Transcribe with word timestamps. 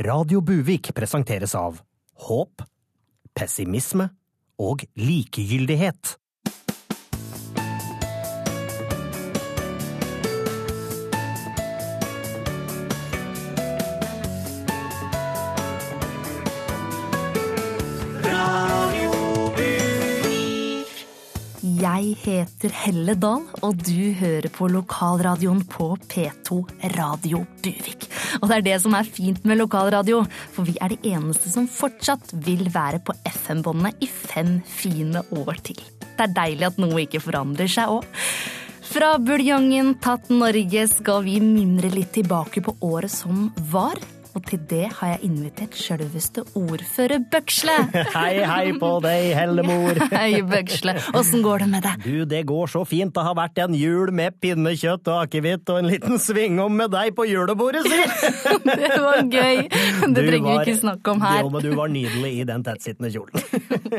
Radio 0.00 0.40
Buvik 0.40 0.94
presenteres 0.96 1.52
av 1.58 1.76
håp, 2.24 2.62
pessimisme 3.36 4.06
og 4.56 4.86
likegyldighet. 4.96 6.14
Jeg 21.80 22.16
heter 22.24 22.72
Helle 22.86 23.18
Dahl, 23.20 23.44
og 23.60 23.84
du 23.84 24.12
hører 24.16 24.48
på 24.52 24.72
lokalradioen 24.72 25.60
på 25.68 25.92
P2 26.08 26.62
Radio 26.96 27.44
Buvik. 27.60 28.09
Og 28.40 28.48
det 28.48 28.58
er 28.58 28.66
det 28.66 28.76
som 28.82 28.96
er 28.96 29.08
fint 29.08 29.44
med 29.44 29.60
lokalradio, 29.60 30.22
for 30.54 30.68
vi 30.68 30.76
er 30.80 30.92
de 30.92 31.12
eneste 31.12 31.52
som 31.52 31.68
fortsatt 31.70 32.32
vil 32.46 32.66
være 32.72 33.02
på 33.04 33.14
FM-båndene 33.28 33.92
i 34.00 34.08
fem 34.10 34.58
fine 34.64 35.24
år 35.36 35.60
til. 35.70 35.80
Det 36.16 36.26
er 36.26 36.34
deilig 36.36 36.68
at 36.68 36.80
noe 36.80 37.04
ikke 37.04 37.22
forandrer 37.24 37.70
seg 37.70 37.92
òg. 37.98 38.08
Fra 38.90 39.12
buljongen 39.22 39.92
tatt 40.02 40.32
Norge 40.34 40.86
skal 40.90 41.22
vi 41.22 41.36
mimre 41.44 41.92
litt 41.92 42.10
tilbake 42.16 42.62
på 42.64 42.74
året 42.88 43.12
som 43.12 43.52
var. 43.70 44.00
Og 44.40 44.46
til 44.48 44.60
det 44.70 44.86
har 44.96 45.10
jeg 45.10 45.26
invitert 45.26 45.74
sjølveste 45.76 46.42
ordfører 46.56 47.20
Bøksle. 47.28 47.74
Hei, 48.14 48.40
hei 48.48 48.72
på 48.80 48.88
deg, 49.04 49.34
Hellemor. 49.36 49.98
Hei, 50.14 50.40
Bøksle. 50.48 50.94
Åssen 51.18 51.42
går 51.44 51.66
det 51.66 51.68
med 51.68 51.84
deg? 51.84 52.06
Du, 52.06 52.22
det 52.30 52.40
går 52.48 52.70
så 52.72 52.86
fint. 52.88 53.12
Det 53.12 53.24
har 53.26 53.36
vært 53.36 53.60
en 53.60 53.76
jul 53.76 54.08
med 54.16 54.38
pinnekjøtt 54.40 55.10
og 55.12 55.26
akevitt 55.26 55.68
og 55.68 55.82
en 55.82 55.90
liten 55.90 56.16
svingom 56.22 56.72
med 56.78 56.94
deg 56.94 57.12
på 57.18 57.26
julebordet, 57.28 57.84
si! 57.84 57.98
Det 58.80 58.96
var 59.02 59.26
gøy. 59.28 59.66
Det 59.68 60.08
Du 60.14 60.20
trenger 60.22 60.46
vi 60.46 60.70
ikke 60.70 60.78
snakke 60.78 61.12
om 61.12 61.20
her. 61.24 61.42
Jo, 61.42 61.50
men 61.52 61.64
du 61.64 61.70
var 61.76 61.92
nydelig 61.92 62.32
i 62.40 62.46
den 62.48 62.64
tettsittende 62.64 63.10
kjolen. 63.12 63.44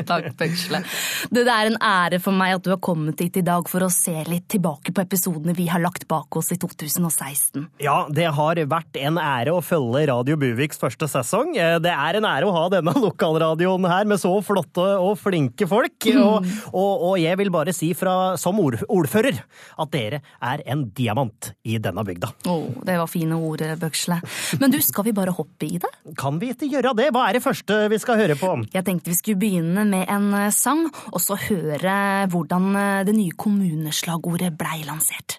Takk, 0.08 0.32
Bøksle. 0.40 0.82
Det 1.30 1.44
er 1.46 1.70
en 1.70 1.78
ære 1.78 2.18
for 2.24 2.34
meg 2.34 2.56
at 2.56 2.66
du 2.66 2.72
har 2.72 2.80
kommet 2.82 3.22
hit 3.22 3.38
i 3.38 3.44
dag 3.46 3.68
for 3.70 3.86
å 3.86 3.90
se 3.94 4.16
litt 4.26 4.48
tilbake 4.56 4.94
på 4.96 5.04
episodene 5.04 5.54
vi 5.54 5.68
har 5.70 5.82
lagt 5.84 6.08
bak 6.10 6.34
oss 6.40 6.50
i 6.54 6.58
2016. 6.58 7.68
Ja, 7.84 8.00
det 8.10 8.30
har 8.34 8.58
vært 8.72 8.98
en 8.98 9.22
ære 9.22 9.54
å 9.54 9.62
følge 9.62 10.06
Radio 10.10 10.31
Buviks 10.40 10.78
første 10.80 11.08
sesong. 11.10 11.52
Eh, 11.56 11.78
Det 11.82 11.90
er 11.92 12.18
en 12.18 12.26
ære 12.28 12.48
å 12.48 12.54
ha 12.54 12.64
denne 12.72 12.92
lokalradioen 13.06 13.86
her 13.90 14.08
med 14.08 14.20
så 14.22 14.32
flotte 14.44 14.84
og 15.02 15.16
flinke 15.20 15.68
folk. 15.70 16.08
Og, 16.12 16.46
og, 16.72 17.04
og 17.10 17.14
jeg 17.20 17.38
vil 17.40 17.50
bare 17.54 17.74
si 17.76 17.92
fra, 17.98 18.36
som 18.40 18.58
ord, 18.62 18.78
ordfører 18.88 19.40
at 19.42 19.92
dere 19.92 20.22
er 20.42 20.62
en 20.72 20.86
diamant 20.94 21.52
i 21.68 21.78
denne 21.82 22.04
bygda. 22.06 22.32
Å, 22.48 22.56
det 22.86 22.98
var 23.00 23.10
fine 23.10 23.38
ord, 23.38 23.62
Bøksle. 23.82 24.18
Men 24.60 24.72
du, 24.74 24.78
skal 24.84 25.06
vi 25.08 25.14
bare 25.16 25.34
hoppe 25.36 25.68
i 25.68 25.78
det? 25.82 25.90
Kan 26.18 26.40
vi 26.42 26.52
ikke 26.54 26.70
gjøre 26.72 26.94
det? 26.98 27.10
Hva 27.14 27.28
er 27.30 27.38
det 27.38 27.44
første 27.44 27.82
vi 27.92 28.00
skal 28.02 28.20
høre 28.20 28.36
på? 28.40 28.52
Jeg 28.74 28.86
tenkte 28.86 29.12
vi 29.12 29.18
skulle 29.18 29.40
begynne 29.42 29.86
med 29.88 30.08
en 30.12 30.30
eh, 30.46 30.50
sang, 30.54 30.86
og 31.12 31.20
så 31.22 31.38
høre 31.48 31.96
hvordan 32.32 32.70
eh, 32.76 33.04
det 33.08 33.16
nye 33.18 33.36
kommuneslagordet 33.38 34.52
blei 34.60 34.82
lansert. 34.88 35.38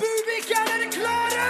Buvik, 0.00 0.52
er 0.56 0.68
dere 0.70 0.86
klare? 0.94 1.49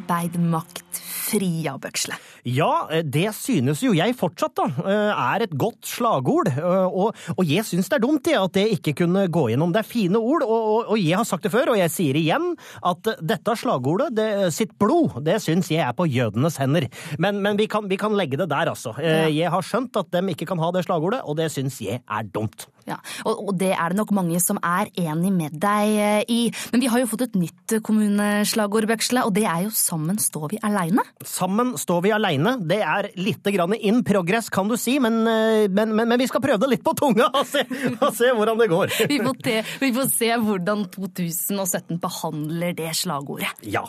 Arbeid, 0.00 0.38
makt, 0.40 0.96
fria, 0.96 1.74
Bøksle. 1.80 2.16
Ja, 2.48 2.86
eh, 2.90 3.02
det 3.04 3.28
synes 3.36 3.82
jo 3.84 3.92
jeg 3.92 4.16
fortsatt 4.16 4.54
da, 4.56 4.64
eh, 4.80 5.12
er 5.12 5.44
et 5.44 5.52
godt 5.52 5.84
slagord, 5.84 6.48
eh, 6.48 6.86
og, 6.88 7.12
og 7.36 7.44
jeg 7.44 7.66
synes 7.68 7.90
det 7.90 7.98
er 7.98 8.04
dumt 8.06 8.26
jeg, 8.26 8.40
at 8.40 8.54
det 8.56 8.64
ikke 8.78 8.94
kunne 9.02 9.26
gå 9.28 9.50
gjennom. 9.50 9.74
Det 9.74 9.82
er 9.82 9.90
fine 9.90 10.16
ord, 10.16 10.46
og, 10.46 10.70
og, 10.72 10.94
og 10.94 11.02
jeg 11.02 11.18
har 11.20 11.28
sagt 11.28 11.44
det 11.44 11.52
før, 11.52 11.74
og 11.74 11.78
jeg 11.82 11.92
sier 11.92 12.16
igjen, 12.16 12.54
at 12.80 13.12
dette 13.20 13.56
slagordet, 13.60 14.14
det, 14.16 14.30
sitt 14.56 14.72
blod, 14.80 15.20
det 15.26 15.36
synes 15.44 15.68
jeg 15.70 15.84
er 15.84 15.92
på 15.96 16.08
jødenes 16.08 16.56
hender. 16.62 16.88
Men, 17.20 17.42
men 17.44 17.60
vi, 17.60 17.68
kan, 17.68 17.84
vi 17.90 18.00
kan 18.00 18.16
legge 18.16 18.40
det 18.40 18.48
der, 18.50 18.72
altså. 18.72 18.96
Jeg 19.00 19.52
har 19.52 19.64
skjønt 19.66 20.00
at 20.00 20.08
de 20.14 20.24
ikke 20.32 20.48
kan 20.48 20.60
ha 20.64 20.72
det 20.72 20.86
slagordet, 20.88 21.20
og 21.28 21.36
det 21.36 21.50
synes 21.52 21.76
jeg 21.84 22.00
er 22.00 22.32
dumt. 22.32 22.70
Ja, 22.88 22.98
og, 23.28 23.52
det 23.60 23.72
er 23.74 23.92
det 23.92 23.98
nok 23.98 24.12
mange 24.16 24.40
som 24.42 24.60
er 24.64 24.90
enig 24.98 25.32
med 25.34 25.56
deg 25.60 25.94
eh, 26.00 26.22
i. 26.30 26.40
Men 26.72 26.84
vi 26.84 26.90
har 26.92 27.02
jo 27.02 27.08
fått 27.10 27.26
et 27.28 27.38
nytt 27.38 27.76
eh, 27.76 27.82
kommuneslagord, 27.84 28.88
Bøksle, 28.90 29.24
og 29.26 29.34
det 29.36 29.46
er 29.48 29.66
jo 29.66 29.74
Sammen 29.80 30.18
står 30.20 30.50
vi 30.52 30.58
aleine. 30.66 31.02
Sammen 31.26 31.72
står 31.80 32.02
vi 32.04 32.12
aleine. 32.14 32.56
Det 32.68 32.80
er 32.84 33.10
lite 33.18 33.52
grann 33.54 33.74
in 33.76 34.02
progress, 34.06 34.50
kan 34.52 34.68
du 34.70 34.76
si, 34.80 34.98
men, 35.02 35.20
eh, 35.30 35.66
men, 35.70 35.94
men, 35.96 36.08
men 36.10 36.20
vi 36.20 36.28
skal 36.30 36.44
prøve 36.44 36.60
det 36.64 36.72
litt 36.74 36.86
på 36.86 36.94
tunga 36.98 37.30
og 37.30 37.44
se, 37.48 37.64
og 38.04 38.10
se 38.16 38.32
hvordan 38.36 38.60
det 38.60 38.70
går. 38.72 38.96
Vi 39.10 39.20
får, 39.24 39.40
te, 39.44 39.56
vi 39.82 39.92
får 39.96 40.10
se 40.14 40.32
hvordan 40.46 40.86
2017 40.96 42.00
behandler 42.02 42.76
det 42.76 42.94
slagordet. 43.00 43.54
Ja. 43.66 43.86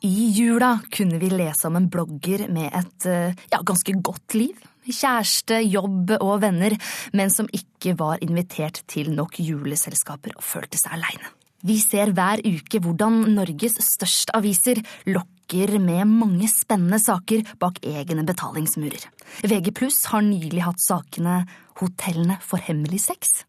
I 0.00 0.30
jula 0.32 0.78
kunne 0.88 1.18
vi 1.20 1.28
lese 1.28 1.68
om 1.68 1.76
en 1.76 1.88
blogger 1.92 2.46
med 2.52 2.70
et 2.72 3.06
eh, 3.08 3.34
ja, 3.52 3.60
ganske 3.60 3.92
godt 4.00 4.36
liv. 4.38 4.62
Kjæreste, 4.90 5.58
jobb 5.68 6.14
og 6.16 6.40
venner, 6.42 6.72
men 7.12 7.30
som 7.30 7.50
ikke 7.52 7.92
var 7.98 8.22
invitert 8.24 8.80
til 8.90 9.12
nok 9.14 9.36
juleselskaper 9.44 10.32
og 10.38 10.46
følte 10.46 10.80
seg 10.80 10.96
aleine. 10.96 11.28
Vi 11.68 11.76
ser 11.82 12.14
hver 12.16 12.40
uke 12.48 12.80
hvordan 12.80 13.20
Norges 13.36 13.76
største 13.84 14.32
aviser 14.38 14.80
lokker 15.12 15.76
med 15.76 16.08
mange 16.08 16.48
spennende 16.48 16.98
saker 17.02 17.44
bak 17.60 17.82
egne 17.84 18.24
betalingsmurer. 18.24 19.04
VG 19.44 19.68
pluss 19.76 20.06
har 20.14 20.24
nylig 20.24 20.64
hatt 20.64 20.80
sakene 20.80 21.42
Hotellene 21.80 22.40
for 22.44 22.60
hemmelig 22.64 23.04
sex, 23.04 23.42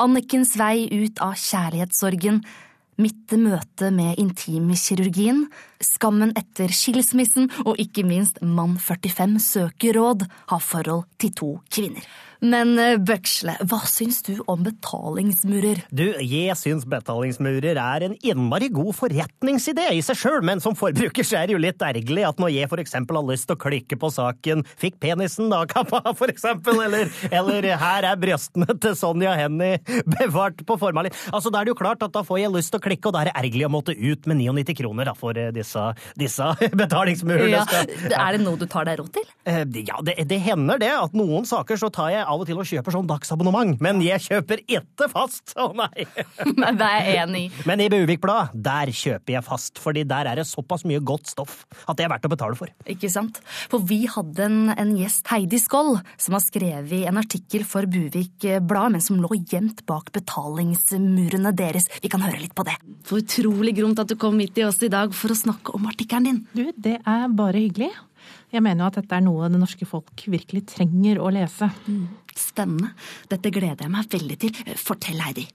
Annikens 0.00 0.54
vei 0.56 0.88
ut 0.88 1.20
av 1.20 1.36
kjærlighetssorgen, 1.36 2.40
mitt 3.00 3.32
møte 3.40 3.90
med 3.94 4.18
intimkirurgien, 4.20 5.46
skammen 5.82 6.34
etter 6.38 6.72
skilsmissen 6.74 7.48
og 7.64 7.80
ikke 7.80 8.04
minst 8.06 8.40
Mann 8.44 8.76
45 8.78 9.40
søker 9.42 9.96
råd, 9.98 10.26
har 10.52 10.62
forhold 10.64 11.06
til 11.18 11.34
to 11.36 11.54
kvinner. 11.72 12.04
Men 12.40 12.72
eh, 12.80 12.96
Bøksle, 12.96 13.54
hva 13.68 13.80
syns 13.90 14.22
du 14.26 14.38
om 14.48 14.62
betalingsmurer? 14.64 15.82
Du, 15.92 16.06
jeg 16.24 16.56
syns 16.56 16.86
betalingsmurer 16.88 17.76
er 17.76 18.06
en 18.06 18.14
innmari 18.24 18.70
god 18.72 18.94
forretningsidé 18.96 19.90
i 19.96 20.00
seg 20.04 20.18
sjøl, 20.20 20.38
men 20.46 20.62
som 20.64 20.76
forbruker 20.78 21.26
så 21.26 21.40
er 21.40 21.50
det 21.50 21.56
jo 21.56 21.60
litt 21.62 21.84
ergerlig 21.84 22.24
at 22.28 22.40
når 22.40 22.54
jeg 22.54 22.70
for 22.72 22.82
eksempel 22.82 23.18
har 23.20 23.28
lyst 23.28 23.48
til 23.50 23.58
å 23.58 23.60
klikke 23.60 23.98
på 24.00 24.10
saken 24.14 24.64
'Fikk 24.80 24.96
penisen 25.02 25.50
da 25.52 25.62
kappa', 25.74 26.14
for 26.16 26.32
eksempel, 26.32 26.80
eller, 26.86 27.10
eller 27.30 27.68
'Her 27.76 28.08
er 28.12 28.20
brystene 28.20 28.72
til 28.80 28.96
Sonja 28.96 29.34
Hennie 29.36 29.80
bevart 30.06 30.64
på 30.64 30.78
formalin', 30.80 31.14
altså 31.32 31.52
da 31.52 31.60
er 31.60 31.68
det 31.68 31.74
jo 31.74 31.80
klart 31.82 32.02
at 32.06 32.14
da 32.16 32.24
får 32.24 32.40
jeg 32.40 32.54
lyst 32.56 32.72
til 32.72 32.80
å 32.80 32.86
klikke, 32.88 33.10
og 33.10 33.16
da 33.16 33.24
er 33.24 33.30
det 33.30 33.36
ergerlig 33.42 33.68
å 33.68 33.72
måtte 33.76 33.96
ut 33.96 34.26
med 34.30 34.40
99 34.40 34.78
kroner 34.80 35.10
da, 35.10 35.14
for 35.18 35.36
eh, 35.36 35.52
disse, 35.54 35.84
disse 36.16 36.48
betalingsmurene. 36.82 37.60
Ja, 37.60 37.84
er 38.24 38.38
det 38.38 38.44
noe 38.46 38.56
du 38.60 38.66
tar 38.70 38.88
deg 38.88 39.00
råd 39.02 39.12
til? 39.18 39.28
Eh, 39.44 39.64
Ja, 39.80 40.00
det, 40.04 40.16
det 40.28 40.40
hender 40.44 40.78
det 40.80 40.90
at 40.92 41.14
noen 41.16 41.46
saker 41.48 41.78
så 41.80 41.88
tar 41.92 42.10
jeg 42.12 42.24
av 42.30 42.42
og 42.42 42.48
til 42.48 42.60
og 42.60 42.68
kjøper 42.68 42.94
sånn 42.94 43.08
dagsabonnement, 43.10 43.80
men 43.82 44.00
jeg 44.04 44.22
kjøper 44.28 44.62
ikke 44.66 45.08
fast! 45.10 45.54
Å 45.58 45.70
nei! 45.76 46.06
Nei, 46.60 46.72
det 46.78 46.86
er 46.86 47.06
jeg 47.06 47.18
enig 47.24 47.42
i. 47.46 47.64
Men 47.68 47.82
i 47.82 47.88
Buvik 47.92 48.22
Blad, 48.22 48.54
der 48.54 48.92
kjøper 48.94 49.36
jeg 49.36 49.46
fast, 49.46 49.80
fordi 49.82 50.04
der 50.08 50.30
er 50.30 50.40
det 50.40 50.46
såpass 50.48 50.84
mye 50.88 51.02
godt 51.04 51.30
stoff 51.30 51.64
at 51.86 51.98
det 51.98 52.06
er 52.06 52.12
verdt 52.12 52.28
å 52.28 52.32
betale 52.32 52.58
for. 52.58 52.70
Ikke 52.90 53.10
sant? 53.12 53.40
For 53.72 53.82
vi 53.86 54.02
hadde 54.10 54.46
en, 54.46 54.58
en 54.74 54.92
gjest, 54.98 55.26
Heidi 55.32 55.60
Skoll, 55.62 55.96
som 56.20 56.36
har 56.36 56.44
skrevet 56.44 57.08
en 57.10 57.20
artikkel 57.20 57.66
for 57.68 57.88
Buvik 57.90 58.46
Blad, 58.66 58.94
men 58.94 59.04
som 59.04 59.20
lå 59.20 59.40
gjemt 59.40 59.84
bak 59.88 60.12
betalingsmurene 60.16 61.54
deres. 61.56 61.88
Vi 62.02 62.12
kan 62.12 62.24
høre 62.24 62.40
litt 62.42 62.56
på 62.56 62.66
det. 62.68 62.76
For 63.06 63.22
utrolig 63.22 63.74
gromt 63.78 64.00
at 64.02 64.10
du 64.10 64.16
kom 64.20 64.38
hit 64.42 64.54
til 64.58 64.68
oss 64.70 64.80
i 64.86 64.92
dag 64.92 65.14
for 65.16 65.32
å 65.32 65.38
snakke 65.38 65.74
om 65.76 65.88
artikkelen 65.90 66.28
din. 66.30 66.40
Du, 66.54 66.64
det 66.76 66.98
er 67.00 67.28
bare 67.36 67.64
hyggelig. 67.66 67.90
Jeg 68.50 68.64
mener 68.64 68.84
jo 68.84 68.90
at 68.90 68.98
dette 69.00 69.16
er 69.16 69.24
noe 69.24 69.48
det 69.52 69.60
norske 69.60 69.86
folk 69.88 70.24
virkelig 70.30 70.66
trenger 70.74 71.20
å 71.22 71.30
lese. 71.34 71.70
Spennende. 72.36 72.92
Dette 73.30 73.52
gleder 73.54 73.86
jeg 73.86 73.92
meg 73.92 74.12
veldig 74.12 74.38
til. 74.42 74.60
Fortell, 74.80 75.20
Heidi. 75.22 75.46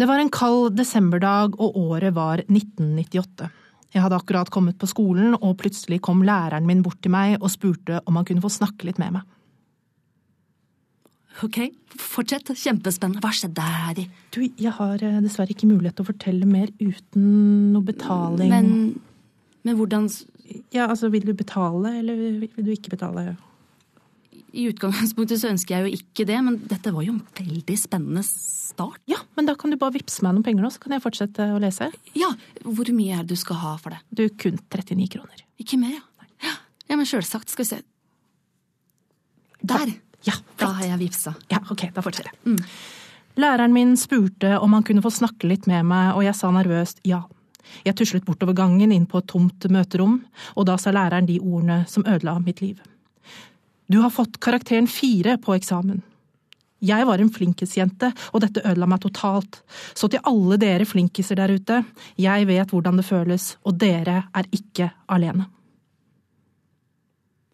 Det 0.00 0.06
var 0.08 0.22
en 0.22 0.30
kald 0.32 0.76
desemberdag, 0.78 1.58
og 1.60 1.76
året 1.76 2.14
var 2.16 2.44
1998. 2.46 3.50
Jeg 3.90 4.04
hadde 4.04 4.20
akkurat 4.20 4.50
kommet 4.54 4.78
på 4.78 4.88
skolen, 4.88 5.34
og 5.34 5.58
plutselig 5.60 5.98
kom 6.06 6.22
læreren 6.26 6.66
min 6.68 6.82
bort 6.86 7.00
til 7.02 7.12
meg 7.12 7.40
og 7.40 7.50
spurte 7.50 7.98
om 8.06 8.16
han 8.20 8.26
kunne 8.28 8.44
få 8.44 8.52
snakke 8.54 8.86
litt 8.86 9.00
med 9.02 9.18
meg. 9.18 9.28
Ok, 11.44 11.58
fortsett. 11.96 12.52
Kjempespennende. 12.58 13.22
Hva 13.24 13.32
skjedde, 13.34 13.64
Heidi? 13.64 14.06
Du, 14.34 14.42
jeg 14.44 14.72
har 14.76 15.02
eh, 15.06 15.20
dessverre 15.24 15.54
ikke 15.54 15.68
mulighet 15.70 15.96
til 15.98 16.04
å 16.04 16.10
fortelle 16.10 16.48
mer 16.48 16.68
uten 16.82 17.70
noe 17.72 17.86
betaling. 17.86 18.50
Men, 18.50 18.72
men 19.64 19.78
hvordan 19.78 20.10
Ja, 20.74 20.88
altså, 20.88 21.10
vil 21.12 21.24
du 21.26 21.32
betale, 21.36 21.94
eller 22.00 22.18
vil 22.18 22.66
du 22.66 22.72
ikke 22.74 22.92
betale? 22.94 23.32
I 24.50 24.66
utgangspunktet 24.72 25.38
så 25.38 25.50
ønsker 25.52 25.76
jeg 25.76 25.86
jo 25.86 26.00
ikke 26.00 26.26
det, 26.26 26.38
men 26.42 26.56
dette 26.70 26.90
var 26.94 27.04
jo 27.06 27.14
en 27.14 27.22
veldig 27.38 27.76
spennende 27.78 28.24
start. 28.26 28.98
Ja, 29.10 29.20
men 29.38 29.46
da 29.46 29.54
kan 29.58 29.70
du 29.70 29.78
bare 29.78 29.94
vippse 29.94 30.24
meg 30.26 30.34
noen 30.34 30.46
penger 30.46 30.66
nå, 30.66 30.72
så 30.74 30.82
kan 30.82 30.96
jeg 30.96 31.04
fortsette 31.04 31.46
å 31.54 31.60
lese. 31.62 31.90
Ja, 32.18 32.32
hvor 32.66 32.90
mye 32.96 33.20
er 33.20 33.22
det 33.26 33.36
du 33.36 33.40
skal 33.40 33.60
ha 33.62 33.76
for 33.82 33.94
det? 33.94 34.00
Du, 34.10 34.24
kun 34.42 34.58
39 34.58 35.06
kroner. 35.14 35.44
Ikke 35.62 35.78
mer, 35.78 35.94
ja. 36.00 36.28
Ja, 36.46 36.56
ja 36.90 36.98
men 36.98 37.06
sjølsagt. 37.06 37.52
Skal 37.52 37.66
vi 37.66 37.70
se. 37.74 37.82
Der! 39.60 39.98
Ja, 40.26 40.34
Da 40.60 40.66
har 40.76 40.84
jeg 40.84 40.98
vippsa. 41.00 41.32
Ja, 41.48 41.62
ok, 41.72 41.86
da 41.96 42.02
fortsetter 42.04 42.34
jeg. 42.34 42.66
Læreren 43.40 43.72
min 43.72 43.94
spurte 43.96 44.58
om 44.60 44.74
han 44.76 44.84
kunne 44.84 45.00
få 45.04 45.12
snakke 45.14 45.48
litt 45.48 45.68
med 45.70 45.86
meg, 45.88 46.12
og 46.16 46.26
jeg 46.26 46.36
sa 46.36 46.50
nervøst 46.52 47.00
ja. 47.08 47.22
Jeg 47.86 47.96
tuslet 47.98 48.26
bortover 48.26 48.56
gangen 48.56 48.92
inn 48.92 49.06
på 49.10 49.20
et 49.20 49.28
tomt 49.30 49.66
møterom, 49.70 50.20
og 50.56 50.68
da 50.68 50.76
sa 50.80 50.92
læreren 50.94 51.28
de 51.28 51.40
ordene 51.40 51.82
som 51.88 52.06
ødela 52.06 52.38
mitt 52.42 52.62
liv. 52.64 52.78
Du 53.90 54.00
har 54.04 54.12
fått 54.14 54.38
karakteren 54.42 54.86
fire 54.86 55.36
på 55.42 55.56
eksamen. 55.56 56.02
Jeg 56.80 57.04
var 57.04 57.20
en 57.20 57.32
flinkisjente, 57.32 58.08
og 58.32 58.40
dette 58.44 58.62
ødela 58.64 58.86
meg 58.88 59.02
totalt. 59.02 59.60
Så 59.92 60.08
til 60.08 60.22
alle 60.24 60.56
dere 60.60 60.86
flinkiser 60.88 61.36
der 61.36 61.52
ute, 61.52 61.82
jeg 62.16 62.46
vet 62.48 62.72
hvordan 62.72 63.00
det 63.00 63.08
føles, 63.08 63.54
og 63.66 63.76
dere 63.82 64.22
er 64.32 64.48
ikke 64.56 64.88
alene. 65.12 65.48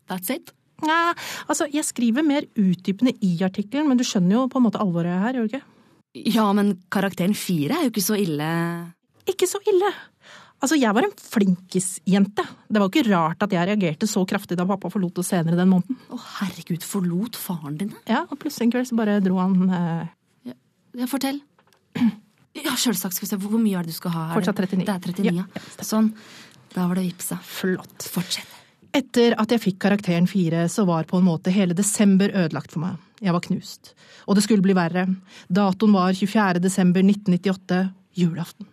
That's 0.07 0.31
it. 0.31 0.53
Nja, 0.85 1.15
altså, 1.49 1.67
jeg 1.73 1.89
skriver 1.89 2.23
mer 2.23 2.45
utdypende 2.61 3.17
i 3.25 3.33
artikkelen, 3.43 3.89
men 3.89 3.99
du 3.99 4.05
skjønner 4.07 4.37
jo 4.37 4.45
på 4.53 4.61
en 4.61 4.67
måte 4.69 4.83
alvoret 4.83 5.25
her, 5.25 5.39
gjør 5.39 5.49
du 5.49 5.57
ikke? 5.57 5.65
Ja, 6.37 6.47
men 6.57 6.77
karakteren 6.93 7.35
fire 7.37 7.81
er 7.81 7.87
jo 7.87 7.93
ikke 7.93 8.05
så 8.05 8.17
ille. 8.21 8.51
Ikke 9.31 9.49
så 9.51 9.61
ille. 9.67 9.91
Altså, 10.57 10.79
jeg 10.81 10.95
var 10.97 11.05
en 11.05 11.13
flinkisjente. 11.21 12.45
Det 12.73 12.81
var 12.81 12.89
ikke 12.89 13.05
rart 13.11 13.43
at 13.45 13.53
jeg 13.53 13.69
reagerte 13.69 14.09
så 14.09 14.23
kraftig 14.29 14.57
da 14.57 14.65
pappa 14.69 14.89
forlot 14.93 15.19
oss 15.21 15.29
senere 15.35 15.59
den 15.59 15.69
måneden. 15.69 15.99
Å, 16.09 16.19
herregud, 16.41 16.85
forlot 16.87 17.37
faren 17.37 17.77
din 17.81 17.91
det? 17.93 18.01
Ja, 18.09 18.23
og 18.25 18.39
plutselig 18.41 18.69
en 18.69 18.73
kveld 18.77 18.89
så 18.89 18.97
bare 18.99 19.19
dro 19.25 19.37
han 19.43 19.67
eh, 19.69 20.55
Ja, 20.97 21.11
fortell. 21.11 21.43
Ja, 22.57 22.73
sjølsagt. 22.73 23.13
Skal 23.13 23.27
vi 23.27 23.29
se, 23.29 23.37
hvor 23.37 23.61
mye 23.61 23.77
er 23.77 23.85
det 23.85 23.93
du 23.93 23.97
skal 23.99 24.15
ha? 24.15 24.23
her? 24.31 24.39
Fortsatt 24.39 24.63
39. 24.65 24.87
Det 24.89 24.95
er 24.95 25.03
39, 25.13 25.33
ja. 25.43 25.83
Sånn. 25.85 26.07
Da 26.73 26.87
var 26.89 26.97
det 26.97 27.03
vipsa. 27.05 27.37
flott. 27.45 28.07
Fortsett. 28.09 28.55
Etter 28.97 29.35
at 29.37 29.53
jeg 29.53 29.61
fikk 29.61 29.77
karakteren 29.85 30.25
fire, 30.31 30.63
så 30.73 30.87
var 30.89 31.05
på 31.05 31.21
en 31.21 31.27
måte 31.27 31.53
hele 31.53 31.77
desember 31.77 32.33
ødelagt 32.33 32.73
for 32.73 32.81
meg. 32.87 32.97
Jeg 33.21 33.37
var 33.37 33.45
knust. 33.45 33.93
Og 34.25 34.39
det 34.39 34.47
skulle 34.47 34.65
bli 34.65 34.73
verre. 34.77 35.05
Datoen 35.53 35.93
var 35.93 36.17
24. 36.17 36.63
desember 36.65 37.05
1998, 37.05 37.83
julaften. 38.17 38.71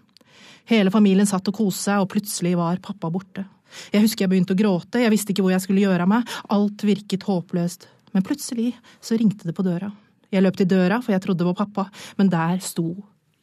Hele 0.71 0.92
familien 0.94 1.27
satt 1.27 1.48
og 1.51 1.57
koste 1.57 1.89
seg, 1.89 2.04
og 2.04 2.12
plutselig 2.13 2.54
var 2.60 2.80
pappa 2.83 3.10
borte. 3.12 3.45
Jeg 3.94 4.04
husker 4.06 4.25
jeg 4.25 4.31
begynte 4.31 4.56
å 4.56 4.60
gråte, 4.60 5.01
jeg 5.01 5.12
visste 5.12 5.33
ikke 5.33 5.45
hvor 5.45 5.56
jeg 5.56 5.63
skulle 5.63 5.83
gjøre 5.83 6.06
av 6.06 6.12
meg, 6.12 6.30
alt 6.54 6.86
virket 6.86 7.25
håpløst. 7.27 7.88
Men 8.13 8.25
plutselig 8.25 8.71
så 9.01 9.18
ringte 9.18 9.50
det 9.50 9.56
på 9.57 9.65
døra. 9.65 9.89
Jeg 10.33 10.45
løp 10.45 10.57
til 10.57 10.69
døra, 10.69 11.00
for 11.01 11.13
jeg 11.13 11.24
trodde 11.24 11.42
det 11.42 11.50
var 11.50 11.60
pappa, 11.65 11.88
men 12.19 12.30
der 12.31 12.62
sto 12.63 12.88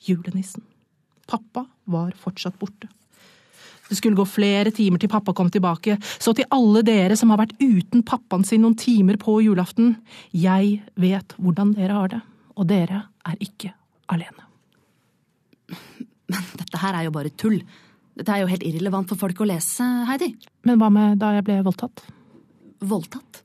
julenissen. 0.06 0.64
Pappa 1.30 1.66
var 1.90 2.14
fortsatt 2.18 2.58
borte. 2.58 2.88
Det 3.90 3.98
skulle 3.98 4.18
gå 4.18 4.24
flere 4.26 4.70
timer 4.70 5.02
til 5.02 5.10
pappa 5.10 5.34
kom 5.34 5.50
tilbake, 5.50 5.96
så 6.22 6.30
til 6.34 6.46
alle 6.54 6.84
dere 6.86 7.16
som 7.18 7.32
har 7.34 7.40
vært 7.42 7.56
uten 7.58 8.04
pappaen 8.06 8.46
sin 8.46 8.62
noen 8.62 8.78
timer 8.78 9.18
på 9.18 9.40
julaften, 9.42 9.96
jeg 10.30 10.78
vet 10.94 11.34
hvordan 11.42 11.74
dere 11.74 11.98
har 11.98 12.12
det, 12.14 12.20
og 12.54 12.70
dere 12.70 13.02
er 13.26 13.42
ikke 13.42 13.74
alene. 14.14 14.46
Men 16.30 16.50
dette 16.60 16.80
her 16.82 16.98
er 16.98 17.06
jo 17.08 17.14
bare 17.14 17.32
tull. 17.34 17.60
Dette 18.20 18.34
er 18.34 18.42
jo 18.42 18.50
helt 18.50 18.66
irrelevant 18.66 19.10
for 19.10 19.20
folk 19.20 19.42
å 19.42 19.48
lese, 19.48 19.86
Heidi. 20.08 20.32
Men 20.68 20.80
hva 20.80 20.90
med 20.92 21.20
da 21.20 21.34
jeg 21.36 21.46
ble 21.46 21.60
voldtatt? 21.66 22.04
Voldtatt. 22.90 23.42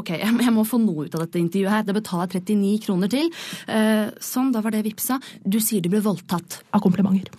Ok, 0.00 0.10
jeg 0.18 0.50
må 0.50 0.64
få 0.66 0.80
noe 0.82 1.06
ut 1.06 1.14
av 1.14 1.22
dette 1.22 1.38
intervjuet 1.38 1.70
her. 1.70 1.84
Det 1.86 1.94
betaler 1.94 2.26
jeg 2.26 2.42
39 2.48 2.80
kroner 2.82 3.10
til. 3.12 3.28
Eh, 3.70 4.08
sånn, 4.18 4.50
da 4.54 4.62
var 4.64 4.74
det 4.74 4.82
vipsa. 4.88 5.20
Du 5.46 5.60
sier 5.62 5.84
du 5.84 5.90
ble 5.92 6.02
voldtatt. 6.02 6.64
Av 6.74 6.82
komplimenter. 6.82 7.30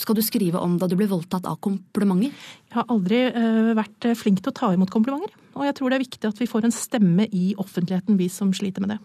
Skal 0.00 0.18
du 0.18 0.24
skrive 0.26 0.58
om 0.58 0.74
da 0.80 0.88
du 0.90 0.96
ble 0.98 1.06
voldtatt 1.06 1.46
av 1.46 1.60
komplimenter? 1.62 2.34
Jeg 2.66 2.74
har 2.80 2.90
aldri 2.90 3.20
uh, 3.30 3.70
vært 3.78 4.08
flink 4.18 4.42
til 4.42 4.50
å 4.50 4.56
ta 4.58 4.72
imot 4.74 4.90
komplimenter, 4.90 5.30
og 5.54 5.68
jeg 5.68 5.76
tror 5.78 5.92
det 5.92 6.00
er 6.00 6.02
viktig 6.02 6.30
at 6.32 6.42
vi 6.42 6.50
får 6.50 6.66
en 6.66 6.74
stemme 6.74 7.28
i 7.30 7.52
offentligheten, 7.62 8.18
vi 8.18 8.26
som 8.32 8.50
sliter 8.56 8.82
med 8.82 8.96
det. 8.96 8.98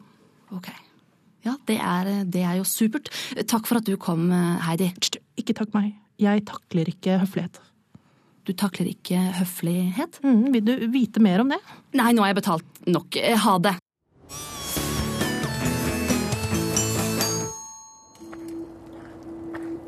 Ok. 0.57 0.71
Ja, 1.45 1.55
det 1.69 1.77
er, 1.79 2.11
det 2.27 2.43
er 2.43 2.59
jo 2.59 2.67
supert. 2.67 3.09
Takk 3.47 3.67
for 3.69 3.79
at 3.79 3.87
du 3.87 3.95
kom, 4.01 4.29
Heidi. 4.65 4.91
Ikke 5.39 5.55
takk 5.55 5.73
meg. 5.75 5.93
Jeg 6.19 6.43
takler 6.49 6.89
ikke 6.91 7.19
høflighet. 7.21 7.61
Du 8.43 8.53
takler 8.57 8.89
ikke 8.89 9.19
høflighet? 9.37 10.19
Mm, 10.25 10.49
vil 10.55 10.65
du 10.65 10.73
vite 10.91 11.21
mer 11.23 11.43
om 11.43 11.51
det? 11.53 11.59
Nei, 11.95 12.11
nå 12.15 12.23
har 12.25 12.33
jeg 12.33 12.39
betalt 12.41 12.81
nok. 12.89 13.19
Ha 13.45 13.55
det. 13.63 13.75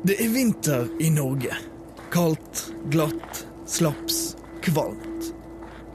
Det 0.02 0.16
er 0.18 0.32
vinter 0.34 0.88
i 0.98 1.12
Norge. 1.14 1.54
Kaldt, 2.10 2.64
glatt, 2.90 3.44
slaps, 3.70 4.36
kvalmt. 4.64 5.28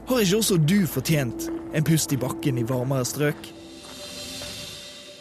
Har 0.08 0.22
ikke 0.24 0.38
også 0.38 0.56
du 0.56 0.78
fortjent 0.88 1.50
en 1.76 1.84
pust 1.84 2.14
i 2.16 2.20
bakken 2.20 2.62
i 2.62 2.64
varmere 2.68 3.04
strøk? 3.04 3.50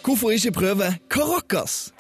Hvorfor 0.08 0.30
ikke 0.30 0.52
prøve 0.52 0.96
Caracas? 1.10 1.94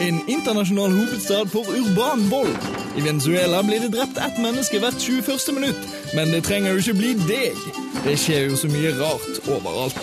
En 0.00 0.20
internasjonal 0.28 0.90
hovedstad 0.90 1.46
for 1.46 1.58
urban 1.58 2.30
vold. 2.30 2.56
I 2.98 3.00
Venezuela 3.08 3.62
blir 3.62 3.80
det 3.80 3.92
drept 3.96 4.18
ett 4.26 4.42
menneske 4.42 4.78
hvert 4.78 5.00
21. 5.00 5.54
minutt, 5.54 5.80
men 6.14 6.26
det 6.26 6.44
trenger 6.44 6.70
jo 6.70 6.76
ikke 6.76 6.94
bli 6.94 7.12
deg. 7.14 7.56
Det 8.04 8.18
skjer 8.20 8.50
jo 8.50 8.56
så 8.56 8.68
mye 8.68 8.92
rart 9.00 9.40
overalt. 9.48 10.00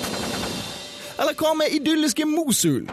Eller 1.20 1.38
hva 1.38 1.54
med 1.54 1.78
idylliske 1.78 2.26
Mosul? 2.26 2.90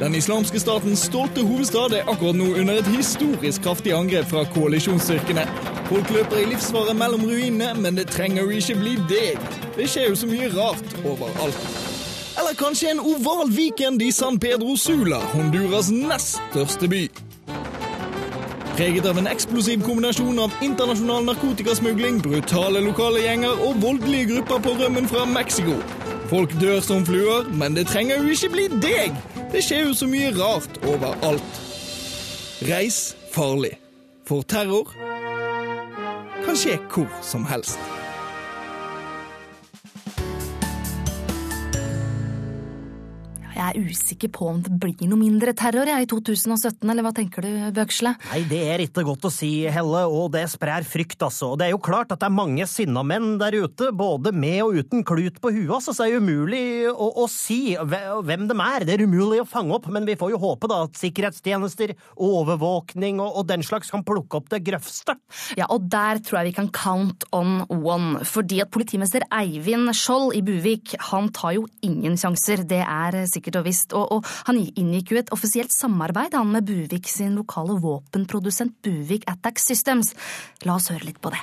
Den 0.00 0.14
islamske 0.14 0.60
statens 0.60 0.98
stolte 1.06 1.42
hovedstad 1.46 1.92
er 1.94 2.08
akkurat 2.10 2.34
nå 2.34 2.48
under 2.58 2.80
et 2.80 2.88
historisk 2.90 3.62
kraftig 3.62 3.92
angrep 3.94 4.26
fra 4.26 4.42
koalisjonsstyrkene. 4.54 5.44
Folk 5.86 6.10
løper 6.10 6.40
i 6.42 6.46
livsfare 6.50 6.94
mellom 6.98 7.22
ruinene, 7.28 7.74
men 7.78 7.96
det 7.96 8.08
trenger 8.10 8.42
jo 8.42 8.50
ikke 8.58 8.74
bli 8.80 8.94
deg. 9.10 9.38
Det 9.76 9.86
skjer 9.90 10.08
jo 10.10 10.16
så 10.18 10.26
mye 10.26 10.48
rart 10.56 10.96
overalt. 11.04 11.60
Eller 12.40 12.56
kanskje 12.58 12.90
en 12.90 13.00
oval 13.00 13.52
weekend 13.54 14.02
i 14.02 14.10
San 14.12 14.38
Pedro 14.42 14.74
Sula, 14.76 15.20
Honduras 15.36 15.92
nest 15.94 16.40
største 16.50 16.90
by. 16.90 17.04
Preget 18.74 19.06
av 19.06 19.20
en 19.20 19.30
eksplosiv 19.30 19.84
kombinasjon 19.86 20.40
av 20.42 20.56
internasjonal 20.66 21.28
narkotikasmugling, 21.28 22.18
brutale 22.24 22.82
lokale 22.82 23.22
gjenger 23.22 23.62
og 23.62 23.78
voldelige 23.84 24.32
grupper 24.32 24.64
på 24.66 24.74
rømmen 24.82 25.06
fra 25.06 25.22
Mexico. 25.30 25.78
Folk 26.26 26.58
dør 26.58 26.82
som 26.82 27.06
fluer, 27.06 27.46
men 27.54 27.78
det 27.78 27.86
trenger 27.92 28.18
jo 28.18 28.34
ikke 28.34 28.52
bli 28.56 28.68
deg! 28.82 29.33
Det 29.54 29.60
skjer 29.62 29.84
jo 29.86 29.92
så 29.94 30.06
mye 30.10 30.32
rart 30.34 30.80
overalt. 30.82 31.58
Reis 32.66 33.14
farlig. 33.30 33.76
For 34.26 34.42
terror 34.50 34.90
kan 36.42 36.58
skje 36.58 36.74
hvor 36.90 37.06
som 37.22 37.46
helst. 37.46 37.78
Jeg 43.54 43.62
er 43.70 43.86
usikker 43.86 44.30
på 44.34 44.48
om 44.50 44.58
det 44.64 44.72
blir 44.82 45.06
noe 45.06 45.20
mindre 45.20 45.52
terror 45.56 45.86
jeg, 45.86 46.04
i 46.04 46.08
2017, 46.10 46.82
eller 46.90 47.04
hva 47.06 47.12
tenker 47.14 47.44
du, 47.44 47.50
Bøksle? 47.76 48.14
Nei, 48.32 48.40
det 48.50 48.60
er 48.72 48.82
ikke 48.82 49.04
godt 49.06 49.28
å 49.28 49.30
si, 49.32 49.50
Helle, 49.70 50.04
og 50.10 50.32
det 50.34 50.42
sprer 50.50 50.86
frykt, 50.88 51.20
altså. 51.22 51.52
Og 51.52 51.60
det 51.60 51.68
er 51.68 51.74
jo 51.74 51.82
klart 51.84 52.10
at 52.10 52.22
det 52.22 52.26
er 52.26 52.34
mange 52.34 52.66
sinna 52.70 53.04
menn 53.06 53.36
der 53.38 53.54
ute, 53.62 53.92
både 53.94 54.32
med 54.34 54.58
og 54.64 54.80
uten 54.80 55.04
klut 55.06 55.38
på 55.42 55.52
altså, 55.54 55.94
så 55.94 56.04
det 56.04 56.16
er 56.16 56.24
umulig 56.24 56.64
å, 56.90 57.08
å 57.22 57.28
si 57.30 57.76
hvem 57.78 58.48
de 58.50 58.56
er. 58.58 58.86
Det 58.88 58.96
er 58.96 59.04
umulig 59.06 59.40
å 59.42 59.48
fange 59.48 59.76
opp, 59.76 59.86
men 59.92 60.08
vi 60.08 60.18
får 60.18 60.34
jo 60.34 60.42
håpe 60.42 60.70
da 60.70 60.82
at 60.88 60.98
sikkerhetstjenester, 60.98 61.94
overvåkning 62.26 63.22
og, 63.22 63.38
og 63.38 63.48
den 63.52 63.62
slags 63.66 63.92
kan 63.94 64.04
plukke 64.06 64.40
opp 64.40 64.50
det 64.50 64.64
grøvste. 64.66 65.16
Ja, 65.58 65.68
og 65.70 65.86
der 65.92 66.18
tror 66.24 66.40
jeg 66.40 66.50
vi 66.50 66.56
kan 66.58 66.72
count 66.74 67.26
on 67.34 67.62
one, 67.70 68.24
fordi 68.26 68.60
at 68.64 68.72
politimester 68.74 69.26
Eivind 69.30 69.92
Skjold 69.94 70.34
i 70.34 70.42
Buvik, 70.44 70.96
han 71.12 71.30
tar 71.34 71.54
jo 71.60 71.68
ingen 71.86 72.18
sjanser, 72.20 72.64
det 72.66 72.82
er 72.82 73.22
sikkert 73.30 73.43
sikkert 73.44 73.60
og 73.60 73.66
visst, 73.68 73.92
og, 73.92 74.12
og 74.12 74.24
han 74.48 74.58
inngikk 74.58 75.12
jo 75.12 75.20
et 75.20 75.32
offisielt 75.32 75.72
samarbeid 75.72 76.34
han 76.34 76.52
med 76.52 76.64
Buvik 76.64 77.08
sin 77.08 77.36
lokale 77.36 77.76
våpenprodusent 77.80 78.80
Buvik 78.82 79.24
Attack 79.28 79.58
Systems. 79.58 80.14
La 80.64 80.76
oss 80.76 80.88
høre 80.90 81.04
litt 81.04 81.20
på 81.20 81.30
det. 81.30 81.42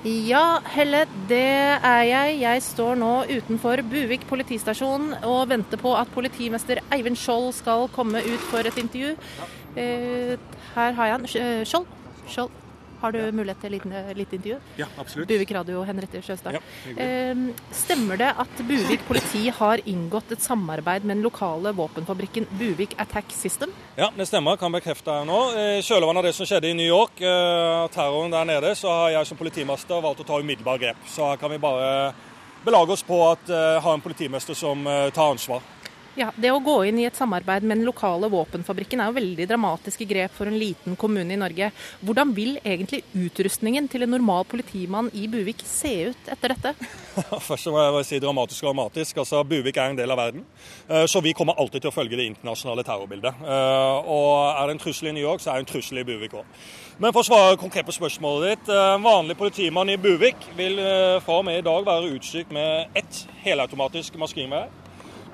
Ja, 0.00 0.60
Helle, 0.64 1.04
det 1.28 1.44
er 1.84 2.02
jeg. 2.08 2.40
Jeg 2.40 2.62
står 2.64 2.96
nå 2.96 3.10
utenfor 3.28 3.82
Buvik 3.84 4.24
politistasjon 4.30 5.12
og 5.28 5.50
venter 5.50 5.76
på 5.76 5.92
at 5.92 6.08
politimester 6.14 6.80
Eivind 6.90 7.20
Skjold 7.20 7.52
skal 7.58 7.84
komme 7.92 8.22
ut 8.24 8.48
for 8.48 8.64
et 8.64 8.80
intervju. 8.80 9.12
Eh, 9.76 10.40
her 10.74 10.96
har 10.96 11.10
jeg 11.10 11.18
han. 11.18 11.28
Skjold? 11.68 11.86
Skjold. 12.26 12.56
Har 13.00 13.14
du 13.16 13.20
mulighet 13.32 13.62
til 13.64 13.74
et 13.78 14.16
lite 14.16 14.36
intervju? 14.36 14.58
Ja, 14.76 14.86
absolutt. 15.00 15.28
Buvik 15.30 15.52
radio, 15.56 15.80
Henriette 15.88 16.20
Sjøstad. 16.24 16.58
Ja, 16.58 16.60
eh, 17.00 17.38
stemmer 17.72 18.20
det 18.20 18.28
at 18.42 18.62
Buvik 18.68 19.06
politi 19.08 19.48
har 19.56 19.80
inngått 19.88 20.32
et 20.32 20.44
samarbeid 20.44 21.06
med 21.08 21.16
den 21.16 21.24
lokale 21.24 21.72
våpenfabrikken 21.72 22.46
Buvik 22.60 22.94
Attack 23.00 23.32
System? 23.32 23.72
Ja, 23.96 24.10
det 24.16 24.28
stemmer. 24.28 24.56
Kan 24.60 24.72
bekrefte 24.72 25.10
her 25.10 25.24
nå. 25.24 25.40
I 25.56 25.80
kjølvannet 25.80 26.20
av 26.20 26.28
det 26.28 26.34
som 26.36 26.46
skjedde 26.46 26.68
i 26.68 26.76
New 26.76 26.86
York, 26.86 27.20
eh, 27.20 27.88
terroren 27.94 28.30
der 28.30 28.44
nede, 28.44 28.74
så 28.76 28.92
har 28.92 29.10
jeg 29.16 29.26
som 29.26 29.40
politimester 29.40 30.04
valgt 30.04 30.20
å 30.20 30.26
ta 30.26 30.40
umiddelbar 30.40 30.78
grep. 30.78 31.00
Så 31.08 31.24
her 31.30 31.40
kan 31.40 31.50
vi 31.50 31.58
bare 31.58 32.12
belage 32.64 32.92
oss 32.92 33.02
på 33.02 33.16
at 33.30 33.48
uh, 33.48 33.80
ha 33.80 33.92
en 33.94 34.02
politimester 34.04 34.52
som 34.52 34.84
tar 34.84 35.30
ansvar. 35.30 35.62
Ja, 36.20 36.28
Det 36.36 36.50
å 36.52 36.58
gå 36.60 36.74
inn 36.84 36.98
i 37.00 37.06
et 37.08 37.16
samarbeid 37.16 37.64
med 37.64 37.78
den 37.78 37.86
lokale 37.88 38.28
våpenfabrikken 38.28 39.00
er 39.00 39.08
jo 39.08 39.16
veldig 39.16 39.46
dramatiske 39.48 40.04
grep 40.04 40.34
for 40.36 40.50
en 40.50 40.58
liten 40.60 40.96
kommune 41.00 41.32
i 41.32 41.38
Norge. 41.40 41.70
Hvordan 42.04 42.34
vil 42.36 42.58
egentlig 42.58 43.00
utrustningen 43.16 43.86
til 43.88 44.04
en 44.04 44.12
normal 44.12 44.44
politimann 44.50 45.08
i 45.16 45.24
Buvik 45.32 45.64
se 45.64 46.10
ut 46.10 46.28
etter 46.34 46.52
dette? 46.52 46.74
Først 47.48 47.70
må 47.72 47.80
jeg 47.80 48.08
si 48.10 48.20
dramatisk 48.20 48.66
og 48.66 48.74
dramatisk. 48.74 49.22
Altså, 49.22 49.40
Buvik 49.48 49.80
er 49.80 49.94
en 49.94 49.96
del 49.96 50.12
av 50.12 50.20
verden, 50.20 50.44
eh, 50.90 51.06
så 51.08 51.22
vi 51.24 51.32
kommer 51.32 51.56
alltid 51.56 51.86
til 51.86 51.92
å 51.92 51.94
følge 51.94 52.20
det 52.20 52.28
internasjonale 52.34 52.84
terrorbildet. 52.84 53.40
Eh, 53.40 54.12
og 54.12 54.34
er 54.50 54.60
det 54.68 54.76
en 54.76 54.82
trussel 54.84 55.08
i 55.08 55.14
New 55.16 55.24
York, 55.24 55.40
så 55.40 55.54
er 55.54 55.62
det 55.62 55.68
en 55.68 55.72
trussel 55.72 56.02
i 56.02 56.06
Buvik 56.10 56.36
òg. 56.36 56.60
Men 57.00 57.16
for 57.16 57.24
å 57.24 57.30
svare 57.30 57.56
konkret 57.56 57.88
på 57.88 57.96
spørsmålet 57.96 58.58
ditt. 58.58 58.74
En 58.74 59.00
eh, 59.00 59.06
vanlig 59.08 59.40
politimann 59.40 59.88
i 59.88 59.96
Buvik 59.96 60.50
vil 60.60 60.76
fra 61.24 61.40
og 61.40 61.48
med 61.48 61.62
i 61.62 61.64
dag 61.64 61.88
være 61.88 62.12
utstyrt 62.12 62.52
med 62.52 63.00
ett 63.00 63.24
helautomatisk 63.46 64.20
maskingevær 64.20 64.68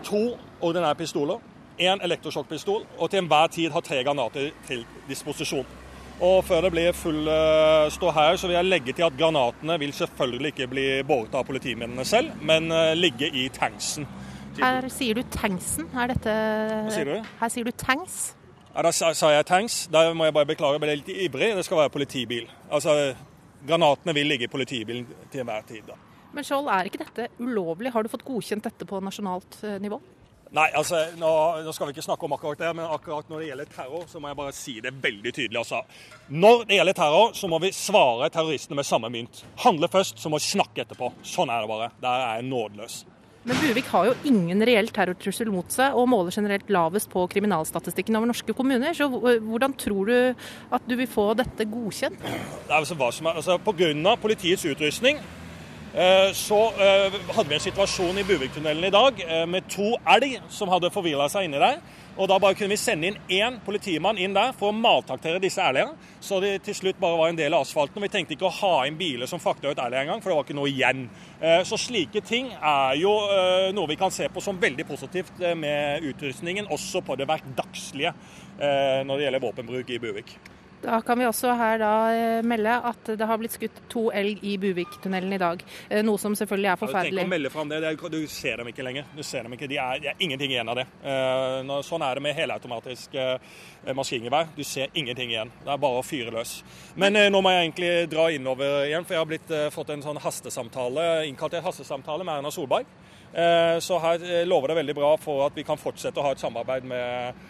to 0.06 0.36
ordinære 0.60 0.94
pistoler, 0.98 1.42
én 1.80 2.00
elektrosjokkpistol, 2.04 2.86
og 2.98 3.10
til 3.10 3.22
enhver 3.22 3.50
tid 3.52 3.74
ha 3.74 3.82
tre 3.84 4.02
granater 4.04 4.52
til 4.68 4.86
disposisjon. 5.08 5.66
Og 6.20 6.44
Før 6.48 6.62
det 6.64 6.70
blir 6.72 6.94
full 6.96 7.28
stå 7.92 8.10
her, 8.16 8.38
så 8.40 8.48
vil 8.48 8.56
jeg 8.56 8.64
legge 8.64 8.92
til 8.96 9.04
at 9.04 9.18
granatene 9.18 9.76
vil 9.78 9.92
selvfølgelig 9.92 10.54
ikke 10.54 10.68
bli 10.70 10.86
båret 11.04 11.34
av 11.36 11.44
politimennene 11.44 12.06
selv, 12.08 12.32
men 12.40 12.72
uh, 12.72 12.94
ligge 12.96 13.28
i 13.28 13.50
tanksen. 13.52 14.08
Her 14.56 14.88
sier 14.88 15.18
du 15.18 15.22
tanksen. 15.28 15.90
Er 15.92 16.14
dette 16.14 16.32
Hva 16.32 16.94
sier 16.94 17.10
du? 17.10 17.30
Her 17.42 17.52
sier 17.52 17.68
du 17.68 17.72
tanks. 17.76 18.34
Ja, 18.72 18.82
Da 18.82 18.92
sa 18.92 19.30
jeg 19.32 19.46
tanks. 19.48 19.86
Da 19.92 20.06
må 20.14 20.24
jeg 20.24 20.34
bare 20.36 20.48
beklage, 20.48 20.76
jeg 20.76 20.84
ble 20.84 20.96
litt 21.00 21.12
ivrig. 21.12 21.54
Det 21.56 21.64
skal 21.64 21.84
være 21.84 21.92
politibil. 21.92 22.48
Altså, 22.70 23.14
Granatene 23.66 24.14
vil 24.14 24.28
ligge 24.28 24.46
i 24.46 24.52
politibilen 24.52 25.06
til 25.32 25.40
enhver 25.42 25.64
tid. 25.68 25.82
da. 25.88 25.96
Men 26.36 26.44
Skjold, 26.44 26.68
er 26.68 26.88
ikke 26.88 27.00
dette 27.00 27.28
ulovlig? 27.40 27.92
Har 27.92 28.04
du 28.04 28.12
fått 28.12 28.24
godkjent 28.26 28.64
dette 28.64 28.86
på 28.88 29.00
nasjonalt 29.00 29.56
eh, 29.64 29.78
nivå? 29.80 29.98
Nei, 30.54 30.68
altså, 30.78 31.00
nå, 31.18 31.30
nå, 31.66 31.72
skal 31.74 31.88
vi 31.88 31.96
ikke 31.96 32.04
snakke 32.06 32.26
om 32.28 32.36
akkurat 32.36 32.60
det, 32.62 32.68
men 32.78 32.86
akkurat 32.86 33.26
når 33.30 33.42
det 33.42 33.48
gjelder 33.48 33.72
terror, 33.72 34.04
så 34.06 34.20
må 34.22 34.30
jeg 34.30 34.38
bare 34.38 34.54
si 34.54 34.76
det 34.84 34.92
veldig 35.02 35.32
tydelig. 35.34 35.58
altså. 35.58 35.82
Når 36.30 36.62
det 36.68 36.78
gjelder 36.78 36.98
terror, 37.00 37.34
så 37.34 37.50
må 37.50 37.58
vi 37.64 37.72
svare 37.74 38.30
terroristene 38.30 38.78
med 38.78 38.86
samme 38.86 39.10
mynt. 39.10 39.42
Handle 39.64 39.90
først, 39.90 40.22
så 40.22 40.30
må 40.30 40.38
vi 40.38 40.46
snakke 40.46 40.84
etterpå. 40.84 41.10
Sånn 41.26 41.50
er 41.50 41.64
det 41.64 41.72
bare. 41.72 41.90
Der 42.02 42.14
er 42.14 42.38
jeg 42.38 42.50
nådeløs. 42.52 43.02
Men 43.46 43.58
Buvik 43.62 43.86
har 43.92 44.08
jo 44.08 44.14
ingen 44.26 44.62
reell 44.66 44.88
terrortrussel 44.90 45.50
mot 45.54 45.70
seg, 45.70 45.94
og 45.94 46.08
måler 46.10 46.34
generelt 46.34 46.70
lavest 46.74 47.10
på 47.12 47.22
kriminalstatistikken 47.30 48.18
over 48.18 48.30
norske 48.32 48.54
kommuner. 48.58 48.94
Så 48.94 49.06
hvordan 49.10 49.74
tror 49.78 50.10
du 50.10 50.46
at 50.74 50.86
du 50.86 50.96
vil 50.98 51.10
få 51.10 51.28
dette 51.38 51.68
godkjent? 51.70 52.22
Det 52.22 52.70
er 52.70 52.78
altså, 52.80 52.98
hva 52.98 53.12
som 53.14 53.30
er, 53.30 53.38
altså, 53.42 53.58
Pga. 53.62 54.16
politiets 54.22 54.66
utrustning 54.66 55.22
så 56.36 56.58
eh, 56.76 57.14
hadde 57.32 57.48
vi 57.48 57.54
en 57.56 57.62
situasjon 57.64 58.18
i 58.20 58.24
Buviktunnelen 58.28 58.84
i 58.84 58.92
dag 58.92 59.20
eh, 59.24 59.46
med 59.48 59.64
to 59.72 59.94
elg 60.12 60.34
som 60.52 60.68
hadde 60.68 60.90
forvilla 60.92 61.24
seg 61.32 61.46
inni 61.46 61.60
der. 61.62 61.78
Og 62.20 62.28
Da 62.28 62.36
bare 62.40 62.56
kunne 62.56 62.74
vi 62.74 62.76
sende 62.80 63.08
inn 63.08 63.16
én 63.32 63.56
politimann 63.64 64.18
inn 64.20 64.34
der 64.36 64.52
for 64.56 64.72
å 64.72 64.76
maltraktere 64.76 65.40
disse 65.40 65.64
elgene. 65.64 65.96
Så 66.20 66.40
det 66.44 66.50
til 66.66 66.76
slutt 66.76 67.00
bare 67.00 67.16
var 67.16 67.32
en 67.32 67.38
del 67.38 67.56
av 67.56 67.64
asfalten. 67.64 67.96
og 67.96 68.04
Vi 68.04 68.10
tenkte 68.12 68.36
ikke 68.36 68.48
å 68.48 68.52
ha 68.58 68.74
inn 68.88 68.98
biler 69.00 69.28
som 69.30 69.40
frakta 69.40 69.72
ut 69.72 69.80
elg 69.86 69.96
engang, 70.02 70.20
for 70.20 70.32
det 70.32 70.36
var 70.36 70.44
ikke 70.44 70.58
noe 70.58 70.72
igjen. 70.72 71.06
Så 71.68 71.76
slike 71.80 72.24
ting 72.24 72.48
er 72.56 72.96
jo 73.00 73.12
noe 73.76 73.92
vi 73.92 74.00
kan 74.00 74.12
se 74.12 74.28
på 74.32 74.40
som 74.40 74.60
veldig 74.60 74.88
positivt 74.88 75.44
med 75.60 76.08
utrustningen, 76.08 76.72
også 76.72 77.04
på 77.04 77.20
det 77.20 77.28
hverdagslige 77.28 78.16
når 78.56 79.12
det 79.12 79.28
gjelder 79.28 79.48
våpenbruk 79.48 79.92
i 79.92 80.00
Buvik. 80.00 80.38
Da 80.82 81.00
kan 81.00 81.18
vi 81.18 81.26
også 81.26 81.54
her 81.56 81.78
da 81.80 81.92
eh, 82.12 82.42
melde 82.46 82.74
at 82.90 83.08
det 83.18 83.26
har 83.26 83.38
blitt 83.40 83.54
skutt 83.56 83.78
to 83.90 84.06
elg 84.14 84.42
i 84.46 84.56
Buviktunnelen 84.60 85.32
i 85.32 85.40
dag. 85.40 85.62
Eh, 85.88 86.02
noe 86.04 86.20
som 86.20 86.36
selvfølgelig 86.36 86.70
er 86.72 86.80
forferdelig. 86.80 87.22
Tenk 87.22 87.30
å 87.30 87.32
melde 87.32 87.52
frem 87.52 87.72
det. 87.72 87.80
Du 88.12 88.18
ser 88.30 88.60
dem 88.60 88.70
ikke 88.70 88.84
lenger. 88.86 89.08
Du 89.16 89.22
ser 89.26 89.46
dem 89.46 89.56
ikke. 89.56 89.68
De 89.70 89.80
er, 89.82 90.02
de 90.04 90.10
er 90.12 90.22
ingenting 90.22 90.52
igjen 90.52 90.70
av 90.70 90.78
det. 90.80 90.86
Eh, 91.00 91.72
sånn 91.86 92.04
er 92.06 92.18
det 92.18 92.24
med 92.26 92.36
helautomatisk 92.36 93.16
maskingevær. 93.96 94.52
Du 94.56 94.62
ser 94.66 94.92
ingenting 94.94 95.32
igjen. 95.32 95.50
Det 95.64 95.72
er 95.72 95.82
bare 95.82 96.00
å 96.00 96.06
fyre 96.06 96.34
løs. 96.34 96.58
Men 96.98 97.16
nå 97.32 97.40
må 97.42 97.52
jeg 97.54 97.66
egentlig 97.66 97.90
dra 98.10 98.28
innover 98.34 98.86
igjen, 98.86 99.04
for 99.06 99.16
jeg 99.16 99.22
har 99.22 99.30
blitt, 99.30 99.52
fått 99.74 99.92
en 99.94 100.02
sånn 100.04 100.20
hastesamtale, 100.22 101.04
innkalt 101.30 101.54
til 101.54 101.64
hastesamtale 101.64 102.26
med 102.26 102.40
Erna 102.40 102.52
Solberg. 102.54 102.88
Så 103.84 103.98
her 104.02 104.24
lover 104.48 104.72
det 104.72 104.78
veldig 104.80 104.96
bra 104.96 105.12
for 105.20 105.44
at 105.46 105.56
vi 105.58 105.64
kan 105.66 105.78
fortsette 105.78 106.18
å 106.22 106.26
ha 106.26 106.34
et 106.34 106.42
samarbeid 106.42 106.88
med 106.88 107.46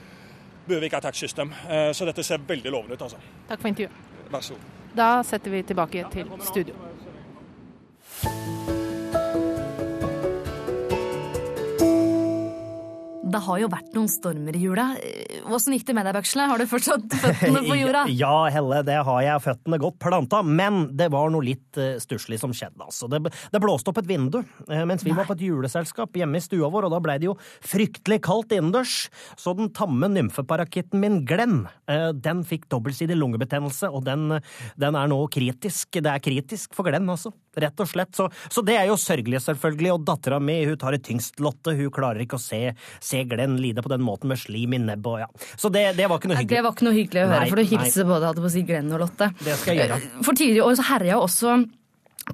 Buvik 0.67 0.93
Attack 0.99 1.17
System. 1.17 1.53
Eh, 1.71 1.93
så 1.93 2.05
dette 2.05 2.23
ser 2.23 2.39
veldig 2.39 2.71
lovende 2.71 2.95
ut. 2.95 3.03
altså. 3.03 3.17
Takk 3.49 3.61
for 3.61 3.69
intervjuet. 3.69 4.31
Vær 4.31 4.41
så 4.41 4.55
god. 4.55 4.63
Da 4.97 5.23
setter 5.23 5.51
vi 5.51 5.63
tilbake 5.63 6.05
til 6.13 6.31
studio. 6.41 6.75
Det 13.27 13.41
har 13.43 13.59
jo 13.59 13.69
vært 13.71 13.95
noen 13.97 14.09
stormer 14.11 14.55
i 14.55 14.61
jula. 14.63 14.85
Åssen 15.51 15.75
gikk 15.75 15.87
det 15.89 15.95
med 15.99 16.07
deg, 16.07 16.15
Bøksle? 16.15 16.45
Har 16.47 16.61
du 16.63 16.67
fortsatt 16.71 17.17
føttene 17.25 17.63
på 17.67 17.79
jorda? 17.81 18.05
ja, 18.15 18.35
Helle, 18.55 18.83
det 18.87 18.99
har 19.09 19.23
jeg. 19.25 19.43
Føttene 19.43 19.81
godt 19.83 19.99
planta. 20.03 20.43
Men 20.47 20.85
det 20.97 21.09
var 21.15 21.33
noe 21.35 21.43
litt 21.47 21.81
uh, 21.81 21.97
stusslig 22.03 22.39
som 22.43 22.55
skjedde, 22.55 22.79
altså. 22.87 23.09
Det, 23.11 23.21
det, 23.27 23.63
blåste 23.63 23.91
opp 23.91 23.99
et 24.03 24.09
vindu 24.11 24.39
uh, 24.43 24.83
mens 24.87 25.03
vi 25.03 25.11
Nei. 25.11 25.19
var 25.19 25.27
på 25.29 25.35
et 25.35 25.43
juleselskap 25.49 26.15
hjemme 26.21 26.39
i 26.39 26.45
stua 26.45 26.71
vår, 26.71 26.87
og 26.87 26.95
da 26.95 27.01
blei 27.03 27.17
det 27.23 27.29
jo 27.29 27.35
fryktelig 27.67 28.21
kaldt 28.27 28.55
innendørs. 28.55 28.95
Så 29.41 29.57
den 29.59 29.73
tamme 29.75 30.11
nymfeparakitten 30.13 31.03
min, 31.03 31.19
Glenn, 31.27 31.65
uh, 31.91 32.13
den 32.15 32.45
fikk 32.47 32.69
dobbeltsidig 32.71 33.19
lungebetennelse, 33.19 33.91
og 33.91 34.07
den, 34.07 34.39
den, 34.79 35.01
er 35.03 35.11
nå 35.11 35.19
kritisk. 35.35 35.99
Det 35.99 36.13
er 36.13 36.23
kritisk 36.23 36.79
for 36.79 36.87
Glenn, 36.87 37.11
altså. 37.11 37.35
Rett 37.57 37.81
og 37.81 37.89
slett. 37.89 38.13
Så, 38.15 38.29
så 38.53 38.63
det 38.67 38.77
er 38.77 38.91
jo 38.91 38.99
sørgelig, 39.01 39.41
selvfølgelig. 39.43 39.95
Og 39.97 40.07
dattera 40.07 40.39
mi, 40.43 40.61
hun 40.69 40.79
tar 40.79 40.95
et 40.95 41.05
tyngst, 41.07 41.41
Lotte. 41.43 41.73
Hun 41.75 41.93
klarer 41.95 42.23
ikke 42.23 42.37
å 42.39 42.43
se, 42.43 42.61
se 43.01 43.16
se 43.17 43.25
Glenn 43.31 43.57
lide 43.63 43.85
på 43.85 43.93
den 43.93 44.05
måten 44.05 44.33
med 44.33 44.41
slim 44.41 44.77
i 44.77 44.83
nebbet 44.83 45.13
og 45.13 45.25
ja. 45.25 45.31
Så 45.57 45.73
det, 45.73 45.89
det, 45.99 46.11
var 46.11 46.21
ikke 46.21 46.33
noe 46.33 46.41
hyggelig. 46.43 46.53
Det 46.53 46.67
var 46.67 46.77
ikke 46.77 46.89
noe 46.89 46.97
hyggelig 46.97 47.25
å 47.25 47.31
høre, 47.31 47.41
nei, 47.41 47.51
for 47.51 47.63
du 47.63 47.73
hilser 47.73 48.09
både 48.09 48.31
hadde 48.31 48.45
på 48.45 48.51
å 48.51 48.55
si 48.55 48.63
Glenn 48.69 48.93
og 48.93 49.03
Lotte. 49.03 49.33
Det 49.41 49.57
skal 49.61 49.75
jeg 49.75 49.85
gjøre. 49.85 49.99
Eh, 50.03 50.23
for 50.27 50.39
tidligere 50.39 50.71
år 50.71 50.79
så 50.79 50.87
herja 50.91 51.19
også 51.23 51.57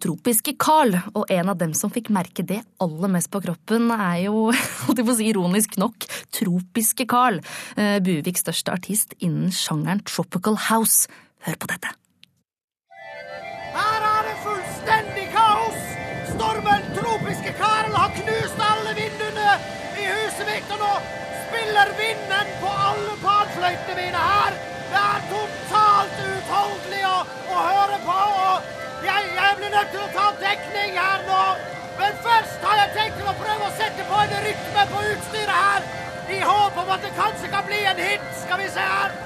Tropiske 0.02 0.54
Carl, 0.56 0.94
og 1.12 1.28
en 1.32 1.50
av 1.52 1.58
dem 1.60 1.74
som 1.76 1.92
fikk 1.92 2.08
merke 2.14 2.44
det 2.48 2.62
aller 2.80 3.12
mest 3.12 3.28
på 3.32 3.42
kroppen, 3.44 3.90
er 3.92 4.22
jo, 4.26 4.46
holdt 4.86 5.02
jeg 5.02 5.08
på 5.08 5.14
å 5.14 5.18
si 5.18 5.28
ironisk 5.28 5.76
nok, 5.82 6.08
Tropiske 6.32 7.06
Carl, 7.10 7.42
eh, 7.76 7.98
Buviks 8.04 8.46
største 8.46 8.72
artist 8.72 9.16
innen 9.20 9.52
sjangeren 9.54 10.04
tropical 10.08 10.56
house. 10.70 11.10
Hør 11.44 11.58
på 11.58 11.68
dette. 11.74 11.92
Alle 23.64 23.94
mine 23.94 24.18
her. 24.18 24.54
Det 24.92 25.00
er 25.00 25.20
totalt 25.30 26.16
uutholdelig 26.28 27.02
å, 27.08 27.18
å 27.54 27.60
høre 27.66 27.98
på, 28.04 28.16
og 28.46 29.06
jeg, 29.06 29.28
jeg 29.38 29.58
blir 29.58 29.72
nødt 29.74 29.92
til 29.94 30.02
å 30.02 30.10
ta 30.16 30.26
dekning 30.40 30.98
her 30.98 31.24
nå. 31.28 31.42
Men 31.98 32.18
først 32.26 32.66
har 32.66 32.78
jeg 32.80 32.92
tenkt 32.96 33.20
til 33.20 33.30
å 33.30 33.34
prøve 33.38 33.68
å 33.68 33.74
sette 33.78 34.06
på 34.08 34.20
en 34.24 34.34
rytme 34.46 34.86
på 34.92 35.04
utstyret 35.12 35.56
her, 35.56 35.88
i 36.32 36.40
håp 36.40 36.78
om 36.82 36.92
at 36.94 37.04
det 37.06 37.12
kanskje 37.16 37.50
kan 37.52 37.66
bli 37.68 37.80
en 37.88 38.02
hit. 38.02 38.28
Skal 38.42 38.60
vi 38.62 38.68
se 38.74 38.84
her. 38.94 39.16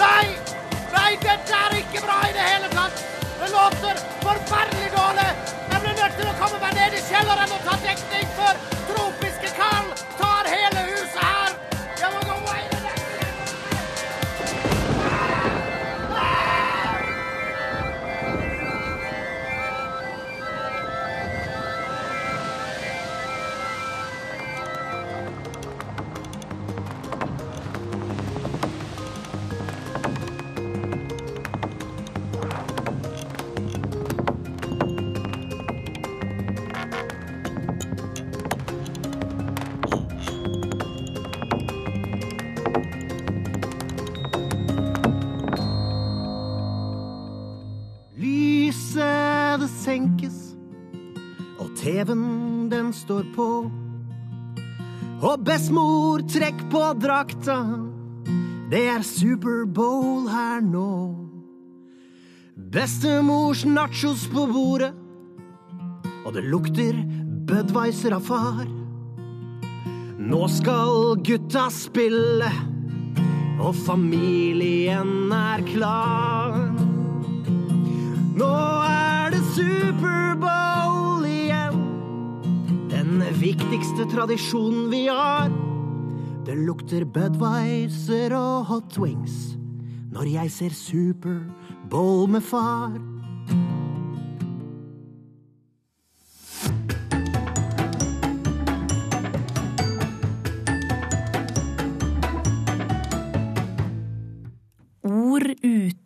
Nei! 0.00 0.26
Nei, 0.94 1.10
dette 1.24 1.58
er 1.58 1.76
ikke 1.80 2.04
bra 2.04 2.20
i 2.28 2.36
det 2.36 2.44
hele 2.46 2.70
tatt. 2.74 3.02
Det 3.40 3.50
låter 3.52 4.00
forferdelig 4.22 4.92
dårlig. 4.94 5.28
Jeg 5.72 5.82
blir 5.82 5.98
nødt 5.98 6.16
til 6.20 6.30
å 6.30 6.36
komme 6.40 6.62
meg 6.62 6.78
ned 6.78 6.96
i 6.98 7.04
kjelleren 7.08 7.56
og 7.58 7.66
ta 7.66 7.76
dekning 7.82 8.32
før 8.38 8.62
tropiske 8.92 9.23
på. 53.34 53.48
Og 55.24 55.44
bestemor 55.46 56.24
trekk 56.28 56.64
på 56.72 56.82
drakta, 57.00 57.58
det 58.70 58.82
er 58.94 59.04
Superbowl 59.06 60.28
her 60.32 60.64
nå. 60.64 60.90
Bestemors 62.74 63.64
nachos 63.66 64.26
på 64.30 64.46
bordet, 64.50 64.92
og 66.24 66.34
det 66.34 66.44
lukter 66.48 66.98
Budwiser 67.44 68.16
av 68.16 68.24
far. 68.24 68.64
Nå 70.24 70.46
skal 70.48 71.18
gutta 71.26 71.66
spille, 71.74 72.48
og 73.60 73.74
familien 73.84 75.32
er 75.36 75.64
klar. 75.68 76.56
Nå 78.34 78.52
er 78.88 79.03
viktigste 83.44 84.06
tradisjonen 84.08 84.86
vi 84.88 85.02
har. 85.08 85.52
Det 86.46 86.54
lukter 86.56 87.04
Budwiser 87.04 88.32
og 88.36 88.70
hot 88.70 88.96
wings 89.00 89.54
når 90.14 90.28
jeg 90.30 90.52
ser 90.54 90.76
Superbowl 90.78 92.30
med 92.30 92.44
far. 92.46 92.94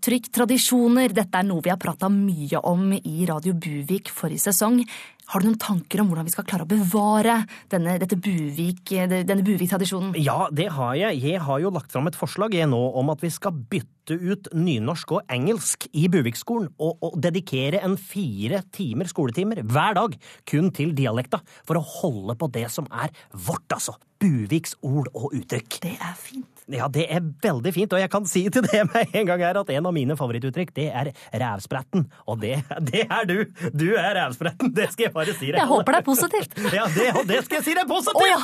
Uttrykk, 0.09 0.31
tradisjoner. 0.33 1.12
Dette 1.12 1.37
er 1.37 1.44
noe 1.44 1.61
vi 1.61 1.68
har 1.68 1.79
prata 1.81 2.09
mye 2.09 2.61
om 2.64 2.94
i 2.97 3.27
Radio 3.29 3.53
Buvik 3.53 4.09
forrige 4.09 4.49
sesong. 4.49 4.81
Har 5.29 5.42
du 5.42 5.51
noen 5.51 5.59
tanker 5.61 6.01
om 6.01 6.09
hvordan 6.09 6.25
vi 6.25 6.33
skal 6.33 6.47
klare 6.49 6.64
å 6.64 6.71
bevare 6.71 7.35
denne, 7.68 7.99
dette 8.01 8.16
Buvik, 8.16 8.88
denne 8.88 9.44
Buvik-tradisjonen? 9.44 10.16
Ja, 10.16 10.47
det 10.49 10.71
har 10.73 10.94
jeg. 10.97 11.21
Jeg 11.21 11.42
har 11.44 11.61
jo 11.61 11.73
lagt 11.75 11.92
fram 11.92 12.09
et 12.09 12.16
forslag 12.16 12.57
jeg 12.57 12.71
nå 12.73 12.81
om 12.97 13.12
at 13.12 13.21
vi 13.21 13.29
skal 13.35 13.53
bytte 13.53 14.16
ut 14.16 14.49
nynorsk 14.57 15.12
og 15.18 15.29
engelsk 15.29 15.85
i 15.92 16.09
Buvikskolen, 16.09 16.71
og, 16.81 17.05
og 17.05 17.18
dedikere 17.21 17.83
en 17.85 17.99
fire 18.01 18.62
timer 18.73 19.12
skoletimer 19.12 19.61
hver 19.61 19.99
dag 20.01 20.16
kun 20.49 20.73
til 20.73 20.97
dialekta, 20.97 21.42
for 21.68 21.77
å 21.77 21.85
holde 22.01 22.38
på 22.40 22.49
det 22.57 22.71
som 22.73 22.88
er 22.88 23.12
vårt, 23.37 23.68
altså. 23.77 23.99
Buviks 24.18 24.79
ord 24.81 25.12
og 25.12 25.37
uttrykk. 25.37 25.83
Det 25.85 25.99
er 26.01 26.16
fint. 26.16 26.58
Ja, 26.68 26.85
det 26.92 27.07
er 27.09 27.22
veldig 27.42 27.70
fint, 27.72 27.94
og 27.96 28.00
jeg 28.02 28.11
kan 28.12 28.26
si 28.28 28.42
til 28.52 28.64
det 28.66 28.83
med 28.90 29.14
en 29.16 29.28
gang 29.31 29.40
her 29.40 29.57
at 29.62 29.70
en 29.72 29.87
av 29.88 29.94
mine 29.96 30.16
favorittuttrykk, 30.18 30.72
det 30.76 30.88
er 30.92 31.11
rævspretten. 31.40 32.04
Og 32.28 32.40
det, 32.42 32.59
det 32.90 33.07
er 33.07 33.24
du! 33.28 33.38
Du 33.72 33.87
er 33.96 34.11
rævspretten, 34.18 34.74
det 34.76 34.90
skal 34.92 35.07
jeg 35.09 35.14
bare 35.14 35.33
si 35.38 35.48
deg. 35.48 35.57
Jeg 35.62 35.70
håper 35.70 35.96
det 35.96 36.00
er 36.02 36.07
positivt. 36.09 36.59
Ja, 36.78 36.85
det, 36.92 37.07
det 37.31 37.38
skal 37.46 37.59
jeg 37.59 37.64
si 37.70 37.74
deg 37.78 37.88
positivt! 37.88 38.20
Oh, 38.20 38.28
ja! 38.33 38.38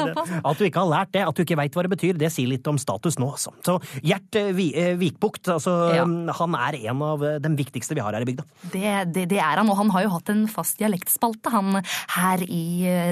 Det. 0.00 0.26
At 0.44 0.58
du 0.60 0.66
ikke 0.66 0.82
har 0.82 0.90
lært 0.90 1.12
det, 1.16 1.22
at 1.26 1.36
du 1.36 1.42
ikke 1.44 1.56
veit 1.58 1.76
hva 1.76 1.84
det 1.86 1.92
betyr, 1.94 2.18
det 2.20 2.30
sier 2.34 2.50
litt 2.50 2.66
om 2.70 2.78
status 2.80 3.16
nå, 3.20 3.30
altså. 3.34 3.54
Så 3.66 3.78
Gjert 4.04 4.36
eh, 4.38 4.50
eh, 4.70 4.92
Vikbukt, 5.00 5.48
altså, 5.56 5.74
Ja. 5.96 6.04
han 6.04 6.56
er 6.60 6.78
en 6.90 7.04
av 7.06 7.24
eh, 7.26 7.38
de 7.42 7.52
viktigste 7.58 7.96
vi 7.96 8.04
har 8.04 8.14
her 8.16 8.26
i 8.26 8.28
bygda. 8.28 8.44
Det, 8.74 8.84
det, 9.16 9.24
det 9.32 9.40
er 9.40 9.62
han, 9.62 9.70
og 9.72 9.80
han 9.80 9.92
har 9.94 10.04
jo 10.06 10.12
hatt 10.18 10.32
en 10.32 10.44
fast 10.50 10.78
dialektspalte, 10.82 11.52
han 11.54 11.80
her 12.18 12.44
i 12.46 12.62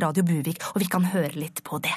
Radio 0.04 0.26
Buvik, 0.28 0.61
og 0.74 0.82
vi 0.84 0.90
kan 0.92 1.08
høre 1.14 1.32
litt 1.38 1.64
på 1.66 1.80
det. 1.84 1.96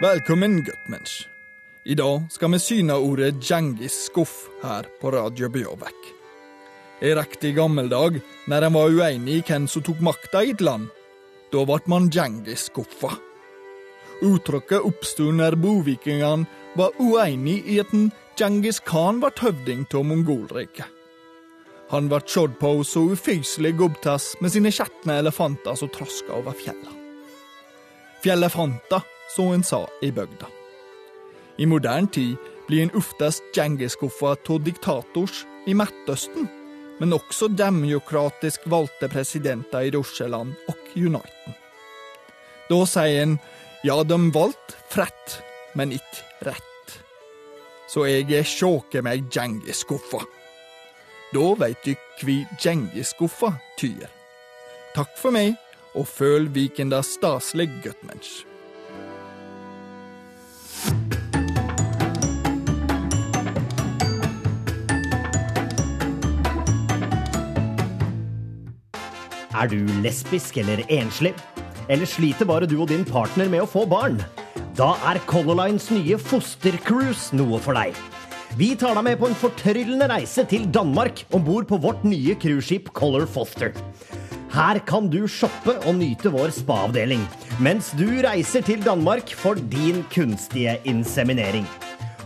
Velkommen, 0.00 0.64
guttmensch. 0.64 1.28
I 1.84 1.94
dag 1.94 2.26
skal 2.30 2.52
vi 2.52 2.58
syne 2.58 2.94
ordet 2.94 3.40
Djengis 3.40 3.94
skuff 4.06 4.34
her 4.62 4.86
på 5.00 5.10
Radio 5.10 5.48
Bjørvek. 5.48 6.10
I 7.02 7.14
riktig 7.14 7.54
gammeldag, 7.56 8.20
når 8.46 8.66
en 8.66 8.74
var 8.74 8.92
uenig 8.92 9.38
i 9.38 9.44
hvem 9.46 9.66
som 9.68 9.82
tok 9.82 10.02
makta 10.04 10.44
i 10.44 10.52
et 10.54 10.60
land, 10.60 10.88
da 11.52 11.64
ble 11.66 11.78
man 11.90 12.10
Djengis 12.10 12.68
skuffa. 12.70 13.14
Uttrykket 14.22 14.86
oppsto 14.86 15.30
når 15.34 15.58
bovikingene 15.60 16.46
var 16.76 16.94
uenig 17.02 17.62
i 17.66 17.80
at 17.82 17.90
en 17.96 18.12
Djengis 18.36 18.78
Khan 18.84 19.18
ble 19.24 19.32
høvding 19.40 19.88
av 19.90 20.06
Mongolriket. 20.06 20.86
Han 21.90 22.10
ble 22.10 22.22
sett 22.26 22.60
på 22.60 22.76
så 22.84 23.04
ufyselig 23.14 23.76
gubbtass 23.78 24.34
med 24.40 24.54
sine 24.54 24.74
skjetne 24.74 25.18
elefanter 25.22 25.74
som 25.78 25.90
traska 25.94 26.34
over 26.38 26.54
fjella. 28.26 28.48
Fjellefanta, 28.48 29.02
så 29.36 29.52
en 29.54 29.62
sa 29.62 29.86
i 30.02 30.10
bygda. 30.10 30.46
I 31.58 31.66
moderne 31.66 32.08
tid 32.10 32.36
blir 32.66 32.82
en 32.82 32.94
oftest 32.98 33.42
Djengis-skuffa 33.54 34.34
av 34.34 34.62
diktators 34.64 35.44
i 35.66 35.74
Midtøsten, 35.74 36.48
men 36.98 37.12
også 37.12 37.48
demokratisk 37.48 38.66
valgte 38.66 39.08
presidenter 39.08 39.86
i 39.86 39.92
Russland 39.94 40.54
og 40.68 40.76
Uniten. 40.96 41.54
Da 42.68 42.80
sier 42.86 43.22
en 43.22 43.38
ja, 43.84 44.02
de 44.02 44.18
valgte 44.34 44.74
frett, 44.90 45.38
men 45.74 45.92
ikke 45.92 46.50
rett. 46.50 46.96
Så 47.88 48.08
jeg 48.08 48.26
er 48.34 48.42
sjåke 48.42 49.02
meg 49.02 49.28
Djengis-skuffa. 49.30 50.24
Da 51.30 51.46
veit 51.60 51.84
du 51.84 51.94
kvi 52.18 52.40
Djengis-skuffa 52.58 53.52
tyr. 53.78 54.10
Takk 54.96 55.14
for 55.14 55.30
meg, 55.30 55.54
og 55.96 56.06
føl 56.08 56.50
Vikenda 56.52 57.00
staselig, 57.04 57.70
guttmensch. 57.84 58.44
Er 69.56 69.70
du 69.72 69.78
lesbisk 70.04 70.58
eller 70.60 70.82
enslig? 70.92 71.32
Eller 71.88 72.08
sliter 72.08 72.44
bare 72.44 72.68
du 72.68 72.76
og 72.82 72.90
din 72.90 73.06
partner 73.08 73.48
med 73.48 73.64
å 73.64 73.70
få 73.70 73.86
barn? 73.88 74.18
Da 74.76 74.90
er 75.08 75.22
Color 75.30 75.56
Lines 75.62 75.88
nye 75.88 76.18
fostercruise 76.20 77.32
noe 77.38 77.56
for 77.64 77.78
deg. 77.78 77.96
Vi 78.60 78.74
tar 78.76 78.92
deg 78.98 79.06
med 79.06 79.18
på 79.20 79.30
en 79.30 79.38
fortryllende 79.40 80.10
reise 80.12 80.44
til 80.48 80.68
Danmark 80.72 81.24
om 81.32 81.44
bord 81.44 81.68
på 81.70 81.80
vårt 81.80 82.04
nye 82.04 82.36
cruiseskip 82.36 82.92
Color 82.96 83.24
Foster. 83.28 83.72
Her 84.52 84.78
kan 84.86 85.08
du 85.10 85.24
shoppe 85.30 85.74
og 85.84 85.96
nyte 85.98 86.30
vår 86.32 86.52
spa-avdeling, 86.54 87.24
mens 87.62 87.90
du 87.98 88.06
reiser 88.24 88.62
til 88.66 88.82
Danmark 88.84 89.32
for 89.34 89.58
din 89.58 90.04
kunstige 90.12 90.76
inseminering. 90.86 91.66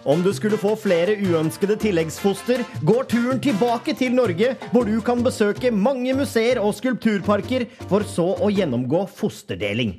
Om 0.04 0.22
du 0.24 0.30
skulle 0.33 0.56
få 0.61 0.74
flere 0.80 1.16
uønskede 1.20 1.76
tilleggsfoster, 1.80 2.62
går 2.88 3.09
turen 3.11 3.40
tilbake 3.40 3.94
til 3.96 4.14
Norge, 4.16 4.54
hvor 4.72 4.88
du 4.88 4.96
kan 5.04 5.24
besøke 5.24 5.72
mange 5.72 6.14
museer 6.16 6.61
og 6.61 6.72
skulpturparker, 6.76 7.66
for 7.88 8.04
så 8.09 8.30
å 8.40 8.48
gjennomgå 8.52 9.04
fosterdeling. 9.12 9.98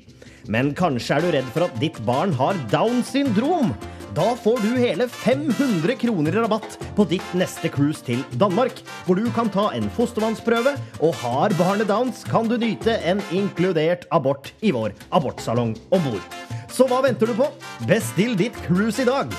Men 0.50 0.74
kanskje 0.78 1.18
er 1.18 1.26
du 1.26 1.34
redd 1.38 1.50
for 1.54 1.68
at 1.68 1.82
ditt 1.82 2.00
barn 2.06 2.34
har 2.38 2.58
Downs 2.74 3.14
syndrom? 3.14 3.76
Da 4.12 4.34
får 4.36 4.58
du 4.60 4.74
hele 4.76 5.06
500 5.08 5.96
kroner 5.96 6.36
i 6.36 6.40
rabatt 6.44 6.74
på 6.98 7.06
ditt 7.08 7.36
neste 7.38 7.70
cruise 7.72 8.04
til 8.04 8.20
Danmark, 8.36 8.82
hvor 9.06 9.16
du 9.16 9.30
kan 9.32 9.48
ta 9.52 9.70
en 9.72 9.88
fostervannsprøve, 9.96 10.74
og 11.00 11.16
har 11.22 11.56
barnet 11.56 11.88
Downs, 11.88 12.26
kan 12.28 12.50
du 12.52 12.58
nyte 12.60 12.98
en 13.08 13.24
inkludert 13.32 14.04
abort 14.12 14.52
i 14.60 14.74
vår 14.76 14.98
abortsalong 15.16 15.78
om 15.96 16.04
bord. 16.10 16.28
Så 16.68 16.90
hva 16.92 17.00
venter 17.08 17.32
du 17.32 17.38
på? 17.40 17.48
Bestill 17.88 18.36
ditt 18.36 18.60
cruise 18.68 19.00
i 19.00 19.08
dag! 19.08 19.32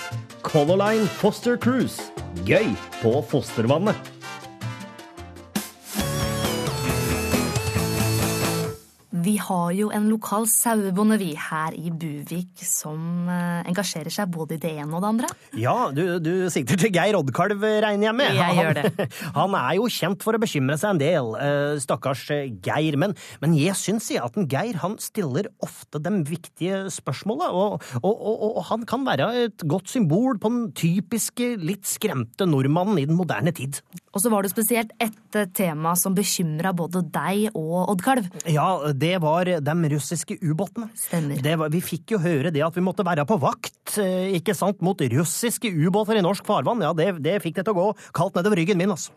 Color 0.42 0.80
Line 0.80 1.06
Foster 1.20 1.60
Cruise. 1.60 2.08
Gøy 2.48 2.72
på 3.02 3.18
fostervannet. 3.28 4.21
Vi 9.22 9.34
har 9.38 9.70
jo 9.76 9.90
en 9.94 10.08
lokal 10.10 10.46
sauebonde, 10.50 11.18
vi, 11.20 11.32
her 11.38 11.74
i 11.78 11.92
Buvik, 11.94 12.62
som 12.66 13.28
eh, 13.30 13.60
engasjerer 13.70 14.10
seg 14.10 14.30
både 14.32 14.56
i 14.56 14.62
det 14.62 14.72
ene 14.82 14.96
og 14.96 15.04
det 15.04 15.10
andre. 15.12 15.30
Ja, 15.58 15.74
du, 15.94 16.02
du 16.22 16.48
sikter 16.50 16.80
til 16.80 16.90
Geir 16.94 17.18
Oddkalv, 17.18 17.62
regner 17.84 18.08
jeg 18.08 18.16
med? 18.18 18.34
Jeg 18.38 18.58
gjør 18.58 18.78
det. 18.80 19.08
Han 19.38 19.54
er 19.58 19.76
jo 19.78 19.86
kjent 19.92 20.26
for 20.26 20.34
å 20.34 20.42
bekymre 20.42 20.78
seg 20.80 20.96
en 20.96 21.02
del, 21.02 21.30
eh, 21.38 21.76
stakkars 21.84 22.24
eh, 22.34 22.50
Geir. 22.64 22.98
Men, 22.98 23.14
men 23.44 23.54
jeg 23.58 23.78
syns 23.78 24.10
at 24.18 24.38
en 24.38 24.48
Geir 24.50 24.80
han 24.82 24.98
stiller 25.02 25.50
ofte 25.62 26.00
de 26.02 26.14
viktige 26.26 26.86
spørsmåla, 26.92 27.52
og, 27.54 27.84
og, 28.02 28.12
og, 28.12 28.46
og 28.48 28.62
han 28.72 28.86
kan 28.88 29.06
være 29.06 29.30
et 29.46 29.66
godt 29.70 29.92
symbol 29.92 30.40
på 30.42 30.50
den 30.50 30.64
typiske, 30.78 31.54
litt 31.62 31.86
skremte 31.88 32.48
nordmannen 32.48 32.98
i 32.98 33.06
den 33.06 33.18
moderne 33.18 33.54
tid. 33.54 33.78
Og 34.12 34.20
så 34.20 34.28
var 34.32 34.44
det 34.44 34.52
spesielt 34.52 34.92
ett 35.00 35.38
tema 35.56 35.94
som 35.96 36.12
bekymra 36.16 36.74
både 36.76 37.00
deg 37.14 37.56
og 37.56 37.92
Oddkalv. 37.94 38.28
Ja, 38.50 38.92
det 38.92 39.14
var 39.24 39.48
de 39.48 39.92
russiske 39.94 40.36
ubåtene. 40.42 40.90
Stemmer. 40.98 41.40
Det 41.42 41.56
var, 41.60 41.72
vi 41.72 41.80
fikk 41.84 42.12
jo 42.14 42.20
høre 42.20 42.52
det 42.52 42.64
at 42.64 42.76
vi 42.76 42.84
måtte 42.84 43.06
være 43.06 43.24
på 43.28 43.38
vakt 43.40 43.96
eh, 44.02 44.34
ikke 44.36 44.56
sant, 44.56 44.82
mot 44.84 45.00
russiske 45.00 45.70
ubåter 45.72 46.20
i 46.20 46.24
norsk 46.24 46.44
farvann. 46.48 46.84
Ja, 46.84 46.92
det, 46.96 47.08
det 47.24 47.38
fikk 47.44 47.60
det 47.60 47.66
til 47.68 47.76
å 47.76 47.80
gå 47.80 47.86
kaldt 48.12 48.36
nedover 48.36 48.60
ryggen 48.60 48.80
min, 48.82 48.92
altså. 48.92 49.16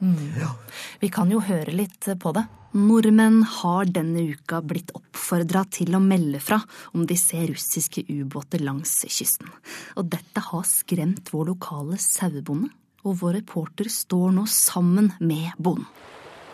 Vi 1.02 1.12
kan 1.12 1.32
jo 1.32 1.44
høre 1.44 1.76
litt 1.76 2.08
på 2.22 2.36
det. 2.36 2.46
Nordmenn 2.76 3.44
har 3.48 3.88
denne 3.88 4.26
uka 4.36 4.60
blitt 4.60 4.90
oppfordra 4.98 5.62
til 5.72 5.96
å 5.96 6.02
melde 6.04 6.42
fra 6.44 6.58
om 6.92 7.06
de 7.08 7.16
ser 7.20 7.48
russiske 7.54 8.04
ubåter 8.10 8.64
langs 8.64 8.98
kysten. 9.08 9.48
Og 9.96 10.10
dette 10.12 10.44
har 10.50 10.66
skremt 10.68 11.32
vår 11.32 11.54
lokale 11.54 12.00
sauebonde, 12.04 12.74
og 13.06 13.20
vår 13.22 13.40
reporter 13.40 13.90
står 13.92 14.34
nå 14.36 14.48
sammen 14.50 15.14
med 15.22 15.54
bonden. 15.58 15.88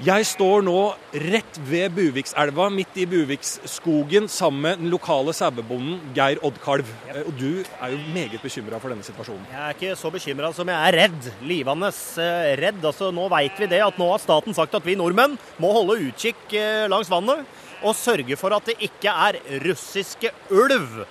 Jeg 0.02 0.26
står 0.26 0.64
nå 0.66 0.96
rett 1.30 1.58
ved 1.70 1.92
Buvikselva, 1.94 2.72
midt 2.74 2.96
i 2.98 3.04
Buviksskogen, 3.06 4.26
sammen 4.34 4.64
med 4.64 4.80
den 4.82 4.90
lokale 4.90 5.30
sauebonden 5.38 6.00
Geir 6.16 6.42
Oddkalv. 6.42 6.88
Eh, 7.12 7.20
Og 7.22 7.36
du 7.38 7.62
er 7.62 7.94
jo 7.94 8.00
meget 8.16 8.42
bekymra 8.42 8.80
for 8.82 8.90
denne 8.90 9.06
situasjonen. 9.06 9.46
Jeg 9.52 9.62
er 9.62 9.78
ikke 9.78 10.00
så 10.00 10.10
bekymra 10.10 10.50
som 10.58 10.72
jeg 10.74 10.88
er 10.88 10.98
redd. 11.04 11.30
Livende 11.46 11.92
eh, 12.18 12.50
redd. 12.58 12.82
Altså, 12.82 13.12
nå 13.14 13.30
veit 13.30 13.62
vi 13.62 13.70
det 13.70 13.84
at 13.86 14.02
nå 14.02 14.10
har 14.10 14.24
staten 14.26 14.58
sagt 14.58 14.74
at 14.74 14.90
vi 14.90 14.98
nordmenn 14.98 15.38
må 15.62 15.70
holde 15.78 16.00
utkikk 16.08 16.58
eh, 16.58 16.90
langs 16.90 17.12
vannet 17.12 17.46
og 17.86 17.94
sørge 17.98 18.38
for 18.42 18.58
at 18.58 18.72
det 18.72 18.80
ikke 18.82 19.14
er 19.30 19.38
russiske 19.68 20.34
ulv 20.50 21.04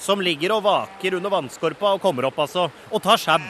som 0.00 0.22
ligger 0.24 0.56
og 0.56 0.64
vaker 0.64 1.18
under 1.18 1.32
vannskorpa 1.32 1.96
og 1.96 2.00
kommer 2.00 2.28
opp, 2.30 2.38
altså, 2.46 2.70
og 2.94 3.02
tar 3.04 3.20
sjau. 3.20 3.40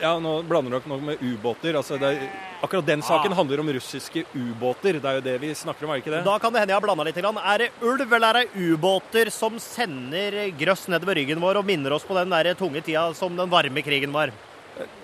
Ja, 0.00 0.18
Nå 0.20 0.32
blander 0.44 0.76
dere 0.76 0.90
noe 0.90 1.00
med 1.00 1.22
ubåter. 1.24 1.76
Altså, 1.78 1.96
er, 1.96 2.18
akkurat 2.64 2.86
den 2.86 3.04
saken 3.04 3.32
handler 3.36 3.62
om 3.62 3.70
russiske 3.76 4.26
ubåter. 4.34 4.98
Det 5.00 5.08
er 5.10 5.20
jo 5.20 5.24
det 5.24 5.36
vi 5.40 5.52
snakker 5.56 5.86
om, 5.86 5.92
er 5.94 6.00
det 6.00 6.04
ikke 6.04 6.14
det? 6.16 6.24
Da 6.26 6.36
kan 6.42 6.52
det 6.52 6.62
hende 6.62 6.74
jeg 6.74 6.80
har 6.80 6.84
blanda 6.84 7.06
litt. 7.08 7.20
Er 7.22 7.64
det 7.64 7.70
ulv 7.80 8.04
eller 8.18 8.28
er 8.28 8.44
det 8.44 8.66
ubåter 8.74 9.30
som 9.32 9.56
sender 9.62 10.36
grøss 10.58 10.86
nedover 10.92 11.16
ryggen 11.20 11.40
vår 11.40 11.62
og 11.62 11.68
minner 11.68 11.96
oss 11.96 12.04
på 12.04 12.16
den 12.18 12.32
der 12.34 12.52
tunge 12.58 12.84
tida 12.84 13.08
som 13.16 13.36
den 13.38 13.50
varme 13.52 13.84
krigen 13.86 14.12
var? 14.12 14.34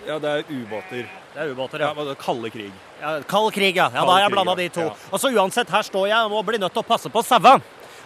Ja, 0.04 0.18
det 0.20 0.28
er 0.28 0.44
ubåter. 0.50 1.06
Det 1.32 1.40
er 1.40 1.54
ubåter, 1.54 1.80
Ja, 1.80 1.94
ja. 1.96 2.14
Kalde 2.20 2.50
krig. 2.52 2.72
ja 3.00 3.20
kald 3.24 3.52
krig, 3.54 3.76
ja. 3.76 3.88
ja 3.94 4.04
da 4.04 4.10
har 4.12 4.26
jeg 4.26 4.32
blanda 4.34 4.54
de 4.58 4.68
to. 4.68 4.88
Ja. 4.90 4.96
Altså 5.10 5.30
uansett, 5.32 5.70
her 5.72 5.82
står 5.82 6.08
jeg 6.10 6.28
og 6.28 6.44
blir 6.44 6.60
nødt 6.60 6.74
til 6.76 6.82
å 6.84 6.86
passe 6.86 7.08
på 7.08 7.22
sauene. 7.24 7.62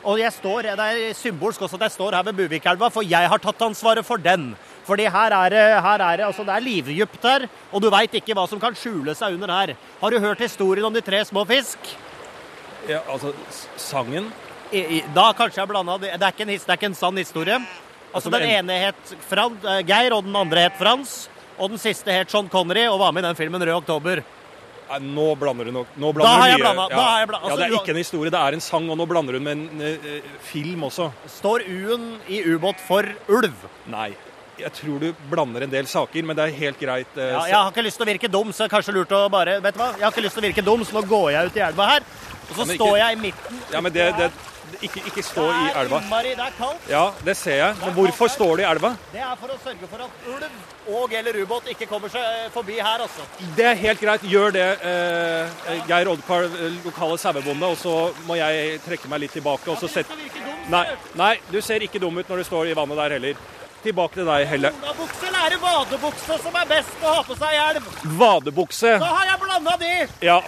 Og 0.07 0.21
jeg 0.21 0.31
står, 0.31 0.69
det 0.79 0.85
er 0.87 1.15
symbolsk 1.19 1.65
også 1.67 1.75
at 1.81 1.89
jeg 1.89 1.97
står 1.97 2.15
her 2.15 2.23
ved 2.29 2.37
Buvikelva, 2.39 2.93
for 2.95 3.03
jeg 3.03 3.27
har 3.27 3.43
tatt 3.43 3.65
ansvaret 3.67 4.07
for 4.07 4.23
den. 4.23 4.53
Fordi 4.87 5.09
her 5.11 5.35
er 5.35 5.51
det, 5.51 5.63
her 5.83 6.03
er 6.07 6.21
det, 6.21 6.27
altså 6.29 6.45
det 6.47 6.55
er 6.55 6.63
livdypt 6.63 7.25
her, 7.27 7.47
og 7.73 7.83
du 7.83 7.89
veit 7.91 8.13
ikke 8.15 8.37
hva 8.39 8.45
som 8.49 8.61
kan 8.63 8.77
skjule 8.79 9.15
seg 9.19 9.35
under 9.35 9.51
her. 9.51 9.75
Har 10.01 10.15
du 10.15 10.21
hørt 10.23 10.45
historien 10.45 10.87
om 10.87 10.95
de 10.95 11.03
tre 11.03 11.25
små 11.27 11.43
fisk? 11.49 11.79
Ja, 12.87 13.01
altså, 13.11 13.33
sangen 13.77 14.31
I, 14.71 14.79
i, 14.79 15.01
da 15.15 15.33
kanskje 15.35 15.63
jeg 15.65 15.71
blanda 15.71 15.99
det. 15.99 16.13
Det 16.15 16.23
er 16.23 16.35
ikke 16.35 16.47
en, 16.47 16.55
det 16.55 16.71
er 16.71 16.79
ikke 16.79 16.91
en 16.93 16.99
sann 16.99 17.19
historie. 17.19 17.59
Altså 17.59 17.87
Altså, 18.17 18.31
Den 18.33 18.49
ene 18.49 18.79
het 18.81 19.15
Fran, 19.29 19.59
eh, 19.67 19.83
Geir, 19.87 20.15
og 20.15 20.25
den 20.25 20.37
andre 20.39 20.69
het 20.69 20.79
Frans. 20.79 21.29
Og 21.59 21.71
den 21.73 21.81
siste 21.81 22.13
het 22.13 22.31
Sean 22.31 22.49
Connery 22.49 22.87
og 22.89 23.01
var 23.01 23.13
med 23.13 23.25
i 23.25 23.29
den 23.29 23.37
filmen 23.39 23.63
Rød 23.63 23.83
oktober. 23.83 24.23
Nei, 24.87 24.99
Nå 25.03 25.27
blander 25.35 25.67
du 25.67 25.73
nok 25.75 25.97
nå 25.99 26.13
blander 26.15 26.31
da 26.31 26.41
har 26.41 26.53
jeg 26.53 26.61
blanda. 26.63 26.87
ja, 26.91 27.27
Altså, 27.41 27.57
Det 27.57 27.67
er 27.67 27.75
ikke 27.81 27.91
en 27.91 27.97
historie, 27.97 28.31
det 28.31 28.39
er 28.41 28.53
en 28.55 28.61
sang, 28.61 28.89
og 28.91 28.97
nå 28.97 29.07
blander 29.11 29.35
hun 29.35 29.43
med 29.43 29.53
en 29.53 29.83
uh, 29.83 30.39
film 30.47 30.87
også. 30.87 31.11
Står 31.27 31.67
U-en 31.67 32.21
i 32.29 32.43
ubåt 32.55 32.79
for 32.87 33.03
ulv? 33.29 33.67
Nei. 33.91 34.13
Jeg 34.59 34.73
tror 34.73 34.99
du 35.01 35.13
blander 35.31 35.63
en 35.67 35.71
del 35.71 35.87
saker, 35.87 36.23
men 36.25 36.37
det 36.37 36.47
er 36.49 36.57
helt 36.59 36.81
greit. 36.81 37.07
eh, 37.17 37.31
Ja, 37.33 37.45
jeg 37.47 37.57
har 37.57 37.71
ikke 37.73 37.83
lyst 37.85 37.97
til 38.01 38.07
å 38.07 38.11
virke 38.13 38.31
dum, 38.33 38.53
så 38.53 38.65
det 38.65 38.73
er 38.73 38.77
kanskje 38.77 38.95
lurt 38.97 39.13
å 39.13 39.29
bare 39.31 39.61
Vet 39.61 39.75
du 39.75 39.81
hva? 39.81 39.93
Jeg 39.97 40.05
har 40.07 40.13
ikke 40.13 40.23
lyst 40.27 40.35
til 40.39 40.45
å 40.45 40.49
virke 40.49 40.65
dum, 40.65 40.85
så 40.85 40.93
nå 40.97 41.03
går 41.09 41.31
jeg 41.33 41.47
ut 41.47 41.57
i 41.57 41.61
elva 41.69 41.87
her. 41.93 42.01
Og 42.51 42.55
så 42.57 42.59
Ja, 42.59 42.65
ikke- 42.73 42.77
står 42.81 42.99
jeg 42.99 43.17
i 43.19 43.21
midten. 43.21 43.61
ja, 43.73 43.81
men 43.81 43.93
det, 43.93 44.17
det, 44.17 44.31
ikke, 44.83 45.01
ikke 45.07 45.23
stå 45.23 45.45
i 45.51 45.71
elva. 45.81 46.01
innmari, 46.01 46.35
det 46.37 46.47
er 46.47 46.53
kaldt. 46.59 46.89
Ja, 46.91 47.11
det 47.25 47.37
ser 47.37 47.57
jeg. 47.57 47.77
Men 47.85 47.95
hvorfor 47.95 48.29
står 48.29 48.57
du 48.57 48.63
i 48.63 48.67
elva? 48.67 48.97
Det 49.13 49.21
er 49.21 49.37
for 49.37 49.49
å 49.49 49.59
sørge 49.65 49.89
for 49.91 50.03
at 50.03 50.11
ulv 50.27 50.95
og 50.97 51.13
eller 51.13 51.33
ubåt 51.45 51.67
ikke 51.69 51.89
kommer 51.89 52.09
seg 52.09 52.23
eh, 52.23 52.49
forbi 52.55 52.79
her, 52.79 53.01
altså. 53.01 53.23
Det 53.57 53.65
er 53.67 53.75
helt 53.75 54.01
greit. 54.01 54.21
Gjør 54.23 54.53
det, 54.53 54.79
eh, 54.83 55.83
Geir 55.89 56.07
Oddkar, 56.09 56.45
eh, 56.45 56.79
lokale 56.85 57.19
sauebonde, 57.19 57.63
og 57.67 57.77
så 57.77 58.13
må 58.27 58.37
jeg 58.37 58.81
trekke 58.87 59.09
meg 59.09 59.21
litt 59.21 59.33
tilbake. 59.33 59.69
og 59.69 59.79
så 59.79 59.89
sette... 59.89 60.13
Nei, 60.69 60.87
nei, 61.15 61.37
du 61.51 61.61
ser 61.63 61.79
ikke 61.81 62.01
dum 62.01 62.17
ut 62.19 62.29
når 62.29 62.39
du 62.39 62.45
står 62.45 62.67
i 62.71 62.75
vannet 62.75 62.97
der 62.97 63.11
heller. 63.19 63.35
Tilbake 63.87 64.19
til 64.19 64.27
deg, 64.27 64.49
Helle. 64.51 64.71
Bukse 64.99 65.29
eller 65.29 65.45
er 65.47 65.53
det 65.55 65.59
vadebukse 65.63 66.39
som 66.43 66.57
er 66.59 66.71
best 66.73 67.05
å 67.07 67.13
ha 67.13 67.21
på 67.23 67.37
seg 67.39 67.55
i 67.55 67.59
elv? 67.69 67.85
Vadebukse. 68.19 68.97
Da 68.99 69.11
har 69.13 69.29
jeg 69.31 69.43
blanda 69.45 69.75
de! 69.79 69.91
Ja. 70.27 70.41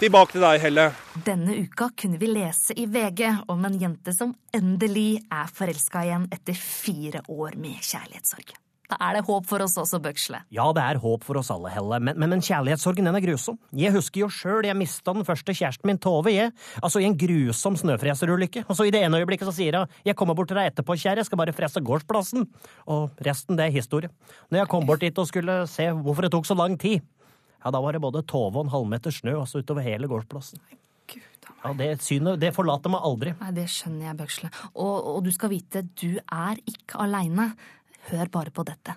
Tilbake 0.00 0.38
til 0.38 0.46
deg, 0.46 0.62
Helle. 0.64 0.86
Denne 1.26 1.58
uka 1.66 1.90
kunne 2.00 2.16
vi 2.20 2.30
lese 2.32 2.72
i 2.80 2.86
VG 2.88 3.26
om 3.52 3.68
en 3.68 3.76
jente 3.80 4.16
som 4.16 4.32
endelig 4.56 5.18
er 5.28 5.52
forelska 5.52 6.06
igjen 6.08 6.30
etter 6.32 6.56
fire 6.56 7.26
år 7.28 7.60
med 7.60 7.76
kjærlighetssorg. 7.84 8.56
Da 8.90 8.98
er 9.02 9.16
det 9.18 9.24
håp 9.26 9.46
for 9.48 9.64
oss 9.64 9.74
også, 9.80 9.98
Bøksle. 10.02 10.40
Ja, 10.54 10.66
det 10.76 10.82
er 10.84 11.00
håp 11.02 11.24
for 11.26 11.40
oss 11.40 11.50
alle, 11.54 11.72
Helle, 11.74 11.98
men, 11.98 12.18
men, 12.20 12.30
men 12.36 12.44
kjærlighetssorgen 12.44 13.08
den 13.08 13.18
er 13.18 13.24
grusom. 13.24 13.58
Jeg 13.76 13.94
husker 13.96 14.22
jo 14.22 14.30
sjøl 14.32 14.68
jeg 14.68 14.78
mista 14.78 15.14
den 15.16 15.26
første 15.26 15.54
kjæresten 15.56 15.90
min, 15.90 16.00
Tove, 16.02 16.30
jeg. 16.34 16.52
Altså 16.82 17.02
i 17.02 17.08
en 17.08 17.18
grusom 17.18 17.78
snøfreserulykke. 17.80 18.66
Og 18.68 18.78
så 18.78 18.86
i 18.86 18.94
det 18.94 19.02
ene 19.02 19.20
øyeblikket 19.22 19.48
så 19.48 19.56
sier 19.56 19.80
hun 19.80 19.86
'jeg 20.04 20.16
kommer 20.16 20.34
bort 20.34 20.48
til 20.48 20.56
deg 20.56 20.72
etterpå, 20.72 20.94
kjære, 20.94 21.22
jeg 21.22 21.26
skal 21.26 21.38
bare 21.38 21.52
frese 21.52 21.80
gårdsplassen'. 21.80 22.46
Og 22.86 23.10
resten, 23.26 23.56
det 23.56 23.66
er 23.66 23.74
historie. 23.74 24.10
Når 24.50 24.58
jeg 24.58 24.68
kom 24.68 24.86
bort 24.86 25.00
dit 25.00 25.18
og 25.18 25.26
skulle 25.26 25.66
se 25.66 25.90
hvorfor 25.90 26.22
det 26.22 26.32
tok 26.32 26.46
så 26.46 26.54
lang 26.54 26.78
tid, 26.78 27.00
ja, 27.64 27.70
da 27.70 27.80
var 27.80 27.92
det 27.92 28.00
både 28.00 28.22
Tove 28.22 28.56
og 28.60 28.66
en 28.66 28.70
halvmeter 28.70 29.10
snø 29.10 29.40
altså 29.40 29.58
utover 29.58 29.82
hele 29.82 30.06
gårdsplassen. 30.06 30.60
Ja, 31.64 31.72
det 31.74 32.02
synet, 32.02 32.38
det 32.40 32.52
forlater 32.54 32.92
meg 32.92 33.02
aldri. 33.06 33.32
Nei, 33.40 33.50
det 33.56 33.66
skjønner 33.70 34.10
jeg, 34.10 34.16
Bøksle. 34.20 34.50
Og, 34.74 34.94
og 35.16 35.24
du 35.26 35.32
skal 35.34 35.50
vite, 35.50 35.82
du 35.98 36.18
er 36.20 36.60
ikke 36.66 37.00
aleine. 37.02 37.48
Hør 38.10 38.30
bare 38.32 38.50
på 38.54 38.62
dette. 38.66 38.94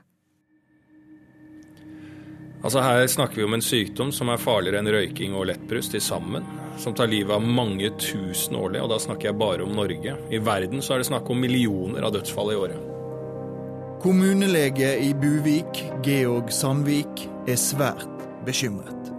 Altså 2.64 2.82
Her 2.84 3.08
snakker 3.08 3.40
vi 3.40 3.44
om 3.48 3.56
en 3.56 3.64
sykdom 3.64 4.12
som 4.12 4.30
er 4.30 4.42
farligere 4.42 4.82
enn 4.82 4.92
røyking 4.92 5.36
og 5.38 5.48
lettbrus 5.48 5.88
til 5.94 6.04
sammen. 6.04 6.44
Som 6.80 6.96
tar 6.96 7.10
livet 7.12 7.32
av 7.36 7.44
mange 7.44 7.90
tusen 8.00 8.56
årlig, 8.60 8.82
og 8.84 8.92
da 8.92 9.00
snakker 9.00 9.30
jeg 9.30 9.40
bare 9.40 9.66
om 9.66 9.76
Norge. 9.76 10.16
I 10.32 10.40
verden 10.44 10.84
så 10.84 10.96
er 10.96 11.02
det 11.02 11.10
snakk 11.10 11.30
om 11.32 11.40
millioner 11.40 12.08
av 12.08 12.14
dødsfall 12.16 12.54
i 12.54 12.60
året. 12.60 12.86
Kommunelege 14.04 14.94
i 15.04 15.12
Buvik, 15.16 15.84
Georg 16.04 16.52
Sandvik, 16.56 17.26
er 17.48 17.60
svært 17.60 18.24
bekymret. 18.48 19.12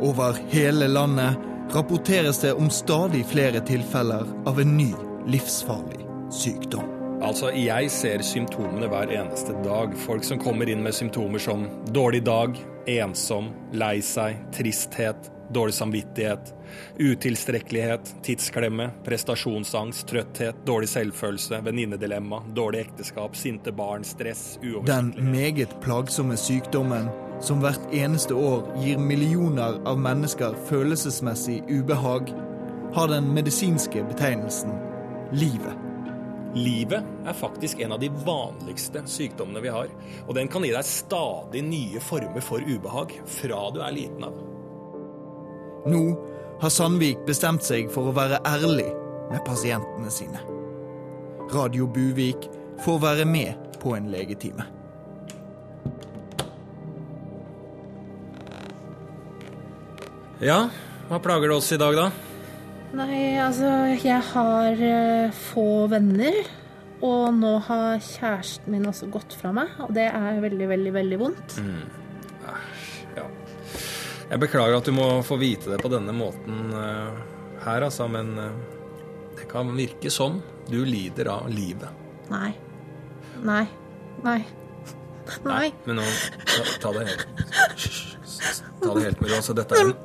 Over 0.00 0.36
hele 0.52 0.88
landet 0.88 1.36
rapporteres 1.76 2.40
det 2.44 2.52
om 2.56 2.68
stadig 2.72 3.24
flere 3.32 3.64
tilfeller 3.64 4.28
av 4.48 4.60
en 4.60 4.76
ny 4.76 4.92
livsfarlig 5.28 6.04
sykdom. 6.32 6.99
Altså, 7.20 7.50
jeg 7.52 7.90
ser 7.92 8.22
symptomene 8.24 8.88
hver 8.88 9.10
eneste 9.12 9.52
dag. 9.64 9.92
Folk 10.06 10.24
som 10.24 10.40
kommer 10.40 10.70
inn 10.72 10.80
med 10.84 10.96
symptomer 10.96 11.42
som 11.42 11.66
dårlig 11.92 12.22
dag, 12.24 12.56
ensom, 12.88 13.50
lei 13.76 13.98
seg, 14.04 14.38
tristhet, 14.56 15.28
dårlig 15.52 15.74
samvittighet, 15.76 16.52
utilstrekkelighet, 16.96 18.14
tidsklemme, 18.24 18.86
prestasjonsangst, 19.04 20.06
trøtthet, 20.08 20.62
dårlig 20.64 20.88
selvfølelse, 20.94 21.60
venninnedilemma, 21.66 22.40
dårlig 22.56 22.86
ekteskap, 22.86 23.36
sinte 23.36 23.74
barn, 23.74 24.06
stress, 24.06 24.54
Den 24.86 25.12
meget 25.32 25.76
plagsomme 25.84 26.38
sykdommen 26.40 27.10
som 27.44 27.60
hvert 27.60 27.84
eneste 27.92 28.36
år 28.36 28.64
gir 28.80 29.00
millioner 29.00 29.76
av 29.88 30.00
mennesker 30.00 30.56
følelsesmessig 30.70 31.60
ubehag, 31.68 32.32
har 32.94 33.12
den 33.12 33.30
medisinske 33.34 34.08
betegnelsen 34.08 34.72
livet. 35.36 35.89
Livet 36.54 37.06
er 37.26 37.36
faktisk 37.36 37.80
en 37.80 37.92
av 37.94 38.00
de 38.02 38.08
vanligste 38.26 39.02
sykdommene 39.06 39.62
vi 39.62 39.70
har, 39.70 39.90
og 40.26 40.34
den 40.34 40.48
kan 40.50 40.64
gi 40.66 40.72
deg 40.74 40.86
stadig 40.86 41.62
nye 41.62 42.02
former 42.02 42.42
for 42.42 42.64
ubehag 42.64 43.14
fra 43.38 43.60
du 43.70 43.78
er 43.84 43.94
liten 43.94 44.26
av. 44.26 44.40
Nå 45.90 46.02
har 46.60 46.72
Sandvik 46.74 47.22
bestemt 47.28 47.64
seg 47.64 47.86
for 47.94 48.10
å 48.10 48.16
være 48.16 48.42
ærlig 48.48 48.88
med 49.30 49.44
pasientene 49.46 50.10
sine. 50.12 50.42
Radio 51.54 51.86
Buvik 51.86 52.50
får 52.84 52.98
være 53.02 53.24
med 53.28 53.70
på 53.80 53.94
en 53.96 54.10
legetime. 54.12 54.66
Ja, 60.40 60.64
hva 61.08 61.18
plager 61.20 61.50
det 61.50 61.56
oss 61.60 61.70
i 61.72 61.78
dag, 61.80 61.96
da? 61.96 62.29
Nei, 62.96 63.38
altså, 63.38 63.68
jeg 64.00 64.22
har 64.32 64.80
eh, 64.82 65.36
få 65.50 65.86
venner. 65.92 66.40
Og 67.00 67.30
nå 67.32 67.54
har 67.64 68.00
kjæresten 68.04 68.74
min 68.74 68.84
også 68.90 69.06
gått 69.12 69.32
fra 69.40 69.54
meg, 69.56 69.70
og 69.80 69.94
det 69.96 70.04
er 70.10 70.40
veldig, 70.42 70.66
veldig, 70.68 70.90
veldig 70.98 71.18
vondt. 71.22 71.54
Ja. 73.16 73.24
Jeg 74.30 74.42
beklager 74.42 74.76
at 74.76 74.86
du 74.86 74.92
må 74.94 75.06
få 75.26 75.38
vite 75.40 75.72
det 75.72 75.80
på 75.80 75.88
denne 75.90 76.12
måten 76.14 76.68
eh, 76.76 77.22
her, 77.64 77.86
altså, 77.86 78.04
men 78.12 78.34
eh, 78.38 78.60
det 79.38 79.48
kan 79.50 79.72
virke 79.78 80.12
sånn. 80.12 80.42
Du 80.68 80.82
lider 80.84 81.32
av 81.32 81.48
livet. 81.50 81.88
Nei. 82.30 82.52
Nei. 83.48 83.64
Nei. 84.26 84.38
Nei. 85.46 85.66
Men 85.86 86.02
nå, 86.02 86.06
ta, 86.82 86.92
det 86.94 87.06
helt 87.08 87.26
Ta 88.80 88.94
det 88.96 89.02
helt 89.04 89.20
med 89.20 89.30
ro. 89.30 89.40
Altså, 89.40 89.56
dette 89.56 89.76
er 89.76 89.88
en 89.88 89.96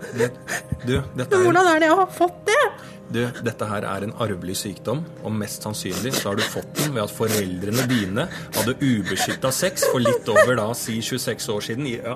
Du, 0.86 1.00
dette 1.18 1.34
er 1.36 1.46
Hvordan 1.48 1.68
er 1.72 1.80
det 1.82 1.88
jeg 1.90 1.98
har 2.02 2.12
fått 2.14 2.44
det? 2.50 2.60
Du, 3.06 3.20
dette 3.46 3.66
her 3.70 3.86
er 3.86 4.04
en 4.08 4.14
arvelig 4.24 4.56
sykdom, 4.58 5.04
og 5.24 5.34
mest 5.38 5.62
sannsynlig 5.66 6.12
så 6.18 6.32
har 6.32 6.40
du 6.40 6.44
fått 6.50 6.72
den 6.80 6.96
ved 6.96 7.04
at 7.04 7.14
foreldrene 7.14 7.86
dine 7.90 8.26
hadde 8.56 8.74
ubeskytta 8.82 9.52
sex 9.54 9.86
for 9.92 10.02
litt 10.02 10.26
over 10.34 10.58
da 10.58 10.66
si 10.78 10.98
26 11.06 11.50
år 11.54 11.62
siden. 11.68 11.86
Ja, 11.94 12.16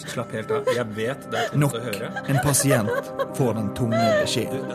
slapp 0.00 0.32
helt 0.32 0.50
av. 0.56 0.70
Jeg 0.72 0.88
vet 0.96 1.28
det 1.32 1.42
er 1.42 1.60
Nok 1.60 1.76
tungt 1.76 1.82
å 1.82 1.90
høre. 1.90 2.10
en 2.32 2.40
pasient 2.46 3.12
får 3.36 3.52
den 3.60 3.70
tunge 3.76 4.00
beskjeden. 4.22 4.72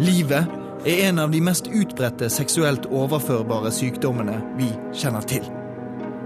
Livet 0.00 0.56
er 0.88 1.04
en 1.10 1.20
av 1.20 1.30
de 1.36 1.40
mest 1.44 1.68
utbredte 1.68 2.30
seksuelt 2.32 2.88
overførbare 2.88 3.70
sykdommene 3.76 4.38
vi 4.56 4.72
kjenner 4.96 5.24
til. 5.28 5.44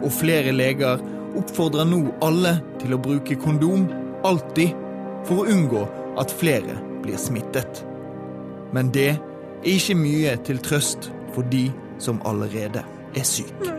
Og 0.07 0.11
flere 0.15 0.55
leger 0.55 1.03
oppfordrer 1.37 1.85
nå 1.91 2.05
alle 2.25 2.61
til 2.81 2.95
å 2.95 3.03
bruke 3.03 3.37
kondom 3.43 3.89
alltid 4.25 4.71
for 5.27 5.43
å 5.43 5.51
unngå 5.51 5.83
at 6.21 6.33
flere 6.33 6.77
blir 7.05 7.19
smittet. 7.21 7.85
Men 8.75 8.91
det 8.95 9.09
er 9.15 9.71
ikke 9.77 9.97
mye 9.99 10.37
til 10.47 10.61
trøst 10.65 11.11
for 11.35 11.47
de 11.53 11.69
som 12.03 12.21
allerede 12.29 12.83
er 13.17 13.27
syke. 13.27 13.73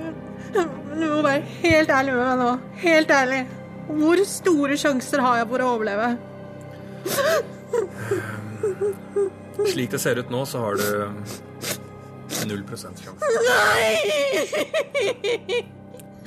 Du 0.98 1.06
må 1.06 1.22
være 1.22 1.44
helt 1.62 1.92
ærlig 1.94 2.14
med 2.16 2.24
meg 2.26 2.38
nå. 2.42 2.52
Helt 2.82 3.12
ærlig. 3.14 3.44
Hvor 3.88 4.24
store 4.28 4.78
sjanser 4.78 5.22
har 5.24 5.38
jeg 5.42 5.48
for 5.52 5.64
å 5.64 5.68
overleve? 5.76 6.08
Slik 9.68 9.94
det 9.94 10.02
ser 10.02 10.20
ut 10.20 10.32
nå, 10.34 10.42
så 10.50 10.64
har 10.64 10.82
du 10.82 10.88
null 12.50 12.64
prosent 12.68 13.00
sjanse. 13.04 13.22
Nei! 13.48 13.94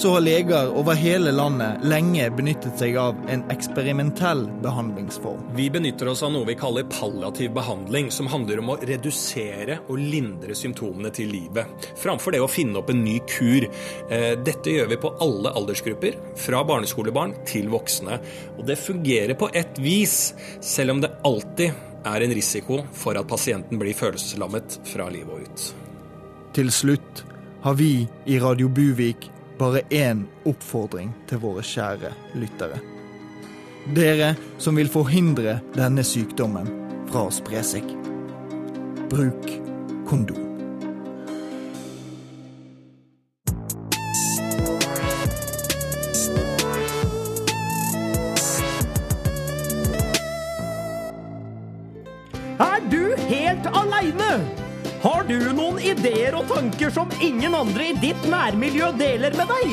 så 0.00 0.10
har 0.10 0.20
leger 0.20 0.70
over 0.80 0.96
hele 0.96 1.32
landet 1.32 1.82
lenge 1.84 2.24
benyttet 2.32 2.78
seg 2.80 2.94
av 2.96 3.18
en 3.28 3.42
eksperimentell 3.52 4.46
behandlingsform. 4.64 5.42
Vi 5.58 5.66
benytter 5.72 6.08
oss 6.08 6.22
av 6.24 6.32
noe 6.32 6.48
vi 6.48 6.54
kaller 6.56 6.86
palliativ 6.88 7.52
behandling, 7.58 8.08
som 8.14 8.30
handler 8.32 8.62
om 8.62 8.72
å 8.72 8.78
redusere 8.80 9.76
og 9.90 10.00
lindre 10.00 10.56
symptomene 10.56 11.12
til 11.12 11.28
livet, 11.34 11.90
framfor 12.00 12.32
det 12.32 12.40
å 12.40 12.48
finne 12.48 12.80
opp 12.80 12.88
en 12.94 13.04
ny 13.04 13.18
kur. 13.28 13.68
Eh, 14.08 14.32
Dette 14.40 14.72
gjør 14.72 14.88
vi 14.94 15.00
på 15.04 15.12
alle 15.20 15.52
aldersgrupper, 15.60 16.16
fra 16.46 16.64
barneskolebarn 16.64 17.36
til 17.44 17.68
voksne. 17.68 18.22
Og 18.56 18.64
det 18.72 18.80
fungerer 18.80 19.36
på 19.36 19.52
ett 19.52 19.76
vis, 19.84 20.32
selv 20.64 20.96
om 20.96 21.04
det 21.04 21.12
alltid 21.28 21.89
er 22.04 22.24
en 22.24 22.34
risiko 22.34 22.80
for 22.96 23.18
at 23.18 23.28
pasienten 23.28 23.80
blir 23.80 23.96
følelseslammet 23.96 24.80
fra 24.88 25.08
livet 25.12 25.34
og 25.34 25.44
ut. 25.44 25.66
Til 26.56 26.72
slutt 26.72 27.24
har 27.62 27.76
vi 27.78 28.08
i 28.26 28.38
Radio 28.40 28.68
Buvik 28.68 29.30
bare 29.60 29.84
én 29.92 30.24
oppfordring 30.48 31.12
til 31.28 31.42
våre 31.42 31.64
kjære 31.66 32.12
lyttere. 32.40 32.80
Dere 33.96 34.34
som 34.60 34.76
vil 34.80 34.90
forhindre 34.92 35.58
denne 35.76 36.04
sykdommen 36.06 36.68
fra 37.10 37.26
å 37.28 37.34
spre 37.34 37.64
seg. 37.64 37.96
Bruk 39.10 39.50
kondom. 40.08 40.49
Tanker 56.70 56.90
som 56.90 57.08
ingen 57.20 57.54
andre 57.54 57.86
i 57.90 57.92
ditt 57.92 58.26
nærmiljø 58.30 58.92
deler 58.98 59.34
med 59.34 59.48
deg? 59.50 59.72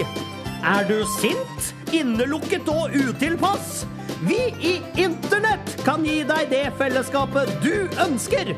Er 0.65 0.85
du 0.87 1.03
sint, 1.19 1.67
innelukket 1.93 2.67
og 2.73 2.93
utilpass? 2.95 3.85
Vi 4.25 4.39
i 4.65 4.71
Internett 4.97 5.75
kan 5.85 6.05
gi 6.05 6.23
deg 6.25 6.49
det 6.49 6.63
fellesskapet 6.79 7.51
du 7.61 7.85
ønsker. 8.01 8.55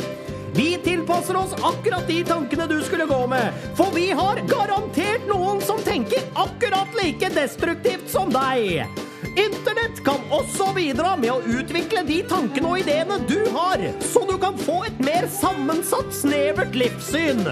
Vi 0.56 0.69
tilpasser 0.84 1.36
oss 1.36 1.52
akkurat 1.58 2.08
de 2.08 2.21
tankene 2.23 2.67
du 2.69 2.78
skulle 2.86 3.10
gå 3.10 3.19
med, 3.28 3.52
for 3.75 3.91
vi 3.95 4.08
har 4.15 4.39
garantert 4.47 5.28
noen 5.28 5.60
som 5.62 5.82
tenker 5.84 6.23
akkurat 6.39 6.95
like 7.02 7.32
destruktivt 7.36 8.08
som 8.10 8.32
deg. 8.32 8.88
Internett 9.36 9.99
kan 10.06 10.23
også 10.32 10.71
bidra 10.78 11.17
med 11.19 11.34
å 11.34 11.60
utvikle 11.60 12.06
de 12.08 12.21
tankene 12.32 12.71
og 12.71 12.86
ideene 12.86 13.19
du 13.28 13.41
har, 13.58 13.84
så 13.99 14.23
du 14.32 14.38
kan 14.39 14.56
få 14.63 14.86
et 14.88 15.04
mer 15.04 15.28
sammensatt, 15.41 16.15
snevert 16.15 16.80
livssyn. 16.80 17.52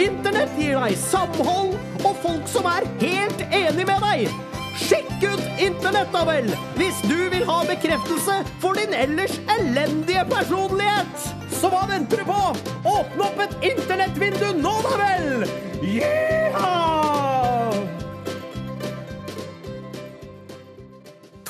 Internett 0.00 0.54
gir 0.56 0.78
deg 0.80 0.96
samhold 0.96 1.76
og 2.02 2.16
folk 2.22 2.48
som 2.48 2.68
er 2.70 2.86
helt 3.02 3.44
enig 3.50 3.84
med 3.88 4.04
deg. 4.06 4.32
Sjekk 4.80 5.26
ut 5.26 5.42
Internett, 5.60 6.08
da 6.14 6.22
vel, 6.26 6.48
hvis 6.78 7.02
du 7.04 7.18
vil 7.32 7.44
ha 7.48 7.58
bekreftelse 7.68 8.38
for 8.62 8.78
din 8.78 8.94
ellers 8.96 9.36
elendige 9.58 10.24
personlighet. 10.32 11.28
Så 11.52 11.70
hva 11.72 11.84
venter 11.90 12.22
du 12.22 12.30
på? 12.32 12.40
Åpne 12.88 13.28
opp 13.28 13.44
et 13.44 13.68
internettvindu 13.74 14.48
nå, 14.62 14.78
da 14.88 14.96
vel! 15.04 15.46
Yeehaw! 15.84 16.91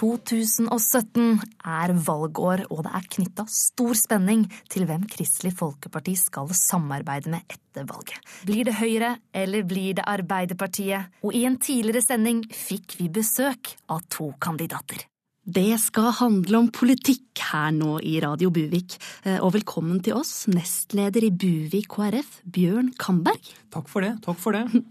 2017 0.03 1.39
er 1.63 1.93
valgår, 2.07 2.65
og 2.75 2.83
det 2.87 2.93
er 2.99 3.05
knytta 3.15 3.45
stor 3.47 3.95
spenning 3.99 4.49
til 4.73 4.87
hvem 4.89 5.05
Kristelig 5.11 5.55
Folkeparti 5.61 6.17
skal 6.19 6.51
samarbeide 6.59 7.31
med 7.31 7.47
etter 7.47 7.87
valget. 7.87 8.19
Blir 8.49 8.67
det 8.67 8.75
Høyre, 8.81 9.15
eller 9.31 9.63
blir 9.63 10.01
det 10.01 10.09
Arbeiderpartiet? 10.11 11.15
Og 11.23 11.39
i 11.39 11.45
en 11.47 11.61
tidligere 11.63 12.03
sending 12.03 12.43
fikk 12.51 12.99
vi 12.99 13.09
besøk 13.15 13.77
av 13.93 14.03
to 14.11 14.33
kandidater. 14.43 15.07
Det 15.43 15.75
skal 15.83 16.13
handle 16.21 16.55
om 16.61 16.69
politikk 16.71 17.41
her 17.51 17.73
nå 17.75 17.97
i 18.07 18.21
Radio 18.23 18.51
Buvik, 18.55 18.95
Eh, 19.25 19.39
og 19.43 19.53
velkommen 19.55 20.01
til 20.03 20.15
oss, 20.15 20.47
nestleder 20.51 21.23
i 21.23 21.31
Buvik 21.31 21.89
KrF, 21.89 22.41
Bjørn 22.47 22.93
Kamberg. 22.99 23.43
Takk 23.71 23.89
for 23.89 24.03
det. 24.03 24.17
Takk 24.23 24.39
for 24.39 24.53
det. 24.53 24.67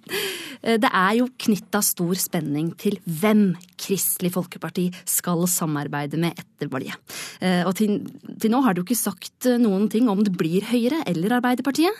Eh, 0.63 0.77
Det 0.77 0.91
er 0.93 1.15
jo 1.17 1.25
knytta 1.41 1.79
stor 1.81 2.13
spenning 2.13 2.67
til 2.77 2.99
hvem 3.07 3.55
Kristelig 3.81 4.29
Folkeparti 4.35 4.91
skal 5.09 5.47
samarbeide 5.49 6.19
med 6.21 6.37
etter 6.37 6.69
valget. 6.69 6.93
Eh, 7.41 7.63
Og 7.65 7.73
til, 7.75 7.97
til 8.39 8.51
nå 8.51 8.61
har 8.61 8.75
du 8.75 8.83
ikke 8.83 8.95
sagt 8.95 9.47
noen 9.57 9.89
ting 9.89 10.07
om 10.07 10.21
det 10.21 10.35
blir 10.37 10.61
Høyre 10.69 11.01
eller 11.07 11.39
Arbeiderpartiet. 11.39 11.97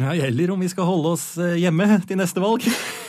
Ja, 0.00 0.14
Eller 0.26 0.50
om 0.54 0.60
vi 0.62 0.68
skal 0.72 0.86
holde 0.88 1.12
oss 1.14 1.26
eh, 1.38 1.56
hjemme 1.60 1.86
til 2.08 2.18
neste 2.20 2.40
valg. 2.42 2.64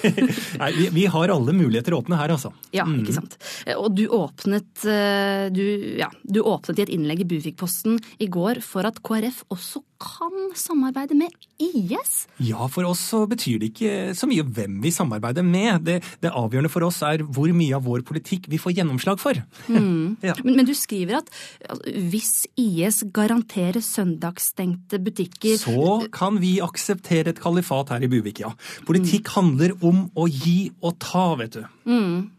Nei, 0.62 0.71
vi, 0.77 0.88
vi 0.95 1.06
har 1.13 1.32
alle 1.34 1.54
muligheter 1.56 1.95
åpne 1.97 2.17
her, 2.19 2.34
altså. 2.36 2.51
Ja, 2.75 2.86
ikke 2.89 3.15
sant. 3.15 3.38
Eh, 3.65 3.77
Og 3.77 3.93
du 3.95 4.06
åpnet, 4.12 4.71
eh, 4.89 5.47
du, 5.54 5.63
ja, 6.01 6.10
du 6.23 6.41
åpnet 6.43 6.82
i 6.82 6.86
et 6.88 6.93
innlegg 6.97 7.23
i 7.23 7.30
Bufikposten 7.32 7.99
i 8.21 8.27
går 8.32 8.62
for 8.65 8.88
at 8.89 8.99
KrF 9.06 9.43
også 9.54 9.84
kan 10.02 10.52
samarbeide 10.58 11.16
med 11.18 11.34
IS? 11.62 12.26
Ja, 12.42 12.66
for 12.72 12.88
oss 12.90 13.04
så 13.12 13.24
betyr 13.30 13.62
det 13.62 13.72
ikke 13.72 14.16
så 14.18 14.30
mye 14.30 14.46
hvem 14.46 14.80
vi 14.84 14.92
samarbeider 14.94 15.46
med. 15.46 15.86
Det, 15.88 16.00
det 16.24 16.34
avgjørende 16.34 16.72
for 16.74 16.88
oss 16.88 17.02
er 17.06 17.24
hvor 17.24 17.52
mye 17.56 17.78
av 17.78 17.86
vår 17.86 18.04
politikk 18.08 18.50
vi 18.52 18.60
får 18.62 18.76
gjennomslag 18.80 19.22
for. 19.22 19.42
Mm. 19.70 20.18
Ja. 20.32 20.36
Men, 20.46 20.60
men, 20.60 20.68
du 20.68 20.74
skriver 20.78 21.18
at 21.18 21.30
altså, 21.66 21.92
hvis 22.12 22.46
IS 22.60 23.02
garanterer 23.14 23.82
søndagsstengte 23.84 25.00
butikker 25.02 25.58
Så 25.60 26.06
kan 26.14 26.38
vi 26.42 26.54
akseptere 26.64 27.34
et 27.34 27.42
kalifat 27.42 27.94
her 27.96 28.06
i 28.06 28.10
Buvik, 28.12 28.44
ja. 28.44 28.52
Politikk 28.88 29.32
handler 29.36 29.74
om 29.86 30.06
å 30.14 30.28
gi 30.30 30.72
og 30.82 31.00
ta, 31.02 31.26
vet 31.42 31.58
du. 31.58 31.66
Mm. 31.90 32.30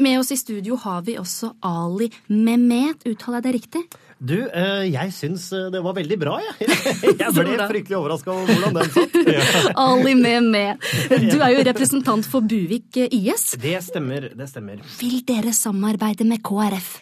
Med 0.00 0.20
oss 0.20 0.32
i 0.32 0.38
studio 0.40 0.78
har 0.80 1.02
vi 1.06 1.16
også 1.20 1.54
Ali 1.66 2.10
Mehmet, 2.28 3.04
uttaler 3.06 3.40
jeg 3.40 3.46
det 3.46 3.56
riktig? 3.58 3.82
Du, 4.20 4.36
eh, 4.36 4.84
jeg 4.92 5.12
syns 5.16 5.46
eh, 5.56 5.70
det 5.72 5.80
var 5.80 5.94
veldig 5.96 6.16
bra, 6.20 6.34
jeg. 6.44 6.68
Jeg 7.22 7.32
ble 7.32 7.54
fryktelig 7.56 7.96
overraska 7.96 8.34
over 8.34 8.50
hvordan 8.50 8.74
den 8.76 8.90
satt. 8.92 9.14
Ali 9.80 10.12
med 10.18 10.50
med. 10.52 10.88
du 11.08 11.38
er 11.40 11.54
jo 11.54 11.62
representant 11.70 12.28
for 12.28 12.44
Buvik 12.44 13.00
eh, 13.00 13.08
IS. 13.16 13.54
Det 13.60 13.78
stemmer, 13.86 14.28
det 14.36 14.50
stemmer. 14.52 14.82
Vil 14.98 15.22
dere 15.24 15.54
samarbeide 15.56 16.28
med 16.28 16.44
KrF? 16.44 16.98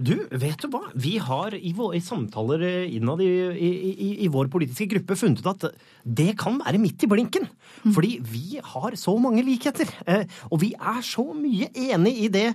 Du, 0.00 0.14
vet 0.40 0.62
du 0.62 0.68
hva? 0.72 0.86
Vi 0.96 1.18
har 1.20 1.54
i, 1.56 1.72
vår, 1.76 1.94
i 1.98 2.02
samtaler 2.04 2.62
innad 2.88 3.20
i, 3.20 3.30
i, 3.52 4.10
i, 4.24 4.28
vår 4.32 4.48
politiske 4.52 4.88
gruppe 4.94 5.16
funnet 5.18 5.42
ut 5.42 5.50
at 5.50 5.66
det 6.04 6.32
kan 6.40 6.56
være 6.62 6.80
midt 6.80 7.04
i 7.04 7.08
blinken. 7.10 7.44
Mm. 7.84 7.92
Fordi 7.92 8.12
vi 8.24 8.60
har 8.64 8.96
så 8.98 9.12
mange 9.20 9.44
likheter. 9.44 9.90
Eh, 10.08 10.24
og 10.48 10.62
vi 10.62 10.70
er 10.74 11.02
så 11.04 11.24
mye 11.36 11.68
enig 11.76 12.14
i 12.24 12.30
det. 12.32 12.46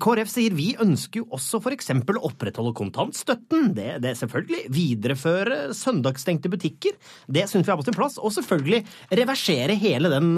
KrF 0.00 0.30
sier 0.32 0.56
vi 0.56 0.70
ønsker 0.80 1.20
jo 1.20 1.28
også 1.36 1.60
f.eks. 1.60 1.92
å 1.92 2.24
opprettholde 2.30 2.72
kontantstøtten. 2.78 3.70
Det, 3.76 3.90
det 4.04 4.14
selvfølgelig. 4.20 4.62
Videreføre 4.74 5.58
søndagsstengte 5.76 6.52
butikker. 6.52 6.96
Det 7.28 7.44
syns 7.50 7.68
vi 7.68 7.74
er 7.74 7.80
på 7.80 7.86
sin 7.86 7.98
plass. 7.98 8.16
Og 8.16 8.32
selvfølgelig 8.38 8.80
reversere 9.20 9.76
hele 9.80 10.12
den 10.12 10.32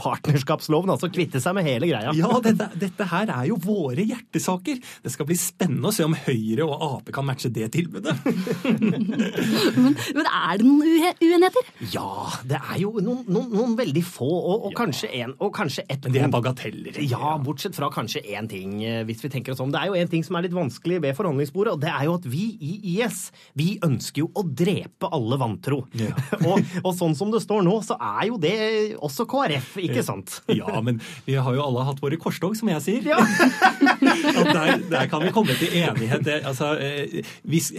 partnerskapsloven. 0.00 0.96
Altså 0.96 1.12
kvitte 1.12 1.42
seg 1.44 1.58
med 1.58 1.68
hele 1.68 1.92
greia. 1.92 2.16
Ja, 2.16 2.32
dette, 2.44 2.70
dette 2.80 3.10
her 3.12 3.36
er 3.36 3.52
jo 3.52 3.60
våre 3.60 4.06
hjertesaker. 4.06 4.80
Det 5.04 5.12
skal 5.12 5.28
bli 5.28 5.38
spennende 5.40 5.92
å 5.92 5.94
se 5.94 6.05
om 6.06 6.16
Høyre 6.26 6.66
og 6.66 6.84
Ap 6.86 7.10
kan 7.14 7.26
matche 7.26 7.50
det 7.52 7.68
tilbudet. 7.74 8.14
men, 8.80 9.96
men, 9.96 10.26
er 10.26 10.60
det 10.60 10.66
noen 10.66 10.82
uenigheter? 11.20 11.70
Ja, 11.92 12.30
det 12.48 12.60
er 12.60 12.80
jo 12.82 12.94
noen, 12.98 13.24
noen, 13.28 13.48
noen 13.52 13.76
veldig 13.78 14.02
få, 14.06 14.28
og, 14.28 14.66
og, 14.66 14.70
ja. 14.72 14.76
kanskje 14.80 15.10
en, 15.20 15.34
og 15.42 15.52
kanskje 15.56 15.86
ett 15.88 16.06
Men 16.06 16.16
det 16.16 16.24
er 16.24 16.32
bagateller. 16.32 17.00
Ja, 17.06 17.36
bortsett 17.42 17.76
fra 17.78 17.90
kanskje 17.94 18.24
én 18.36 18.48
ting, 18.50 18.78
eh, 18.84 19.02
hvis 19.08 19.22
vi 19.24 19.32
tenker 19.32 19.54
oss 19.54 19.62
om. 19.64 19.72
Det 19.74 19.82
er 19.82 19.92
jo 19.92 19.98
en 19.98 20.12
ting 20.12 20.24
som 20.26 20.38
er 20.38 20.46
litt 20.46 20.56
vanskelig 20.56 21.00
ved 21.04 21.18
forhandlingsbordet, 21.18 21.76
og 21.76 21.82
det 21.84 21.92
er 21.92 22.08
jo 22.08 22.16
at 22.20 22.28
vi 22.30 22.44
i 22.56 22.74
IS 22.96 23.26
vi 23.58 23.76
ønsker 23.84 24.24
jo 24.24 24.30
å 24.36 24.44
drepe 24.46 25.10
alle 25.12 25.38
vantro. 25.40 25.82
Ja. 25.96 26.12
og, 26.48 26.62
og, 26.82 26.92
sånn 26.96 27.16
som 27.18 27.32
det 27.34 27.42
står 27.44 27.64
nå, 27.66 27.78
så 27.86 27.98
er 27.98 28.28
jo 28.30 28.40
det 28.40 28.56
også 28.96 29.28
KrF, 29.30 29.76
ikke 29.86 30.04
sant? 30.06 30.40
ja, 30.52 30.80
men 30.84 31.00
vi 31.26 31.36
har 31.38 31.56
jo 31.56 31.64
alle 31.64 31.86
hatt 31.88 32.02
våre 32.02 32.18
korstog, 32.20 32.56
som 32.58 32.70
jeg 32.72 32.84
sier. 32.84 33.12
Ja. 33.14 33.20
der, 34.00 34.82
der 34.90 35.08
kan 35.10 35.24
vi 35.24 35.32
komme 35.34 35.56
til 35.58 35.72
enighet. 35.82 36.24
Det, 36.26 36.40
altså, 36.48 36.72
eh, 36.80 37.22
hvis, 37.46 37.72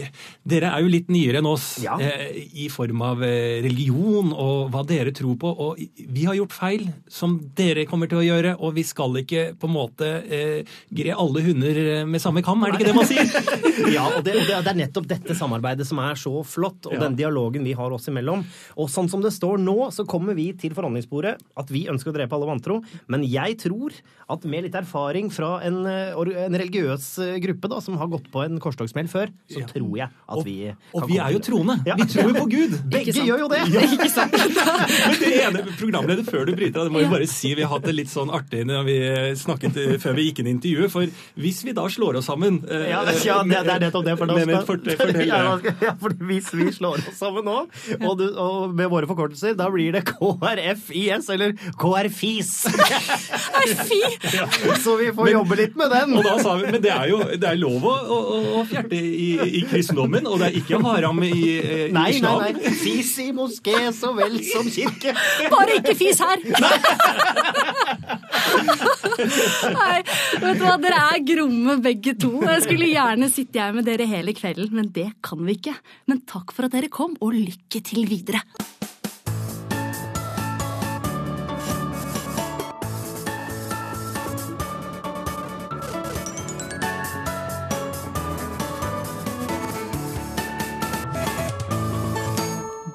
dere 0.47 0.71
er 0.73 0.83
jo 0.83 0.91
litt 0.91 1.11
nyere 1.11 1.41
enn 1.41 1.49
oss 1.49 1.67
ja. 1.83 1.97
eh, 2.01 2.37
i 2.63 2.67
form 2.71 3.03
av 3.05 3.23
eh, 3.25 3.59
religion 3.65 4.31
og 4.33 4.71
hva 4.73 4.83
dere 4.87 5.13
tror 5.15 5.37
på. 5.39 5.51
Og 5.67 5.81
vi 5.97 6.25
har 6.27 6.37
gjort 6.37 6.55
feil, 6.55 6.87
som 7.11 7.37
dere 7.57 7.87
kommer 7.89 8.09
til 8.11 8.21
å 8.21 8.25
gjøre, 8.25 8.55
og 8.57 8.75
vi 8.77 8.85
skal 8.87 9.21
ikke 9.23 9.49
på 9.59 9.69
en 9.69 9.75
måte 9.75 10.11
eh, 10.23 10.77
gre 10.93 11.15
alle 11.17 11.43
hunder 11.45 11.81
med 12.07 12.23
samme 12.23 12.43
kam, 12.45 12.63
er 12.63 12.73
det 12.73 12.81
ikke 12.81 12.91
det 12.91 12.97
man 12.97 13.09
sier? 13.09 13.31
ja, 13.97 14.07
og 14.09 14.23
det, 14.25 14.37
og 14.41 14.47
det, 14.49 14.57
er 14.61 14.81
nettopp 14.83 15.09
dette 15.09 15.37
samarbeidet 15.37 15.87
som 15.87 16.01
er 16.03 16.19
så 16.19 16.33
flott, 16.47 16.89
og 16.89 16.97
ja. 16.97 17.03
den 17.05 17.17
dialogen 17.19 17.65
vi 17.67 17.75
har 17.77 17.93
oss 17.93 18.09
imellom. 18.11 18.45
Og 18.77 18.91
sånn 18.91 19.09
som 19.11 19.23
det 19.23 19.33
står 19.35 19.61
nå, 19.63 19.77
så 19.95 20.07
kommer 20.09 20.37
vi 20.37 20.49
til 20.59 20.75
forhandlingsbordet 20.77 21.35
at 21.37 21.73
vi 21.73 21.87
ønsker 21.91 22.13
å 22.13 22.17
drepe 22.17 22.37
alle 22.37 22.49
vantro, 22.49 22.81
men 23.11 23.25
jeg 23.27 23.57
tror 23.61 23.95
at 24.31 24.43
med 24.47 24.67
litt 24.67 24.75
erfaring 24.77 25.29
fra 25.33 25.57
en, 25.65 25.79
en 26.15 26.57
religiøs 26.61 27.09
gruppe 27.43 27.71
da, 27.71 27.81
som 27.83 27.97
har 27.99 28.09
gått 28.11 28.29
på 28.33 28.43
en 28.45 28.59
korstogssmell 28.63 29.09
før, 29.11 29.31
så 29.51 29.61
ja. 29.63 29.69
tror 29.69 29.93
jeg 29.99 30.09
at 30.11 30.43
vi 30.45 30.55
og, 30.67 30.75
kan 30.93 31.01
Og 31.01 31.09
vi 31.11 31.19
er 31.23 31.33
jo 31.35 31.41
troende. 31.43 31.77
Ja. 31.87 31.97
Vi 31.99 32.07
tror 32.11 32.31
jo 32.31 32.35
på 32.37 32.47
Gud. 32.51 32.75
Begge 32.93 33.15
gjør 33.15 33.45
jo 33.45 33.51
det! 33.51 33.63
Ja. 33.77 33.83
Ikke 33.83 34.07
sant? 34.09 34.33
Men 35.11 35.17
det 35.19 35.29
ene 35.43 35.61
programleder 35.77 36.25
før 36.25 36.45
du 36.47 36.53
bryter 36.55 36.81
av, 36.81 36.87
det 36.87 36.93
må 36.95 37.01
jo 37.03 37.09
bare 37.11 37.27
si 37.29 37.51
vi 37.57 37.65
har 37.65 37.71
hatt 37.73 37.85
det 37.85 37.93
litt 37.97 38.09
sånn 38.09 38.31
artig 38.33 38.63
når 38.67 38.85
vi 38.87 38.95
snakket 39.37 39.77
eh, 39.81 39.93
før 40.01 40.15
vi 40.17 40.27
gikk 40.29 40.41
inn 40.41 40.49
i 40.49 40.53
intervjuet. 40.55 40.93
For 40.93 41.11
hvis 41.41 41.61
vi 41.67 41.75
da 41.77 41.85
slår 41.91 42.19
oss 42.21 42.29
sammen 42.31 42.61
eh, 42.63 42.87
Ja, 42.91 43.03
det, 43.07 43.17
det, 43.21 43.59
er 43.59 43.83
nettopp 43.85 44.07
det. 44.07 44.15
For, 44.19 44.33
men, 44.33 44.53
for, 44.67 44.81
fortell 44.87 45.27
ja, 45.27 45.93
for 45.99 46.15
hvis 46.29 46.49
vi 46.57 46.69
slår 46.75 47.03
oss 47.03 47.19
sammen 47.19 47.45
nå, 47.47 47.57
og, 47.99 48.13
du, 48.19 48.25
og 48.33 48.73
med 48.77 48.89
våre 48.93 49.09
forkortelser, 49.09 49.55
da 49.59 49.69
blir 49.73 49.95
det 49.97 50.03
KrFIS, 50.07 51.29
eller 51.35 51.55
KrFIS. 51.79 52.53
Fy! 53.87 54.01
Så 54.83 54.97
vi 55.01 55.11
får 55.15 55.31
jobbe 55.33 55.59
litt 55.59 55.77
med 55.79 55.91
den. 55.97 56.15
Og 56.17 56.25
da 56.25 56.35
sa 56.43 56.55
vi, 56.59 56.71
Men 56.71 56.83
det 56.83 56.91
er 56.93 57.09
jo 57.11 57.19
det 57.33 57.49
er 57.49 57.59
lov 57.59 57.85
å, 57.87 57.95
å, 58.15 58.17
å 58.59 58.63
fjerte 58.69 58.97
i, 58.97 59.29
i, 59.59 59.63
kristendommen, 59.69 60.27
og 60.29 60.39
det 60.41 60.51
er 60.51 60.59
ikke 60.61 60.79
haram 60.85 61.21
i, 61.25 61.31
i 61.31 61.89
nei, 61.93 62.07
islam. 62.15 62.43
Nei, 62.43 62.53
nei, 62.57 62.73
Fis 62.77 63.11
i 63.23 63.29
moské 63.35 63.75
så 63.95 64.13
vel 64.17 64.39
som 64.47 64.67
kirke. 64.71 65.13
Bare 65.53 65.79
ikke 65.81 65.95
fis 65.97 66.21
her! 66.23 66.43
nei, 69.77 69.99
vet 70.43 70.59
du 70.59 70.65
hva, 70.65 70.77
dere 70.81 71.03
er 71.13 71.25
gromme 71.33 71.77
begge 71.83 72.15
to. 72.21 72.33
Jeg 72.45 72.65
skulle 72.67 72.89
gjerne 72.91 73.31
sitte 73.33 73.61
her 73.63 73.75
med 73.75 73.87
dere 73.89 74.07
hele 74.09 74.35
kvelden, 74.37 74.73
men 74.77 74.91
det 74.95 75.09
kan 75.25 75.41
vi 75.47 75.57
ikke. 75.59 75.75
Men 76.09 76.23
takk 76.29 76.55
for 76.55 76.67
at 76.67 76.75
dere 76.77 76.91
kom, 76.93 77.17
og 77.21 77.35
lykke 77.35 77.83
til 77.85 78.07
videre. 78.09 78.43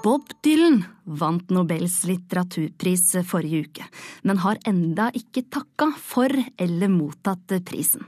Bob 0.03 0.33
Dylan 0.43 0.81
vant 1.07 1.53
Nobels 1.55 2.01
litteraturpris 2.09 3.05
forrige 3.23 3.69
uke, 3.69 3.85
men 4.27 4.41
har 4.43 4.59
enda 4.67 5.07
ikke 5.15 5.45
takka 5.47 5.93
for 5.95 6.35
eller 6.59 6.91
mottatt 6.91 7.55
prisen. 7.69 8.03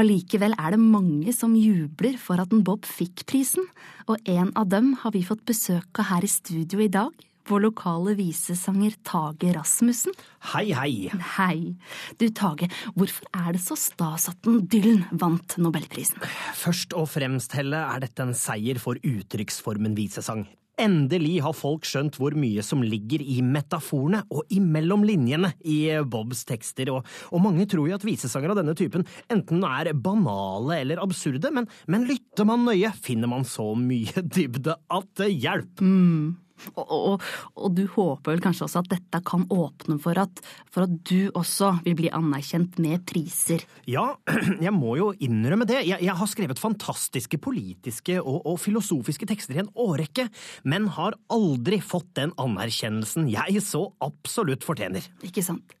Allikevel 0.00 0.56
er 0.56 0.72
det 0.72 0.80
mange 0.80 1.34
som 1.36 1.52
jubler 1.60 2.16
for 2.20 2.40
at 2.40 2.56
en 2.56 2.64
Bob 2.64 2.88
fikk 2.88 3.26
prisen, 3.28 3.68
og 4.08 4.16
en 4.24 4.48
av 4.56 4.70
dem 4.72 4.94
har 5.02 5.12
vi 5.12 5.26
fått 5.28 5.44
besøk 5.44 6.00
av 6.00 6.08
her 6.14 6.24
i 6.24 6.32
studio 6.32 6.80
i 6.80 6.88
dag, 6.88 7.12
vår 7.46 7.66
lokale 7.68 8.16
visesanger 8.16 8.96
Tage 9.04 9.52
Rasmussen. 9.54 10.16
Hei, 10.54 10.70
hei. 10.72 11.12
Hei. 11.36 11.76
Du 12.16 12.30
Tage, 12.32 12.72
hvorfor 12.96 13.28
er 13.36 13.52
det 13.54 13.60
så 13.62 13.76
stas 13.76 14.30
at 14.32 14.40
Dylan 14.72 15.04
vant 15.12 15.60
nobelprisen? 15.60 16.16
Først 16.56 16.96
og 16.96 17.10
fremst, 17.12 17.52
Helle, 17.60 17.84
er 17.92 18.08
dette 18.08 18.24
en 18.24 18.34
seier 18.34 18.80
for 18.80 18.96
uttrykksformen 19.04 20.00
visesang. 20.00 20.48
Endelig 20.80 21.38
har 21.44 21.54
folk 21.56 21.86
skjønt 21.88 22.18
hvor 22.20 22.34
mye 22.36 22.64
som 22.64 22.82
ligger 22.84 23.22
i 23.24 23.38
metaforene 23.44 24.22
og 24.28 24.44
imellom 24.52 25.06
linjene 25.08 25.54
i 25.64 25.78
Bobs 26.04 26.44
tekster, 26.48 26.90
og, 26.92 27.06
og 27.32 27.44
mange 27.44 27.64
tror 27.70 27.88
jo 27.88 27.96
at 27.96 28.04
visesanger 28.04 28.52
av 28.52 28.60
denne 28.60 28.76
typen 28.76 29.06
enten 29.32 29.64
er 29.64 29.94
banale 29.96 30.82
eller 30.82 31.00
absurde, 31.02 31.52
men, 31.54 31.68
men 31.88 32.04
lytter 32.08 32.48
man 32.48 32.66
nøye, 32.68 32.92
finner 33.00 33.30
man 33.32 33.48
så 33.48 33.70
mye 33.78 34.24
dybde 34.36 34.76
at 34.76 35.14
det 35.22 35.32
hjelper. 35.32 35.86
Mm. 35.86 36.34
Og, 36.74 36.84
og, 36.86 37.24
og, 37.54 37.68
du 37.76 37.84
håper 37.92 38.34
vel 38.34 38.42
kanskje 38.44 38.66
også 38.66 38.82
at 38.82 38.90
dette 38.94 39.20
kan 39.26 39.44
åpne 39.52 39.98
for 40.02 40.18
at, 40.20 40.42
for 40.72 40.86
at, 40.86 40.94
du 41.06 41.30
også 41.36 41.74
vil 41.84 41.96
bli 41.98 42.10
anerkjent 42.14 42.78
med 42.82 43.04
priser? 43.08 43.62
Ja, 43.88 44.08
jeg 44.66 44.72
må 44.74 44.96
jo 45.00 45.12
innrømme 45.22 45.68
det. 45.68 45.82
Jeg, 45.86 46.02
jeg 46.06 46.16
har 46.18 46.30
skrevet 46.30 46.62
fantastiske 46.62 47.40
politiske 47.42 48.18
og, 48.22 48.40
og, 48.44 48.58
filosofiske 48.62 49.28
tekster 49.28 49.58
i 49.58 49.64
en 49.64 49.72
årrekke, 49.76 50.28
men 50.64 50.90
har 50.96 51.18
aldri 51.32 51.80
fått 51.84 52.14
den 52.18 52.34
anerkjennelsen 52.40 53.30
jeg 53.30 53.62
så 53.64 53.86
absolutt 54.04 54.66
fortjener. 54.66 55.04
Ikke 55.26 55.44
sant. 55.44 55.76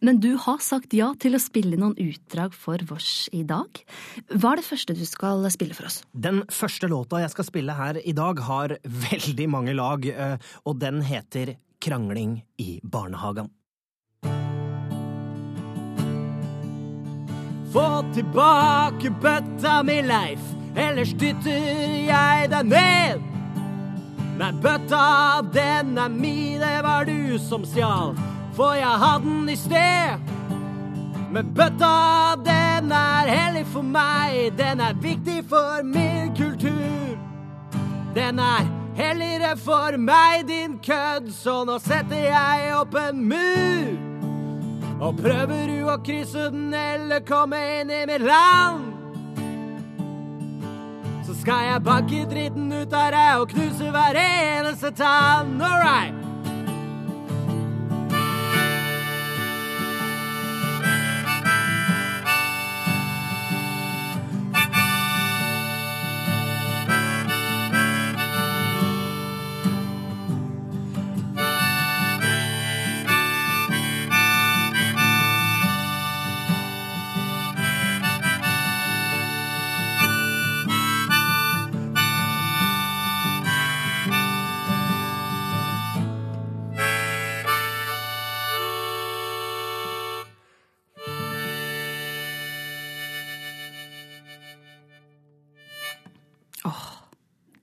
Men 0.00 0.20
du 0.22 0.34
har 0.40 0.62
sagt 0.64 0.94
ja 0.96 1.10
til 1.20 1.36
å 1.36 1.42
spille 1.42 1.78
noen 1.80 1.96
utdrag 1.98 2.56
for 2.56 2.82
vårs 2.88 3.28
i 3.36 3.44
dag. 3.46 3.80
Hva 4.34 4.54
er 4.54 4.62
det 4.62 4.68
første 4.68 4.96
du 4.96 5.04
skal 5.08 5.46
spille 5.54 5.76
for 5.76 5.88
oss? 5.90 6.02
Den 6.12 6.42
første 6.52 6.90
låta 6.90 7.22
jeg 7.22 7.32
skal 7.34 7.48
spille 7.48 7.78
her 7.78 8.00
i 8.02 8.14
dag, 8.16 8.40
har 8.48 8.76
veldig 8.84 9.48
mange 9.50 9.76
lag, 9.76 10.04
eh, 10.06 10.36
og 10.64 10.78
den 10.82 11.02
heter 11.06 11.56
Krangling 11.80 12.42
i 12.58 12.80
barnehagen. 12.82 13.50
Få 17.72 17.88
tilbake 18.14 19.10
bøtta 19.22 19.82
mi, 19.84 20.00
Leif, 20.02 20.40
ellers 20.76 21.12
dytter 21.20 22.08
jeg 22.08 22.48
deg 22.54 22.72
ned. 22.72 23.26
Nei, 24.38 24.52
bøtta, 24.62 25.04
den 25.52 25.98
er 25.98 26.08
mi, 26.14 26.56
det 26.62 26.78
var 26.86 27.04
du 27.08 27.36
som 27.42 27.66
stjal 27.66 28.16
for 28.58 28.74
jeg 28.74 28.96
hadde 29.04 29.24
den 29.24 29.52
i 29.52 29.56
sted. 29.56 30.34
Men 31.30 31.54
bøtta, 31.54 31.94
den 32.42 32.90
er 32.92 33.30
hellig 33.30 33.66
for 33.70 33.86
meg, 33.86 34.50
den 34.58 34.82
er 34.82 34.98
viktig 34.98 35.44
for 35.46 35.86
min 35.86 36.34
kultur. 36.36 37.14
Den 38.16 38.42
er 38.42 38.66
Helligere 38.98 39.56
for 39.56 39.96
meg, 39.96 40.48
din 40.48 40.78
kødd, 40.82 41.28
så 41.30 41.60
nå 41.64 41.76
setter 41.78 42.18
jeg 42.18 42.72
opp 42.74 42.96
en 42.98 43.20
mur. 43.30 43.92
Og 44.98 45.20
prøver 45.20 45.70
du 45.70 45.76
å 45.86 45.94
krysse 46.02 46.48
den 46.50 46.74
eller 46.74 47.22
komme 47.22 47.60
inn 47.76 47.92
i 47.94 48.02
mitt 48.10 48.26
land, 48.26 48.88
så 51.28 51.38
skal 51.44 51.68
jeg 51.68 51.84
banke 51.86 52.26
dritten 52.26 52.72
ut 52.74 52.90
av 52.90 53.12
deg 53.14 53.44
og 53.44 53.52
knuse 53.54 53.92
hver 53.94 54.18
eneste 54.24 54.90
tann. 54.98 55.60
All 55.62 55.78
right. 55.78 56.27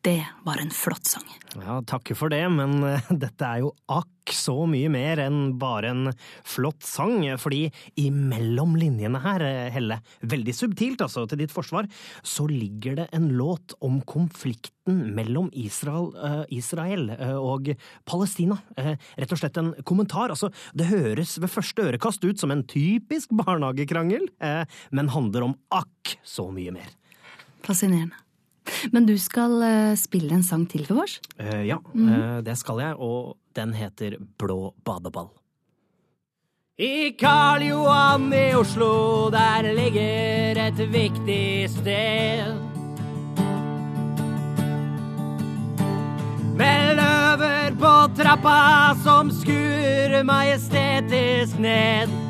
Det 0.05 0.21
var 0.43 0.59
en 0.61 0.69
flott 0.69 1.07
sang. 1.09 1.25
Ja, 1.57 1.79
takk 1.81 2.11
for 2.13 2.29
det, 2.29 2.43
men 2.53 2.77
eh, 2.85 3.07
dette 3.23 3.47
er 3.47 3.63
jo 3.63 3.71
akk 3.89 4.29
så 4.35 4.53
mye 4.69 4.89
mer 4.93 5.17
enn 5.23 5.55
bare 5.57 5.89
en 5.89 6.11
flott 6.45 6.83
sang, 6.85 7.23
fordi 7.41 7.71
imellom 7.97 8.75
linjene 8.77 9.17
her, 9.23 9.41
eh, 9.41 9.71
Helle, 9.73 9.97
veldig 10.21 10.53
subtilt 10.53 11.01
altså, 11.01 11.23
til 11.25 11.41
ditt 11.41 11.53
forsvar, 11.53 11.89
så 12.21 12.45
ligger 12.51 12.99
det 12.99 13.07
en 13.17 13.31
låt 13.39 13.73
om 13.85 13.97
konflikten 14.05 14.99
mellom 15.17 15.47
Israel, 15.57 16.11
eh, 16.21 16.43
Israel 16.53 17.09
eh, 17.15 17.33
og 17.33 17.71
Palestina. 18.05 18.59
Eh, 18.77 18.93
rett 19.17 19.33
og 19.33 19.41
slett 19.41 19.57
en 19.57 19.71
kommentar. 19.89 20.35
Altså, 20.35 20.51
det 20.77 20.91
høres 20.91 21.39
ved 21.41 21.49
første 21.49 21.87
ørekast 21.87 22.29
ut 22.29 22.43
som 22.43 22.53
en 22.53 22.61
typisk 22.69 23.33
barnehagekrangel, 23.41 24.29
eh, 24.37 24.69
men 24.93 25.09
handler 25.17 25.47
om 25.49 25.57
akk 25.73 26.13
så 26.21 26.51
mye 26.53 26.77
mer. 26.77 26.93
Fascinerende. 27.65 28.24
Men 28.93 29.07
du 29.07 29.15
skal 29.21 29.57
eh, 29.65 29.95
spille 29.99 30.35
en 30.35 30.45
sang 30.45 30.65
til 30.69 30.85
for 30.87 31.05
oss? 31.05 31.19
Eh, 31.37 31.65
ja, 31.69 31.79
eh, 31.95 32.37
det 32.45 32.57
skal 32.59 32.81
jeg, 32.83 32.99
og 32.99 33.35
den 33.55 33.73
heter 33.77 34.17
Blå 34.39 34.73
badeball. 34.85 35.31
I 36.75 37.15
Karl 37.15 37.63
Johan 37.63 38.33
i 38.35 38.49
Oslo, 38.55 39.29
der 39.31 39.71
ligger 39.77 40.59
et 40.65 40.81
viktig 40.91 41.69
sted. 41.71 42.51
Med 46.55 46.95
løver 46.99 47.79
på 47.79 47.93
trappa 48.19 48.95
som 49.03 49.31
skuer 49.31 50.23
majestetisk 50.23 51.59
ned. 51.59 52.24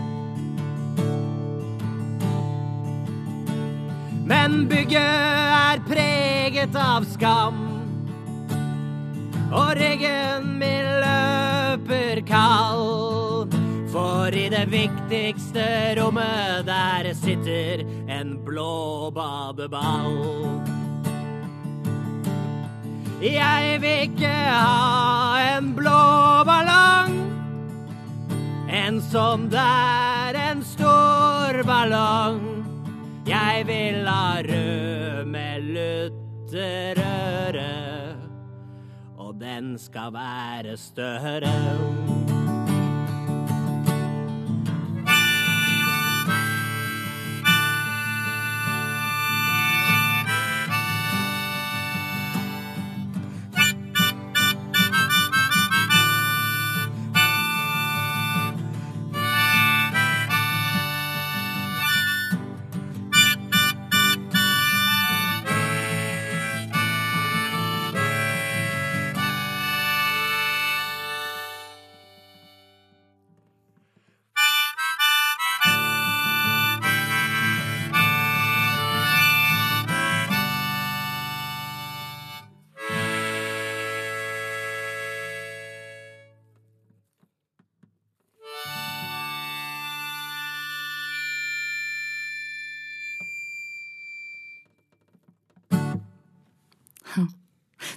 Men 4.26 4.66
bygget 4.66 5.02
er 5.02 5.82
preget 5.86 6.76
av 6.76 7.06
skam. 7.06 7.60
Og 9.54 9.76
ryggen 9.78 10.56
min 10.58 10.88
løper 11.04 12.24
kald. 12.26 13.54
For 13.94 14.34
i 14.34 14.48
det 14.50 14.66
viktigste 14.74 15.68
rommet 16.00 16.66
der 16.68 17.12
sitter 17.16 17.86
en 18.12 18.34
blå 18.44 19.12
badeball. 19.14 20.18
Jeg 23.22 23.78
vil 23.86 24.10
ikke 24.10 24.34
ha 24.34 25.38
en 25.54 25.72
blå 25.78 26.02
ballong. 26.50 27.16
En 28.74 29.00
sånn 29.14 29.48
der, 29.54 30.36
en 30.50 30.66
stor 30.66 31.62
ballong. 31.70 32.55
Jeg 33.28 33.64
vil 33.66 34.08
ha 34.08 34.42
rød 34.42 35.26
med 35.26 35.62
lutterøre, 35.74 36.94
og 39.18 39.36
den 39.42 39.78
skal 39.78 40.14
være 40.14 40.78
større. 40.78 42.25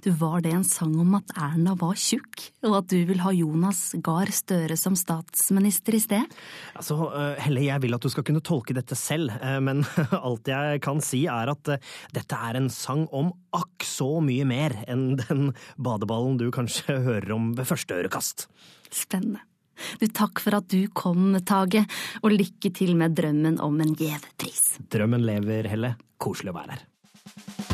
Var 0.08 0.40
det 0.40 0.52
en 0.54 0.64
sang 0.64 0.94
om 1.00 1.16
at 1.18 1.32
Erna 1.36 1.74
var 1.76 1.96
tjukk, 1.98 2.40
og 2.64 2.76
at 2.78 2.86
du 2.88 3.02
vil 3.10 3.20
ha 3.20 3.32
Jonas 3.34 3.80
Gahr 4.04 4.30
Støre 4.32 4.76
som 4.78 4.94
statsminister 4.96 5.98
i 5.98 6.00
sted? 6.00 6.36
Altså, 6.78 6.96
eh, 7.12 7.42
Helle, 7.44 7.66
jeg 7.66 7.82
vil 7.82 7.96
at 7.96 8.06
du 8.06 8.08
skal 8.12 8.24
kunne 8.24 8.40
tolke 8.44 8.76
dette 8.76 8.96
selv, 8.96 9.34
eh, 9.36 9.58
men 9.60 9.84
alt 10.16 10.48
jeg 10.48 10.80
kan 10.84 11.02
si 11.04 11.26
er 11.28 11.52
at 11.52 11.74
eh, 11.74 11.84
dette 12.16 12.40
er 12.48 12.60
en 12.60 12.70
sang 12.72 13.04
om 13.12 13.34
akk 13.52 13.84
så 13.84 14.08
mye 14.24 14.48
mer 14.48 14.78
enn 14.88 15.18
den 15.20 15.52
badeballen 15.76 16.40
du 16.40 16.48
kanskje 16.54 17.00
hører 17.10 17.34
om 17.36 17.52
ved 17.58 17.68
første 17.68 18.00
ørekast. 18.00 18.48
Spennende. 18.88 19.44
Du, 20.00 20.08
Takk 20.08 20.40
for 20.42 20.56
at 20.58 20.72
du 20.72 20.88
kom, 20.96 21.34
Tage, 21.46 21.84
og 22.24 22.32
lykke 22.32 22.72
til 22.74 22.96
med 22.98 23.18
drømmen 23.18 23.60
om 23.62 23.76
en 23.84 23.92
gjev 23.98 24.24
pris. 24.40 24.78
Drømmen 24.88 25.26
lever, 25.26 25.68
Helle. 25.68 25.98
Koselig 26.18 26.56
å 26.56 26.62
være 26.62 26.78
her. 26.78 27.67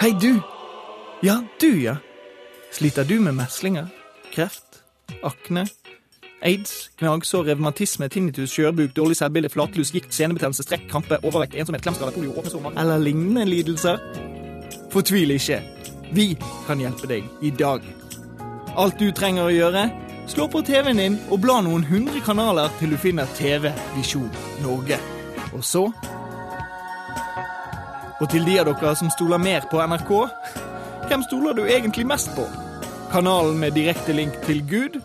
Hei, 0.00 0.12
du! 0.20 0.40
Ja, 1.22 1.42
du, 1.60 1.82
ja. 1.82 1.96
Sliter 2.70 3.04
du 3.04 3.16
med 3.20 3.34
meslinger, 3.34 3.88
kreft, 4.30 4.78
akne, 5.26 5.64
aids, 6.46 6.90
gnagsår, 7.00 7.48
revmatisme, 7.48 8.06
tinnitus, 8.08 8.52
skjørbuk, 8.54 8.92
dårlig 8.94 9.16
selvbilde, 9.18 9.50
flatlus, 9.50 9.90
gikt, 9.90 10.14
senebetennelse, 10.14 10.62
strekk, 10.62 10.84
krampe, 10.92 11.18
overvekt, 11.24 11.56
ensomhet, 11.58 11.82
klemskade, 11.82 12.12
polio, 12.14 12.44
sommer? 12.46 12.78
eller 12.78 13.02
lignende 13.02 13.48
lidelser? 13.50 13.98
Fortvil 14.94 15.34
ikke. 15.34 15.58
Vi 16.14 16.28
kan 16.68 16.78
hjelpe 16.78 17.10
deg 17.10 17.26
i 17.42 17.50
dag. 17.50 17.82
Alt 18.78 19.02
du 19.02 19.10
trenger 19.10 19.48
å 19.48 19.56
gjøre, 19.56 19.88
slå 20.30 20.46
på 20.46 20.62
TV-en 20.62 21.02
din 21.02 21.18
og 21.26 21.42
bla 21.42 21.58
noen 21.66 21.82
hundre 21.90 22.22
kanaler 22.22 22.70
til 22.78 22.94
du 22.94 23.02
finner 23.02 23.26
TV 23.34 23.72
Visjon 23.96 24.30
Norge. 24.62 25.02
Og 25.50 25.66
så 25.66 25.88
og 28.18 28.30
til 28.32 28.46
de 28.46 28.56
av 28.58 28.66
dere 28.66 28.94
som 28.98 29.10
stoler 29.14 29.38
mer 29.38 29.66
på 29.70 29.78
NRK, 29.78 30.12
hvem 31.08 31.22
stoler 31.28 31.54
du 31.54 31.62
egentlig 31.66 32.06
mest 32.08 32.32
på? 32.36 32.44
Kanalen 33.12 33.60
med 33.62 33.76
direkte 33.78 34.12
link 34.12 34.34
til 34.44 34.60
Gud, 34.68 34.98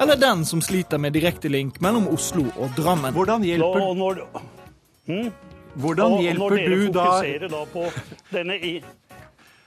eller 0.00 0.18
den 0.20 0.44
som 0.44 0.60
sliter 0.60 0.98
med 1.00 1.14
direkte 1.16 1.48
link 1.48 1.80
mellom 1.80 2.08
Oslo 2.12 2.44
og 2.56 2.74
Drammen? 2.76 3.14
Hvordan 3.14 3.44
hjelper, 3.46 3.80
Og 3.80 3.96
når, 3.96 4.20
hm? 5.06 5.30
hvordan 5.74 6.12
og 6.12 6.22
hjelper 6.22 6.42
når 6.42 6.56
dere 6.56 6.76
du 6.76 6.86
da 6.92 7.04
fokuserer 7.04 7.48
da 7.54 7.64
på 7.72 7.84
denne 8.32 8.58
i... 8.58 8.74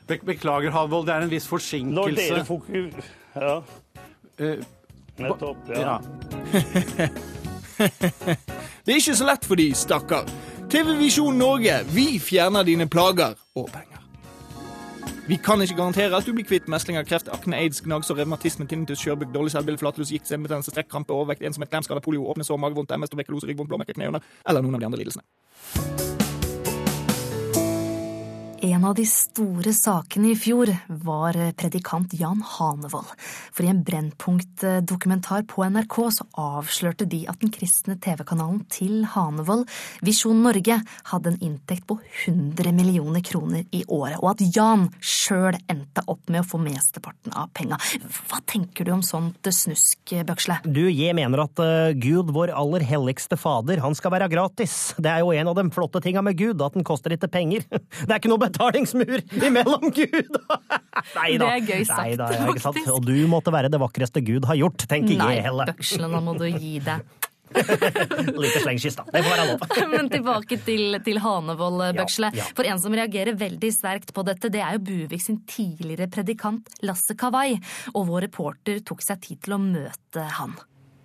Be 0.10 0.18
beklager, 0.26 0.72
Halvold, 0.74 1.08
det 1.08 1.16
er 1.16 1.26
en 1.26 1.32
viss 1.32 1.48
forsinkelse. 1.48 1.96
Når 1.96 2.08
dere 2.18 2.46
fokuserer 2.46 3.02
Ja. 3.36 3.58
Uh, 4.40 4.64
Nettopp. 5.20 5.58
Ja. 5.76 5.98
Det 7.80 8.94
er 8.94 8.98
ikke 8.98 9.16
så 9.16 9.26
lett 9.28 9.46
for 9.46 9.60
de, 9.60 9.70
stakkar. 9.76 10.26
TV 10.70 10.98
Visjon 11.00 11.34
Norge, 11.34 11.80
vi 11.96 12.20
fjerner 12.22 12.64
dine 12.64 12.86
plager 12.86 13.34
og 13.56 13.72
penger. 13.74 14.04
Vi 15.28 15.38
kan 15.42 15.62
ikke 15.62 15.76
garantere 15.76 16.18
at 16.18 16.28
du 16.28 16.34
blir 16.34 16.46
kvitt 16.46 16.70
meslinger, 16.70 17.04
kreft, 17.10 17.30
akne, 17.34 17.58
aids, 17.58 17.82
gnagsår, 17.82 18.20
revmatisme, 18.22 18.68
tinnitus, 18.70 19.02
skjørbuk, 19.02 19.34
dårlig 19.34 19.56
selvbilde, 19.56 19.82
flatlus, 19.82 20.14
gikt, 20.14 20.30
semmebetennelse, 20.30 20.72
strekkrampe, 20.76 21.14
overvekt, 21.14 21.42
ensomhet, 21.42 21.74
klemskader, 21.74 22.06
polio, 22.06 22.30
åpne 22.30 22.46
sår, 22.46 22.62
magevondt, 22.62 22.94
MS, 22.98 23.10
tuberkulose, 23.10 23.50
ryggvondt, 23.50 23.74
blåmerker, 23.74 23.98
knehunder 23.98 24.26
eller 24.46 24.66
noen 24.66 24.78
av 24.78 24.86
de 24.86 24.92
andre 24.92 25.02
lidelsene. 25.02 26.19
En 28.62 28.84
av 28.84 28.96
de 28.96 29.06
store 29.08 29.72
sakene 29.72 30.34
i 30.34 30.36
fjor 30.36 30.68
var 31.06 31.38
predikant 31.56 32.12
Jan 32.20 32.42
Hanevold. 32.44 33.08
For 33.56 33.64
i 33.64 33.70
en 33.72 33.80
Brennpunkt-dokumentar 33.88 35.46
på 35.48 35.64
NRK 35.72 35.96
så 36.18 36.26
avslørte 36.36 37.08
de 37.08 37.22
at 37.32 37.40
den 37.40 37.54
kristne 37.56 37.96
TV-kanalen 38.04 38.66
til 38.72 39.06
Hanevold, 39.14 39.64
Visjon 40.04 40.42
Norge, 40.44 40.76
hadde 41.12 41.32
en 41.32 41.38
inntekt 41.46 41.86
på 41.88 42.02
100 42.26 42.74
millioner 42.76 43.24
kroner 43.24 43.64
i 43.72 43.86
året, 43.88 44.18
og 44.20 44.34
at 44.34 44.44
Jan 44.44 44.90
sjøl 45.00 45.56
endte 45.72 46.04
opp 46.12 46.28
med 46.28 46.44
å 46.44 46.50
få 46.50 46.60
mesteparten 46.60 47.38
av 47.40 47.54
penga. 47.56 47.80
Hva 48.28 48.42
tenker 48.44 48.90
du 48.90 48.94
om 48.98 49.06
sånt 49.06 49.48
snusk, 49.56 50.18
Bøksle? 50.28 50.60
Du, 50.68 50.84
jeg 50.90 51.16
mener 51.16 51.46
at 51.46 51.64
Gud, 52.02 52.36
vår 52.36 52.52
aller 52.52 52.84
helligste 52.92 53.40
fader, 53.40 53.80
han 53.86 53.96
skal 53.96 54.18
være 54.18 54.28
gratis. 54.36 54.98
Det 55.00 55.16
er 55.16 55.24
jo 55.24 55.32
en 55.32 55.54
av 55.54 55.56
de 55.62 55.68
flotte 55.72 56.04
tinga 56.04 56.26
med 56.28 56.36
Gud, 56.36 56.60
at 56.66 56.76
den 56.76 56.88
koster 56.88 57.16
ikke 57.16 57.32
penger. 57.40 57.64
Det 58.10 58.12
er 58.12 58.20
ikke 58.20 58.32
noe 58.32 58.49
betalingsmur 58.50 59.24
imellom 59.40 59.88
Gud! 59.96 60.36
Nei 61.20 61.32
da. 61.40 61.46
Det 61.46 61.54
er 61.54 61.64
gøy 61.70 61.86
sagt, 61.88 62.04
Neida, 62.04 62.30
ja, 62.36 62.52
faktisk. 62.60 62.92
Og 62.98 63.06
du 63.08 63.16
måtte 63.32 63.54
være 63.56 63.72
det 63.72 63.80
vakreste 63.82 64.24
Gud 64.26 64.50
har 64.50 64.60
gjort, 64.60 64.86
tenker 64.90 65.16
Nei, 65.22 65.32
jeg 65.38 65.48
heller. 65.48 65.72
Bøksle, 65.72 66.10
nå 66.12 66.22
må 66.26 66.36
du 66.40 66.46
gi 66.52 66.76
deg. 66.84 67.08
Lite 68.44 68.60
slengkyss, 68.62 68.94
da. 69.00 69.06
Det 69.10 69.24
får 69.26 69.32
være 69.34 69.46
lov. 69.50 69.64
Men 69.96 70.10
tilbake 70.12 70.60
til, 70.66 71.00
til 71.06 71.18
Hanevold, 71.24 71.82
Bøksle. 71.98 72.30
ja. 72.38 72.46
For 72.58 72.68
en 72.70 72.82
som 72.82 72.94
reagerer 72.94 73.38
veldig 73.40 73.72
sterkt 73.74 74.14
på 74.14 74.26
dette, 74.28 74.52
det 74.54 74.62
er 74.62 74.78
jo 74.78 74.84
Buvik 74.86 75.24
sin 75.24 75.42
tidligere 75.50 76.10
predikant 76.14 76.70
Lasse 76.86 77.18
Kawai. 77.18 77.56
Og 77.96 78.06
vår 78.12 78.28
reporter 78.28 78.84
tok 78.86 79.02
seg 79.06 79.24
tid 79.26 79.42
til 79.48 79.58
å 79.58 79.62
møte 79.64 80.28
han. 80.38 80.54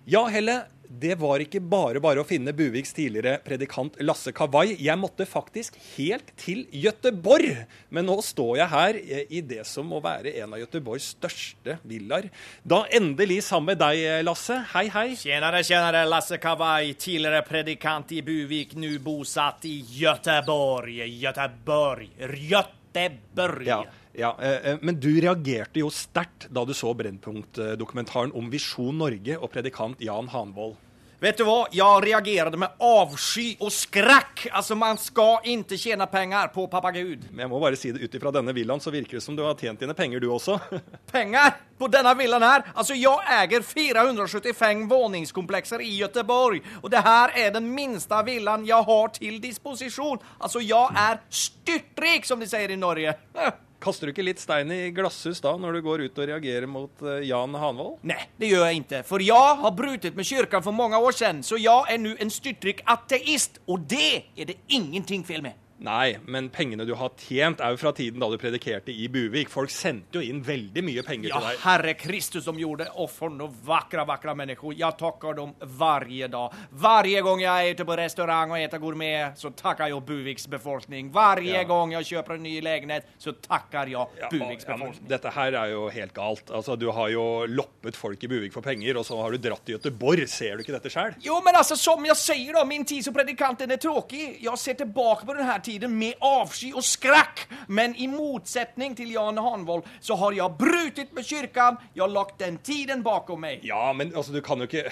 Ja, 0.05 0.27
Helle. 0.29 0.59
Det 0.89 1.15
var 1.19 1.41
ikke 1.43 1.61
bare 1.63 2.01
bare 2.03 2.21
å 2.21 2.27
finne 2.27 2.53
Buviks 2.55 2.93
tidligere 2.95 3.39
predikant 3.45 3.97
Lasse 4.03 4.33
Kawai. 4.35 4.75
Jeg 4.79 4.99
måtte 5.01 5.27
faktisk 5.29 5.77
helt 5.95 6.31
til 6.39 6.65
Gøteborg. 6.71 7.65
Men 7.89 8.07
nå 8.09 8.17
står 8.25 8.59
jeg 8.61 8.71
her 8.73 8.99
eh, 9.01 9.25
i 9.37 9.41
det 9.45 9.63
som 9.69 9.89
må 9.89 10.01
være 10.03 10.35
en 10.41 10.55
av 10.55 10.61
Gøteborgs 10.63 11.11
største 11.15 11.79
villaer. 11.87 12.29
Da 12.63 12.83
endelig 12.93 13.41
sammen 13.47 13.73
med 13.73 13.81
deg, 13.81 14.03
eh, 14.05 14.23
Lasse. 14.25 14.61
Hei, 14.75 14.87
hei. 14.93 15.07
Tjenere, 15.19 15.63
tjenere. 15.65 16.05
Lasse 16.09 16.39
Kawai, 16.41 16.93
tidligere 16.99 17.43
predikant 17.47 18.15
i 18.15 18.23
Buvik, 18.25 18.77
nå 18.79 18.95
bosatt 19.03 19.67
i 19.69 19.77
Gøteborg. 19.97 21.03
Gøteborg. 21.21 22.09
Gøteborg. 22.45 23.67
Ja, 23.67 23.83
ja, 24.17 24.35
eh, 24.41 24.71
eh, 24.71 24.77
Men 24.81 24.99
du 24.99 25.11
reagerte 25.21 25.81
jo 25.81 25.91
sterkt 25.93 26.49
da 26.53 26.65
du 26.65 26.73
så 26.73 26.93
Brennpunkt-dokumentaren 26.97 28.33
om 28.35 28.49
Visjon 28.51 28.97
Norge 28.97 29.37
og 29.39 29.51
predikant 29.53 30.01
Jan 30.03 30.31
Hanvold. 30.33 30.77
Vet 31.25 31.39
du 31.39 31.45
hva? 31.47 31.61
Jeg 31.71 32.01
reagerte 32.03 32.59
med 32.59 32.81
avsky 32.83 33.55
og 33.63 33.71
skrekk. 33.71 34.49
Altså, 34.51 34.75
man 34.77 34.99
skal 34.99 35.45
ikke 35.47 35.77
tjene 35.79 36.05
penger 36.11 36.51
på 36.53 36.67
pappa 36.69 36.91
Gud. 36.93 37.23
Men 37.31 37.45
jeg 37.45 37.51
må 37.53 37.61
bare 37.63 37.79
si 37.79 37.93
det 37.95 38.03
ut 38.03 38.17
ifra 38.19 38.33
denne 38.35 38.53
villaen, 38.53 38.83
så 38.83 38.91
virker 38.93 39.17
det 39.17 39.23
som 39.23 39.37
du 39.37 39.45
har 39.45 39.55
tjent 39.55 39.79
dine 39.79 39.95
penger, 39.95 40.19
du 40.19 40.27
også. 40.35 40.59
penger? 41.15 41.55
på 41.75 41.89
denne 41.91 42.13
villan 42.15 42.43
her? 42.43 42.63
Altså, 42.75 42.95
jeg 42.95 43.25
eier 43.35 43.63
475 43.65 44.85
våningskomplekser 44.87 45.81
i 45.83 45.89
Göteborg 45.99 46.61
Og 46.81 46.87
det 46.91 47.01
her 47.03 47.33
er 47.35 47.51
den 47.51 47.67
minste 47.75 48.21
villan 48.27 48.63
jeg 48.67 48.87
har 48.87 49.11
til 49.17 49.41
disposisjon. 49.43 50.21
Altså, 50.39 50.63
jeg 50.63 50.99
er 51.07 51.19
styrtrik 51.29 52.27
som 52.27 52.39
de 52.39 52.47
sier 52.47 52.71
i 52.71 52.79
Norge. 52.79 53.17
Kaster 53.83 54.07
du 54.07 54.13
ikke 54.13 54.25
litt 54.25 54.41
stein 54.41 54.71
i 54.71 54.91
glasshus 54.95 55.41
da, 55.43 55.55
når 55.59 55.77
du 55.77 55.81
går 55.85 56.05
ut 56.07 56.21
og 56.21 56.29
reagerer 56.31 56.69
mot 56.69 57.03
uh, 57.05 57.19
Jan 57.25 57.57
Hanvold? 57.59 57.99
Nei, 58.07 58.23
det 58.39 58.49
gjør 58.53 58.65
jeg 58.69 58.81
ikke. 58.83 59.03
For 59.07 59.23
jeg 59.23 59.59
har 59.61 59.75
brutet 59.75 60.17
med 60.17 60.27
kirken 60.29 60.65
for 60.65 60.75
mange 60.75 60.97
år 60.97 61.17
siden, 61.17 61.43
så 61.45 61.59
jeg 61.59 61.91
er 61.91 62.01
nå 62.01 62.15
en 62.21 62.33
styrtrik 62.33 62.81
ateist. 62.89 63.59
Og 63.67 63.85
det 63.91 64.25
er 64.37 64.53
det 64.53 64.57
ingenting 64.73 65.25
fel 65.27 65.43
med. 65.45 65.59
Nei, 65.77 66.15
men 66.31 66.47
pengene 66.49 66.85
du 66.87 66.93
har 66.95 67.09
tjent, 67.19 67.59
er 67.59 67.73
jo 67.73 67.77
fra 67.81 67.91
tiden 67.91 68.21
da 68.23 68.29
du 68.31 68.37
predikerte 68.39 68.93
i 68.95 69.09
Buvik. 69.11 69.49
Folk 69.51 69.69
sendte 69.69 70.21
jo 70.21 70.23
inn 70.23 70.39
veldig 70.41 70.81
mye 70.87 71.03
penger 71.03 71.27
Ja, 71.33 71.39
til 71.41 71.47
deg. 71.49 71.57
Ja, 71.57 71.63
Herre 71.65 71.93
Kristus 71.99 72.45
de 72.47 72.53
gjorde. 72.61 72.87
Og 72.95 73.09
for 73.11 73.29
noen 73.29 73.51
vakre, 73.67 74.05
vakre 74.07 74.35
mennesker. 74.39 74.71
Jeg 74.79 74.95
takker 75.01 75.35
dem 75.35 75.51
hver 75.75 76.05
dag. 76.31 76.55
Hver 76.71 77.09
gang 77.27 77.41
jeg 77.43 77.67
er 77.67 77.75
ute 77.75 77.85
på 77.89 77.97
restaurant 77.99 78.51
og 78.55 78.57
spiser 78.61 78.79
gourmet 78.85 79.35
så 79.41 79.51
takker 79.51 79.91
jeg 79.91 80.05
Buviks 80.07 80.47
befolkning. 80.47 81.09
Hver 81.11 81.43
Ja. 81.43 81.63
gang 81.67 81.91
jeg 81.91 82.05
kjøper 82.05 82.35
en 82.35 82.43
ny 82.43 82.55
leilighet, 82.61 83.03
så 83.19 83.33
takker 83.35 83.87
jeg 83.91 84.07
Buviks 84.31 84.63
Ja, 84.65 84.77
befolkning. 84.77 85.07
dette 85.09 85.29
her 85.35 85.53
er 85.55 85.71
jo 85.71 85.89
helt 85.89 86.13
galt. 86.13 86.47
Altså, 86.51 86.77
Du 86.79 86.89
har 86.91 87.09
jo 87.09 87.45
loppet 87.47 87.95
folk 87.95 88.23
i 88.23 88.27
Buvik 88.27 88.53
for 88.53 88.61
penger, 88.61 88.95
og 88.97 89.05
så 89.05 89.21
har 89.21 89.31
du 89.31 89.37
dratt 89.37 89.65
til 89.65 89.77
Göteborg. 89.77 90.25
Ser 90.29 90.55
du 90.55 90.63
ikke 90.63 90.79
dette 90.79 90.89
sjøl? 90.89 91.15
Jo, 91.21 91.41
men 91.41 91.53
altså, 91.55 91.75
som 91.75 92.03
jeg 92.05 92.15
sier, 92.15 92.53
da, 92.53 92.63
min 92.63 92.85
tid 92.85 93.03
som 93.03 93.13
predikant 93.13 93.61
er 93.61 93.77
tråkig. 93.77 94.41
Jeg 94.41 94.57
ser 94.57 94.73
tilbake 94.75 95.25
på 95.25 95.33
denne 95.35 95.45
här 95.51 95.64
tiden 95.65 95.95
med 95.97 96.21
avsky 96.23 96.71
og 96.75 96.85
skrekk. 96.85 97.45
Men 97.67 97.95
i 97.99 98.07
motsetning 98.11 98.95
til 98.97 99.13
Jan 99.15 99.39
Hanvold 99.41 99.87
så 100.03 100.17
har 100.21 100.35
jeg 100.37 100.57
brutit 100.59 101.13
med 101.17 101.27
kyrkan. 101.27 101.79
Jeg 101.95 102.05
har 102.05 102.13
lagt 102.13 102.39
den 102.41 102.59
tiden 102.65 103.03
bakom 103.05 103.43
meg. 103.45 103.65
Ja, 103.67 103.89
men 103.97 104.13
altså, 104.15 104.35
du 104.35 104.41
kan 104.45 104.61
jo 104.61 104.69
ikke 104.69 104.85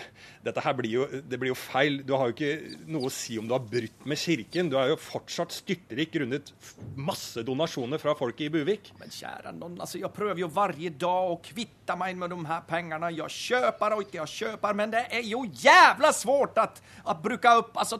Dette 0.44 0.60
her 0.60 0.74
blir 0.76 0.92
jo, 0.92 1.06
det 1.08 1.38
blir 1.40 1.54
jo 1.54 1.56
feil. 1.56 2.02
Du 2.04 2.18
har 2.18 2.28
jo 2.28 2.36
ikke 2.36 2.82
noe 2.92 3.08
å 3.08 3.14
si 3.14 3.38
om 3.40 3.48
du 3.48 3.54
har 3.56 3.64
brutt 3.64 4.04
med 4.10 4.20
kirken. 4.20 4.68
Du 4.72 4.76
er 4.80 4.92
jo 4.92 5.00
fortsatt 5.00 5.56
styrtrik 5.56 6.12
grunnet 6.18 6.52
masse 7.00 7.46
donasjoner 7.48 8.02
fra 8.02 8.16
folket 8.20 8.50
i 8.50 8.52
Buvik. 8.52 8.92
Men 9.00 9.14
kjære 9.14 9.54
noen, 9.56 9.80
altså, 9.80 10.02
jeg 10.02 10.12
prøver 10.16 10.44
jo 10.44 10.52
hver 10.52 10.76
dag 11.00 11.32
å 11.32 11.40
kvitte 11.44 11.96
meg 12.00 12.20
med 12.20 12.34
de 12.34 12.42
her 12.50 12.68
pengene. 12.68 13.14
Jeg 13.16 13.38
kjøper 13.38 13.96
og 13.96 14.04
ikke 14.04 14.20
jeg 14.20 14.34
kjøper, 14.34 14.78
men 14.82 14.94
det 14.94 15.06
er 15.16 15.24
jo 15.28 15.46
jævla 15.48 16.12
svårt 16.16 16.60
å 16.60 17.16
bruke 17.24 17.58
opp, 17.62 17.78
altså, 17.80 17.94
alltså 17.94 18.00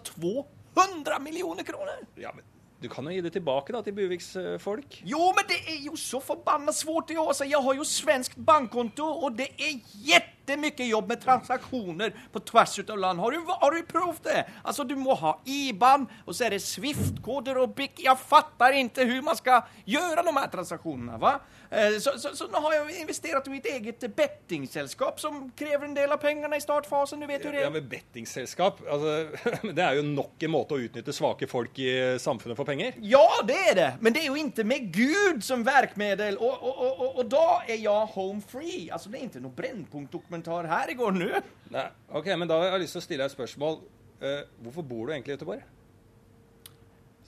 200 0.76 1.20
millioner 1.20 1.64
kroner! 1.64 2.02
Ja, 2.16 2.32
men 2.36 2.44
du 2.84 2.90
kan 2.92 3.08
jo 3.08 3.16
gi 3.16 3.24
det 3.24 3.32
tilbake 3.38 3.74
da 3.74 3.82
til 3.82 3.96
Buviks 3.96 4.36
eh, 4.36 4.60
folk. 4.60 5.00
Jo, 5.08 5.32
men 5.38 5.48
det 5.48 5.60
er 5.72 5.80
jo 5.86 5.96
så 6.00 6.20
forbanna 6.20 6.74
svårt 6.76 7.08
det 7.08 7.18
också. 7.18 7.48
Jeg 7.48 7.64
har 7.64 7.74
jo 7.80 7.84
svenskt 7.88 8.36
bankkonto 8.36 9.08
og 9.24 9.38
det 9.38 9.50
är 9.58 9.80
jättemycket 10.48 10.88
jobb 10.88 11.08
med 11.08 11.22
transaktioner 11.22 12.14
på 12.32 12.40
tvärs 12.40 12.80
utav 12.80 12.98
land. 12.98 13.20
Har 13.20 13.32
du, 13.32 13.38
har 13.48 13.72
du 13.72 13.84
provat 13.84 14.24
det? 14.24 14.46
Alltså 14.64 14.84
du 14.84 14.96
må 14.96 15.14
ha 15.14 15.42
IBAN 15.46 16.08
och 16.26 16.36
så 16.36 16.44
är 16.44 16.50
det 16.50 16.60
Swift-koder 16.60 17.58
och 17.58 17.70
BIC. 17.70 17.90
Jag 17.98 18.20
fattar 18.20 18.72
inte 18.72 19.04
hur 19.04 19.22
man 19.22 19.36
ska 19.36 19.66
göra 19.86 20.24
de 20.24 20.38
här 20.38 20.48
transaktionerna, 20.48 21.18
va? 21.18 21.40
Eh, 21.70 22.00
Så, 22.00 22.20
så, 22.20 22.36
så 22.36 22.48
nu 22.48 22.54
har 22.54 22.74
jag 22.74 22.92
investerat 23.00 23.48
i 23.48 23.50
mitt 23.50 23.66
eget 23.66 24.16
bettingsällskap 24.16 25.20
som 25.20 25.52
kräver 25.52 25.86
en 25.86 25.94
del 25.94 26.12
av 26.12 26.18
pengarna 26.18 26.56
i 26.58 26.62
startfasen. 26.62 27.20
Du 27.20 27.28
vet 27.28 27.46
hur 27.46 27.52
det 27.52 27.62
Ja, 27.62 27.70
men 27.70 27.90
Bettingselskap 27.90 28.82
alltså, 28.92 29.28
Det 29.74 29.82
er 29.84 29.96
jo 29.96 30.04
nok 30.04 30.44
en 30.44 30.52
måte 30.52 30.76
å 30.76 30.80
utnytte 30.80 31.14
svake 31.14 31.48
folk 31.48 31.80
i 31.80 32.20
samfunnet 32.20 32.58
for 32.58 32.66
penger. 32.66 32.94
Ja, 33.02 33.30
det 33.48 33.58
är 33.70 33.76
det. 33.76 33.94
Men 34.00 34.14
det 34.14 34.20
är 34.20 34.30
ju 34.32 34.38
inte 34.40 34.64
med 34.64 34.94
Gud 34.94 35.44
som 35.44 35.64
verkmedel. 35.64 36.38
Och, 36.38 36.64
och, 36.64 36.78
och, 36.78 37.00
och, 37.00 37.16
och 37.16 37.26
då 37.26 37.62
är 37.68 37.76
jag 37.76 38.06
home 38.06 38.42
free. 38.48 38.90
Alltså 38.92 39.10
det 39.10 39.18
är 39.18 39.24
inte 39.24 39.40
någon 40.34 40.70
her 40.70 40.92
i 40.92 40.98
går 40.98 41.16
nå. 41.16 41.30
Nei, 41.74 41.88
ok, 42.10 42.32
men 42.38 42.50
Da 42.50 42.60
har 42.60 42.74
jeg 42.74 42.86
lyst 42.86 42.98
til 42.98 43.04
å 43.04 43.06
stille 43.06 43.24
deg 43.24 43.32
et 43.32 43.38
spørsmål. 43.38 43.80
Uh, 44.24 44.42
hvorfor 44.64 44.86
bor 44.88 45.08
du 45.08 45.14
egentlig 45.14 45.34
i 45.34 45.38
Göteborg? 45.38 45.64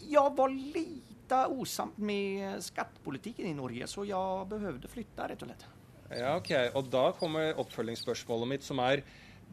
Jeg 0.05 0.33
var 0.37 0.51
lite 0.53 1.41
osams 1.49 1.97
med 1.97 2.61
skattepolitikken 2.61 3.47
i 3.49 3.55
Norge, 3.57 3.87
så 3.89 4.05
jeg 4.05 4.49
behøvde 4.51 4.91
flytte, 4.91 5.29
rett 5.31 5.41
og 5.41 5.49
slett. 5.49 5.65
Ja, 6.13 6.35
ok. 6.37 6.51
Og 6.77 6.89
da 6.93 7.07
kommer 7.17 7.57
oppfølgingsspørsmålet 7.61 8.51
mitt, 8.55 8.65
som 8.65 8.81
er 8.83 9.03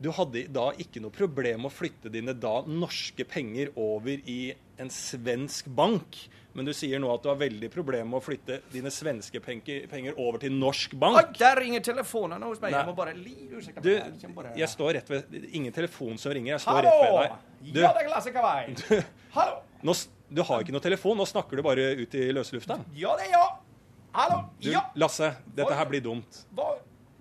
Du 0.02 0.08
hadde 0.10 0.46
da 0.48 0.70
ikke 0.80 1.02
noe 1.04 1.12
problem 1.14 1.62
med 1.62 1.68
å 1.68 1.74
flytte 1.74 2.10
dine 2.10 2.32
da 2.34 2.62
norske 2.66 3.26
penger 3.28 3.68
over 3.78 4.18
i 4.26 4.54
en 4.80 4.90
svensk 4.90 5.68
bank, 5.68 6.16
men 6.54 6.66
du 6.68 6.72
sier 6.76 7.00
nå 7.00 7.08
at 7.14 7.22
du 7.24 7.28
har 7.30 7.38
veldig 7.40 7.68
problem 7.72 8.10
med 8.12 8.18
å 8.18 8.22
flytte 8.24 8.58
dine 8.72 8.90
svenske 8.92 9.40
penger, 9.40 10.12
over 10.16 10.38
til 10.42 10.52
norsk 10.52 10.94
bank. 11.00 11.16
bank. 11.16 11.38
der 11.38 11.60
ringer 11.64 11.80
telefonen 11.84 12.42
hos 12.44 12.60
meg! 12.60 12.72
Nei. 12.72 12.80
Jeg 12.80 12.90
må 12.90 12.94
bare 12.96 13.14
li... 13.16 13.36
Ursäkta 13.52 13.80
Du, 13.84 13.90
mig. 13.90 14.52
Jag 14.52 14.58
jeg 14.62 14.68
står 14.68 14.92
rett 14.98 15.10
ved 15.10 15.36
Ingen 15.52 15.72
telefon 15.72 16.18
som 16.18 16.32
ringer. 16.32 16.54
Jeg 16.54 16.64
står 16.66 16.82
rett 16.86 17.00
ved 17.02 17.18
deg. 17.18 17.36
Du, 17.72 17.80
Ja, 17.80 17.92
det 17.96 18.04
er 18.04 18.10
Lasse 18.12 18.32
du, 18.32 19.02
Hallo! 19.32 19.58
nå, 19.82 19.94
du 20.28 20.42
har 20.42 20.62
ikke 20.64 20.72
noe 20.74 20.84
telefon, 20.84 21.16
nå 21.18 21.26
snakker 21.28 21.56
du 21.56 21.62
bare 21.64 21.90
ut 21.98 22.14
i 22.14 22.28
løslufta. 22.32 22.78
Ja, 22.96 23.16
det 23.16 23.28
er 23.30 23.36
jag. 23.38 23.58
Hallo! 24.12 24.42
Du, 24.60 24.70
Ja! 24.72 24.86
Lasse, 24.94 25.34
dette 25.56 25.74
her 25.74 25.88
blir 25.88 26.04
dumt. 26.04 26.42
Hva? 26.52 26.74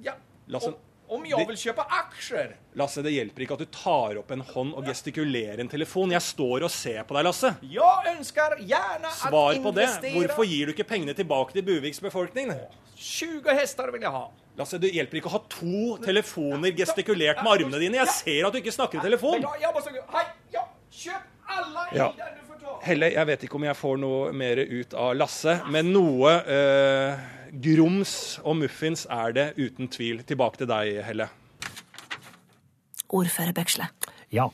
Ja. 0.03 0.17
Lasse, 0.51 0.73
Och, 0.73 0.90
Om 1.11 1.25
jeg 1.27 1.43
vil 1.49 1.57
kjøpe 1.59 1.83
aksjer? 1.91 2.53
Lasse, 2.79 3.01
det 3.03 3.11
hjelper 3.11 3.43
ikke 3.43 3.55
at 3.57 3.63
du 3.65 3.71
tar 3.75 4.19
opp 4.21 4.29
en 4.31 4.43
hånd 4.47 4.69
og 4.79 4.85
gestikulerer 4.87 5.59
en 5.59 5.67
telefon. 5.71 6.13
Jeg 6.15 6.23
står 6.23 6.63
og 6.63 6.71
ser 6.71 7.01
på 7.03 7.17
deg, 7.17 7.25
Lasse. 7.27 7.49
Jeg 7.67 8.13
ønsker 8.13 8.55
gjerne 8.63 9.11
Svar 9.17 9.59
på 9.59 9.73
det. 9.75 9.87
investere. 9.89 10.13
Hvorfor 10.15 10.47
gir 10.47 10.69
du 10.69 10.71
ikke 10.71 10.87
pengene 10.87 11.15
tilbake 11.17 11.51
til 11.57 11.65
Buviks 11.67 11.99
befolkning? 11.99 12.53
20 12.95 13.51
hester 13.59 13.91
vil 13.91 14.05
jeg 14.07 14.13
ha. 14.15 14.23
Lasse, 14.59 14.79
det 14.79 14.93
hjelper 14.95 15.19
ikke 15.19 15.31
å 15.31 15.35
ha 15.35 15.41
to 15.51 15.97
telefoner 16.05 16.71
gestikulert 16.79 17.43
med 17.43 17.51
armene 17.57 17.79
dine. 17.83 17.99
Jeg 18.05 18.15
ser 18.15 18.47
at 18.47 18.55
du 18.55 18.61
ikke 18.61 18.71
snakker 18.75 19.01
i 19.01 19.03
telefon. 19.09 19.43
Hei, 20.15 20.25
ja, 20.55 20.63
kjøp 20.91 21.51
alle 21.57 21.85
Ja. 21.97 22.07
Du 22.15 22.47
får 22.47 22.63
ta. 22.63 22.77
Helle, 22.87 23.11
jeg 23.17 23.27
vet 23.33 23.43
ikke 23.49 23.59
om 23.59 23.67
jeg 23.67 23.75
får 23.79 23.99
noe 23.99 24.31
mer 24.31 24.63
ut 24.63 24.93
av 24.95 25.11
Lasse, 25.19 25.57
men 25.71 25.91
noe 25.91 26.37
eh, 26.47 27.23
grums 27.51 28.39
og 28.43 28.57
muffins 28.61 29.05
er 29.09 29.35
det 29.35 29.47
uten 29.59 29.91
tvil. 29.91 30.23
Tilbake 30.27 30.61
til 30.61 30.69
deg, 30.71 31.01
Helle. 31.05 31.27
Ordfører 33.11 33.51
Bøksle. 33.55 33.89
Ja. 34.31 34.47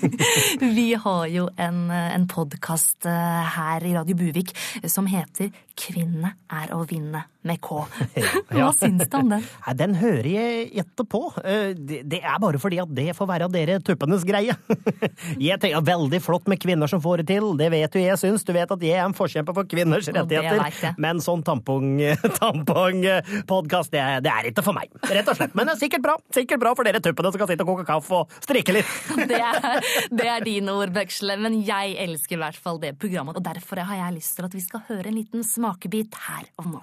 Vi 0.78 0.88
har 0.98 1.26
jo 1.30 1.46
en, 1.62 1.84
en 1.90 2.26
podkast 2.26 3.06
her 3.06 3.86
i 3.86 3.94
Radio 3.94 4.18
Buvik 4.18 4.50
som 4.90 5.06
heter 5.06 5.52
Kvinne 5.76 6.30
er 6.48 6.70
å 6.72 6.82
vinne 6.88 7.20
med 7.46 7.60
K. 7.62 7.76
Hva 8.50 8.70
syns 8.74 9.06
du 9.12 9.16
om 9.18 9.28
den? 9.30 9.42
Den 9.78 9.92
hører 10.00 10.26
jeg 10.26 10.70
etterpå. 10.82 11.20
Eh, 11.44 11.74
Det 11.76 12.18
er 12.24 12.38
bare 12.42 12.58
fordi 12.58 12.80
at 12.82 12.90
det 12.96 13.12
får 13.14 13.28
være 13.30 13.48
dere 13.52 13.76
tuppenes 13.84 14.24
greie. 14.26 14.56
Jeg 15.46 15.60
tenker 15.62 15.84
Veldig 15.86 16.18
flott 16.24 16.48
med 16.50 16.58
kvinner 16.62 16.88
som 16.90 16.98
får 17.04 17.22
det 17.22 17.26
til, 17.34 17.44
det 17.60 17.68
vet 17.70 17.94
jo 17.94 18.00
jeg 18.02 18.18
syns. 18.18 18.42
Du 18.46 18.50
vet 18.56 18.70
at 18.72 18.82
jeg 18.82 18.96
er 18.96 19.04
en 19.04 19.14
forkjemper 19.14 19.54
for 19.54 19.68
kvinners 19.70 20.08
rettigheter. 20.10 20.96
Men 21.02 21.20
sånn 21.22 21.44
tampongpodkast, 22.40 23.92
det, 23.94 24.02
det 24.24 24.32
er 24.32 24.48
ikke 24.50 24.64
for 24.66 24.76
meg. 24.76 24.90
Rett 25.06 25.28
og 25.30 25.38
slett. 25.38 25.54
Men 25.56 25.68
det 25.68 25.76
er 25.76 25.80
sikkert 25.84 26.04
bra. 26.06 26.16
Sikkert 26.34 26.62
bra 26.62 26.72
for 26.78 26.88
dere 26.88 27.00
tuppene 27.04 27.30
som 27.32 27.42
kan 27.42 27.50
sitte 27.52 27.66
og 27.66 27.70
koke 27.74 27.86
kaffe 27.88 28.20
og 28.22 28.34
strikke 28.44 28.74
litt. 28.78 28.90
Det 29.30 29.38
er, 29.40 29.78
det 30.10 30.28
er 30.32 30.46
dine 30.46 30.74
ord, 30.76 30.90
Bøksle, 30.96 31.36
men 31.42 31.60
jeg 31.66 31.94
elsker 32.06 32.38
i 32.38 32.42
hvert 32.42 32.58
fall 32.60 32.80
det 32.82 32.94
programmet. 33.00 33.38
Og 33.38 33.44
derfor 33.46 33.82
har 33.84 34.00
jeg 34.00 34.16
lyst 34.18 34.36
til 34.40 34.48
at 34.48 34.56
vi 34.56 34.64
skal 34.64 34.84
høre 34.88 35.10
en 35.12 35.18
liten 35.20 35.44
smakebit 35.66 36.14
her 36.28 36.46
og 36.62 36.66
nå. 36.70 36.80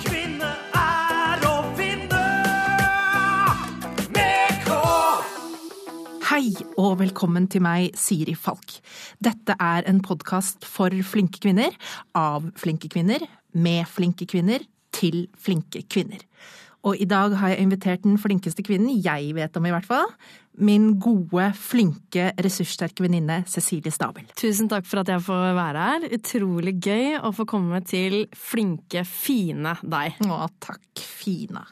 Kvinne 0.00 0.48
er 0.78 1.42
å 1.44 1.56
vinne 1.76 2.20
med 4.14 4.62
K. 4.64 4.78
Hei 6.30 6.54
og 6.80 6.96
velkommen 7.02 7.50
til 7.52 7.64
meg, 7.66 7.92
Siri 8.00 8.32
Falk. 8.32 8.78
Dette 9.20 9.58
er 9.60 9.84
en 9.90 10.00
podkast 10.00 10.64
for 10.64 10.94
flinke 11.04 11.42
kvinner, 11.44 11.76
av 12.16 12.48
flinke 12.56 12.88
kvinner, 12.88 13.26
med 13.52 13.84
flinke 13.92 14.28
kvinner, 14.30 14.64
til 14.96 15.26
flinke 15.36 15.84
kvinner. 15.92 16.24
Og 16.88 16.96
i 16.96 17.08
dag 17.10 17.34
har 17.36 17.52
jeg 17.52 17.66
invitert 17.66 18.06
den 18.06 18.16
flinkeste 18.22 18.64
kvinnen 18.64 19.02
jeg 19.04 19.34
vet 19.36 19.56
om, 19.58 19.66
i 19.68 19.74
hvert 19.74 19.88
fall. 19.88 20.08
Min 20.58 20.90
gode, 20.98 21.50
flinke, 21.54 22.32
ressurssterke 22.42 23.04
venninne 23.04 23.40
Cecilie 23.46 23.92
Stabel. 23.94 24.26
Tusen 24.38 24.70
takk 24.70 24.86
for 24.88 25.02
at 25.02 25.12
jeg 25.12 25.22
får 25.26 25.52
være 25.58 25.84
her. 25.88 26.06
Utrolig 26.18 26.74
gøy 26.82 27.18
å 27.22 27.32
få 27.36 27.46
komme 27.48 27.80
til 27.86 28.24
flinke, 28.36 29.04
fine 29.06 29.76
deg. 29.82 30.18
Å, 30.26 30.48
takk, 30.62 30.82
Fina. 30.98 31.62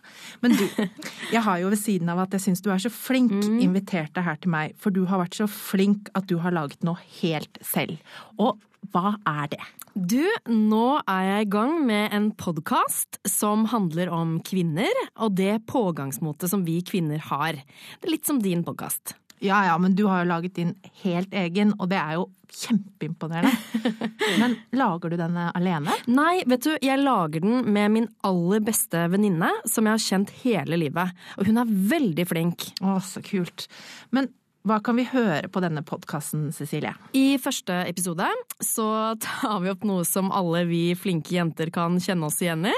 Men 0.42 0.54
du, 0.58 0.64
jeg 1.34 1.42
har 1.42 1.62
jo 1.62 1.72
ved 1.72 1.80
siden 1.80 2.10
av 2.12 2.22
at 2.26 2.36
jeg 2.36 2.46
syns 2.46 2.62
du 2.62 2.70
er 2.74 2.82
så 2.82 2.92
flink, 2.92 3.34
invitert 3.62 4.14
deg 4.16 4.26
her 4.26 4.38
til 4.42 4.52
meg, 4.54 4.76
for 4.78 4.94
du 4.94 5.04
har 5.10 5.22
vært 5.22 5.38
så 5.38 5.48
flink 5.50 6.10
at 6.18 6.28
du 6.30 6.38
har 6.44 6.54
laget 6.54 6.86
noe 6.86 7.00
helt 7.20 7.58
selv. 7.66 7.98
Og 8.38 8.60
hva 8.94 9.16
er 9.26 9.50
det? 9.56 9.64
Du, 9.96 10.20
nå 10.52 10.98
er 11.08 11.22
jeg 11.24 11.44
i 11.46 11.48
gang 11.54 11.78
med 11.88 12.12
en 12.12 12.26
podkast 12.36 13.16
som 13.32 13.62
handler 13.72 14.10
om 14.12 14.34
kvinner, 14.44 14.92
og 15.16 15.38
det 15.38 15.62
pågangsmotet 15.70 16.52
som 16.52 16.66
vi 16.66 16.82
kvinner 16.84 17.22
har. 17.30 17.56
Det 17.56 18.04
er 18.04 18.12
litt 18.12 18.28
som 18.28 18.42
din 18.44 18.60
podkast. 18.66 19.14
Ja 19.40 19.62
ja, 19.64 19.78
men 19.80 19.96
du 19.96 20.04
har 20.04 20.20
jo 20.20 20.28
laget 20.28 20.58
din 20.60 20.74
helt 21.00 21.32
egen, 21.32 21.72
og 21.80 21.88
det 21.88 21.96
er 21.96 22.18
jo 22.18 22.26
kjempeimponerende. 22.52 23.56
Men 24.40 24.54
lager 24.76 25.12
du 25.12 25.16
den 25.18 25.34
alene? 25.44 25.96
Nei, 26.08 26.44
vet 26.48 26.64
du, 26.64 26.70
jeg 26.84 27.00
lager 27.00 27.44
den 27.44 27.66
med 27.72 27.92
min 27.96 28.06
aller 28.24 28.62
beste 28.64 29.02
venninne, 29.12 29.48
som 29.68 29.88
jeg 29.88 29.96
har 29.96 30.04
kjent 30.04 30.32
hele 30.44 30.78
livet. 30.80 31.12
Og 31.40 31.48
hun 31.48 31.60
er 31.60 31.76
veldig 31.96 32.28
flink. 32.28 32.68
Å, 32.84 32.98
så 33.04 33.24
kult. 33.24 33.66
Men 34.12 34.28
hva 34.66 34.80
kan 34.82 34.96
vi 34.98 35.04
høre 35.06 35.46
på 35.52 35.60
denne 35.62 35.82
podkasten, 35.86 36.48
Cecilie? 36.54 36.90
I 37.14 37.36
første 37.38 37.84
episode 37.86 38.26
så 38.64 38.86
tar 39.22 39.60
vi 39.62 39.70
opp 39.70 39.84
noe 39.86 40.02
som 40.08 40.32
alle 40.34 40.64
vi 40.66 40.80
flinke 40.98 41.36
jenter 41.36 41.70
kan 41.74 42.00
kjenne 42.02 42.26
oss 42.26 42.40
igjen 42.42 42.66
i. 42.66 42.74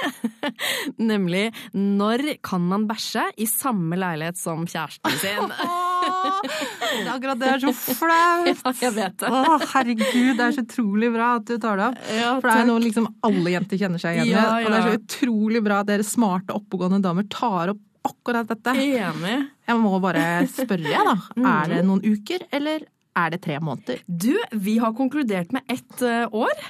Nemlig 1.10 1.46
når 1.72 2.34
kan 2.44 2.66
man 2.68 2.84
bæsje 2.90 3.24
i 3.40 3.48
samme 3.48 3.96
leilighet 3.96 4.36
som 4.40 4.66
kjæresten 4.68 5.16
sin? 5.22 5.54
Det 6.38 7.02
er 7.02 7.08
akkurat 7.10 7.40
det 7.40 7.48
er 7.50 7.62
så 7.62 7.72
flaut! 7.98 8.46
Ja, 8.68 8.72
jeg 8.80 8.94
vet 8.94 9.16
det. 9.20 9.28
Å, 9.32 9.56
herregud, 9.72 10.36
det 10.38 10.44
er 10.44 10.54
så 10.54 10.62
utrolig 10.64 11.10
bra 11.12 11.32
at 11.38 11.48
du 11.48 11.56
tar 11.60 11.80
det 11.80 11.88
opp. 11.90 11.98
Ja, 12.14 12.30
For 12.38 12.48
det 12.48 12.54
er 12.62 12.68
noe 12.68 12.82
liksom 12.84 13.08
alle 13.26 13.52
jenter 13.54 13.80
kjenner 13.80 14.02
seg 14.02 14.18
igjen 14.20 14.30
i. 14.30 14.34
Ja, 14.36 14.46
Og 14.62 14.70
det 14.70 14.78
er 14.78 14.86
så 14.86 15.00
utrolig 15.00 15.62
bra 15.64 15.80
at 15.82 15.90
dere 15.90 16.06
smarte, 16.06 16.56
oppegående 16.56 17.00
damer 17.04 17.26
tar 17.32 17.74
opp 17.74 17.82
akkurat 18.08 18.48
dette. 18.50 18.74
Enig. 18.74 19.38
Jeg 19.68 19.80
må 19.82 19.96
bare 20.02 20.28
spørre, 20.50 20.84
jeg, 20.88 21.10
da. 21.12 21.18
Mhm. 21.38 21.50
Er 21.54 21.74
det 21.74 21.82
noen 21.86 22.04
uker, 22.04 22.46
eller 22.52 22.86
er 23.18 23.32
det 23.34 23.40
tre 23.42 23.56
måneder? 23.64 23.98
Du, 24.06 24.34
vi 24.52 24.76
har 24.78 24.92
konkludert 24.94 25.50
med 25.52 25.62
ett 25.68 26.02
år. 26.02 26.28
år, 26.38 26.60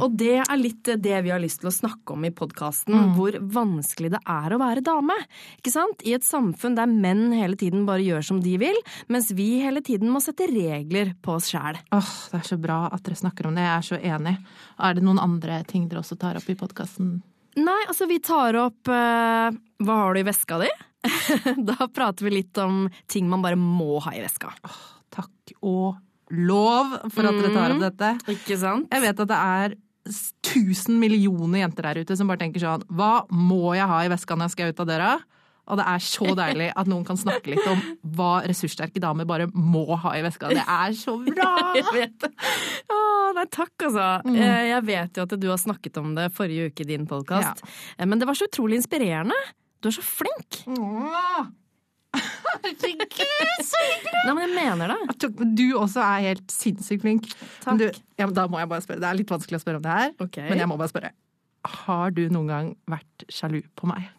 og 0.00 0.14
det 0.18 0.36
er 0.44 0.58
litt 0.60 0.88
eh, 0.92 0.98
det 1.02 1.16
vi 1.26 1.32
har 1.34 1.42
lyst 1.42 1.62
til 1.62 1.70
å 1.70 1.74
snakke 1.74 2.14
om 2.14 2.24
i 2.28 2.30
podkasten. 2.30 2.94
Mm. 2.94 3.12
Hvor 3.16 3.38
vanskelig 3.56 4.12
det 4.14 4.20
er 4.22 4.54
å 4.54 4.60
være 4.62 4.84
dame. 4.86 5.16
Ikke 5.58 5.72
sant? 5.74 6.04
I 6.06 6.14
et 6.14 6.26
samfunn 6.26 6.76
der 6.78 6.86
menn 6.90 7.32
hele 7.34 7.58
tiden 7.58 7.86
bare 7.88 8.04
gjør 8.06 8.22
som 8.28 8.40
de 8.44 8.54
vil, 8.62 8.78
mens 9.12 9.32
vi 9.34 9.56
hele 9.64 9.82
tiden 9.82 10.12
må 10.12 10.22
sette 10.22 10.46
regler 10.52 11.14
på 11.22 11.38
oss 11.40 11.50
sjæl. 11.50 11.80
Åh, 11.96 12.12
Det 12.30 12.42
er 12.42 12.50
så 12.54 12.60
bra 12.60 12.84
at 12.92 13.02
dere 13.06 13.18
snakker 13.18 13.48
om 13.50 13.58
det. 13.58 13.66
Jeg 13.66 13.76
er 13.76 13.88
så 13.90 13.98
enig. 14.14 14.36
Er 14.78 14.94
det 14.94 15.02
noen 15.06 15.22
andre 15.22 15.62
ting 15.66 15.88
dere 15.90 16.04
også 16.04 16.18
tar 16.20 16.38
opp 16.38 16.46
i 16.52 16.58
podkasten? 16.58 17.16
Nei, 17.56 17.82
altså 17.88 18.06
vi 18.06 18.18
tar 18.20 18.54
opp 18.60 18.90
eh, 18.92 19.50
Hva 19.82 19.96
har 20.04 20.14
du 20.16 20.20
i 20.22 20.26
veska 20.26 20.58
di? 20.62 20.70
da 21.68 21.86
prater 21.92 22.26
vi 22.26 22.32
litt 22.38 22.58
om 22.62 22.86
ting 23.10 23.28
man 23.30 23.42
bare 23.44 23.58
må 23.60 23.98
ha 24.06 24.14
i 24.16 24.22
veska. 24.24 24.50
Takk 25.14 25.52
og 25.62 25.98
lov 26.34 26.96
for 27.14 27.28
at 27.28 27.36
dere 27.38 27.52
tar 27.54 27.74
opp 27.76 27.82
dette. 27.84 28.12
dette. 28.18 28.32
Ikke 28.38 28.56
sant? 28.58 28.88
Jeg 28.90 29.04
vet 29.04 29.20
at 29.26 29.30
det 29.30 29.36
er 29.38 29.76
tusen 30.46 31.00
millioner 31.02 31.64
jenter 31.64 31.86
der 31.90 32.00
ute 32.06 32.16
som 32.18 32.28
bare 32.30 32.38
tenker 32.44 32.62
sånn 32.62 32.84
Hva 32.94 33.24
må 33.34 33.72
jeg 33.74 33.88
ha 33.90 33.96
i 34.06 34.10
veska 34.12 34.36
når 34.38 34.46
jeg 34.46 34.54
skal 34.54 34.70
ut 34.70 34.82
av 34.84 34.88
døra? 34.90 35.08
Og 35.66 35.80
det 35.80 35.86
er 35.90 36.02
så 36.06 36.28
deilig 36.40 36.68
at 36.78 36.86
noen 36.90 37.02
kan 37.08 37.18
snakke 37.18 37.50
litt 37.56 37.66
om 37.66 37.80
hva 38.14 38.36
ressurssterke 38.46 39.02
damer 39.02 39.26
bare 39.26 39.48
må 39.50 39.82
ha 39.98 40.12
i 40.14 40.22
veska. 40.22 40.52
Det 40.54 40.62
er 40.62 40.94
så 40.94 41.16
bra! 41.26 41.50
Jeg 41.74 41.86
vet 41.96 42.16
det. 42.22 42.30
Å, 42.94 42.98
nei, 43.34 43.46
takk, 43.50 43.74
altså. 43.88 44.06
Mm. 44.30 44.36
Eh, 44.38 44.62
Jeg 44.70 44.84
vet 44.92 45.18
jo 45.18 45.26
at 45.26 45.34
du 45.42 45.46
har 45.50 45.58
snakket 45.58 45.98
om 46.02 46.12
det 46.18 46.28
forrige 46.38 46.70
uke 46.70 46.86
i 46.86 46.90
din 46.92 47.06
podkast. 47.10 47.64
Men 47.98 48.22
det 48.22 48.28
var 48.30 48.38
så 48.38 48.46
utrolig 48.46 48.78
inspirerende. 48.78 49.34
Du 49.86 49.92
er 49.92 49.94
så 49.94 50.02
flink. 50.02 50.56
Herregud, 52.16 53.04
så 53.62 53.82
hyggelig! 53.84 54.22
Nei, 54.24 54.32
men 54.32 54.40
jeg 54.42 54.52
mener 54.56 54.90
det. 54.90 55.28
Du 55.58 55.64
også 55.78 56.02
er 56.02 56.24
helt 56.24 56.50
sinnssykt 56.50 57.04
flink. 57.04 57.28
Men 57.66 57.78
Du, 57.78 57.84
ja, 58.18 58.26
men 58.26 58.34
da 58.34 58.48
må 58.50 58.58
jeg 58.58 58.70
bare 58.72 58.82
spørre. 58.82 59.02
Det 59.04 59.08
er 59.10 59.18
litt 59.20 59.30
vanskelig 59.30 59.60
å 59.60 59.62
spørre 59.62 59.78
om 59.78 59.84
det 59.86 59.94
her, 59.94 60.10
okay. 60.24 60.48
men 60.50 60.62
jeg 60.64 60.70
må 60.70 60.78
bare 60.80 60.90
spørre. 60.90 61.12
Har 61.86 62.14
du 62.16 62.24
noen 62.32 62.50
gang 62.50 62.72
vært 62.90 63.26
sjalu 63.30 63.60
på 63.78 63.90
meg? 63.90 64.10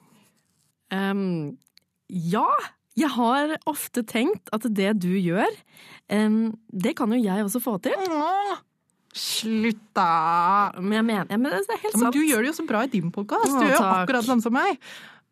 Um, 0.96 1.58
ja. 2.08 2.48
Jeg 2.98 3.12
har 3.14 3.58
ofte 3.70 4.02
tenkt 4.08 4.48
at 4.56 4.64
det 4.74 4.96
du 5.04 5.12
gjør, 5.20 5.52
um, 6.10 6.56
det 6.72 6.96
kan 6.98 7.12
jo 7.14 7.20
jeg 7.20 7.44
også 7.44 7.62
få 7.62 7.76
til. 7.84 8.08
Slutt, 9.18 9.84
da! 9.98 10.72
Men 10.80 11.00
jeg 11.00 11.06
mener, 11.06 11.30
jeg 11.30 11.42
mener, 11.42 11.62
det 11.62 11.76
er 11.76 11.84
helt 11.84 11.94
Ja, 11.94 12.00
men 12.00 12.08
sant. 12.08 12.18
du 12.18 12.26
gjør 12.26 12.44
det 12.44 12.52
jo 12.52 12.58
så 12.58 12.66
bra 12.70 12.82
i 12.86 12.90
din 12.92 13.14
podkast. 13.14 13.54
Du 13.54 13.66
gjør 13.66 13.86
akkurat 13.86 14.22
det 14.22 14.30
samme 14.30 14.46
som 14.46 14.54
meg. 14.54 14.82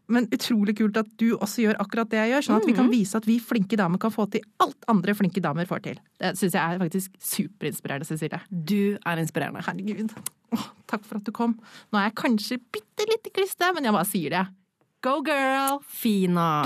Men 0.08 0.28
utrolig 0.30 0.76
kult 0.78 0.97
at 0.97 1.08
du 1.18 1.32
også 1.38 1.64
gjør 1.66 1.80
akkurat 1.82 2.10
det 2.10 2.20
jeg 2.20 2.32
gjør, 2.34 2.43
sånn 2.45 2.58
at 2.62 2.66
vi 2.66 2.74
Mm. 2.74 2.78
kan 2.78 2.89
vise 2.91 3.16
at 3.18 3.26
vi 3.26 3.39
flinke 3.39 3.76
damer 3.78 3.97
kan 3.97 4.12
få 4.12 4.30
til 4.30 4.41
alt 4.60 4.84
andre 4.88 5.14
flinke 5.16 5.41
damer 5.41 5.66
får 5.66 5.82
til. 5.82 5.95
Det 6.20 6.36
syns 6.38 6.53
jeg 6.53 6.62
er 6.62 6.80
faktisk 6.80 7.12
superinspirerende, 7.20 8.06
Cecilie. 8.06 8.41
Du 8.51 8.97
er 9.06 9.18
inspirerende. 9.18 9.64
Herregud. 9.66 10.12
Åh, 10.53 10.68
takk 10.88 11.03
for 11.03 11.18
at 11.18 11.24
du 11.24 11.32
kom. 11.32 11.58
Nå 11.91 11.97
er 11.99 12.10
jeg 12.12 12.16
kanskje 12.16 12.60
bitte 12.72 13.08
litt 13.10 13.26
i 13.26 13.32
krysset, 13.34 13.74
men 13.74 13.84
jeg 13.84 13.93
bare 13.93 14.06
sier 14.06 14.30
det. 14.30 14.47
Go 15.06 15.22
girl! 15.22 15.84
Fina. 15.86 16.66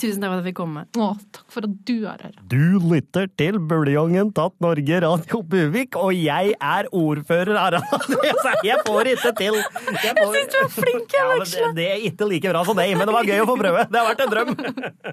Tusen 0.00 0.22
takk 0.22 0.30
for 0.30 0.32
at 0.32 0.38
jeg 0.38 0.44
fikk 0.46 0.56
komme. 0.56 0.84
Åh, 0.96 1.18
takk 1.36 1.50
for 1.52 1.66
at 1.66 1.74
du 1.84 2.06
er 2.08 2.22
her. 2.24 2.38
Du 2.48 2.78
lytter 2.88 3.26
til 3.36 3.58
Buljongen 3.60 4.30
tatt 4.36 4.54
Norge 4.64 5.00
Radio 5.04 5.42
Buvik, 5.44 5.98
og 6.00 6.14
jeg 6.16 6.54
er 6.56 6.88
ordfører 6.88 7.58
Andreas. 7.60 8.08
Jeg 8.66 8.80
får 8.86 9.10
ikke 9.12 9.30
til. 9.36 9.56
Jeg, 9.60 10.14
får... 10.16 10.32
syns 10.32 10.48
du 10.52 10.56
er 10.58 10.70
flink, 10.72 11.12
ja, 11.14 11.24
men 11.28 11.44
det, 11.44 11.68
det 11.76 11.86
er 11.90 12.04
ikke 12.08 12.26
like 12.30 12.50
bra 12.54 12.62
som 12.66 12.78
deg, 12.78 12.94
men 12.96 13.08
det 13.08 13.14
var 13.14 13.28
gøy 13.28 13.42
å 13.42 13.46
få 13.50 13.56
prøve. 13.60 13.84
Det 13.92 14.00
har 14.00 14.08
vært 14.08 14.22
en 14.24 14.32
drøm. 14.32 14.50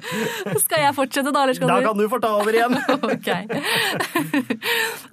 Skal 0.64 0.86
jeg 0.86 0.96
fortsette, 0.98 1.34
da, 1.36 1.44
eller 1.44 1.58
skal 1.58 1.70
Da 1.70 1.78
du? 1.82 1.88
kan 1.90 2.00
du 2.00 2.06
få 2.12 2.20
ta 2.24 2.32
over 2.40 2.56
igjen. 2.56 2.78
Ok. 3.04 3.30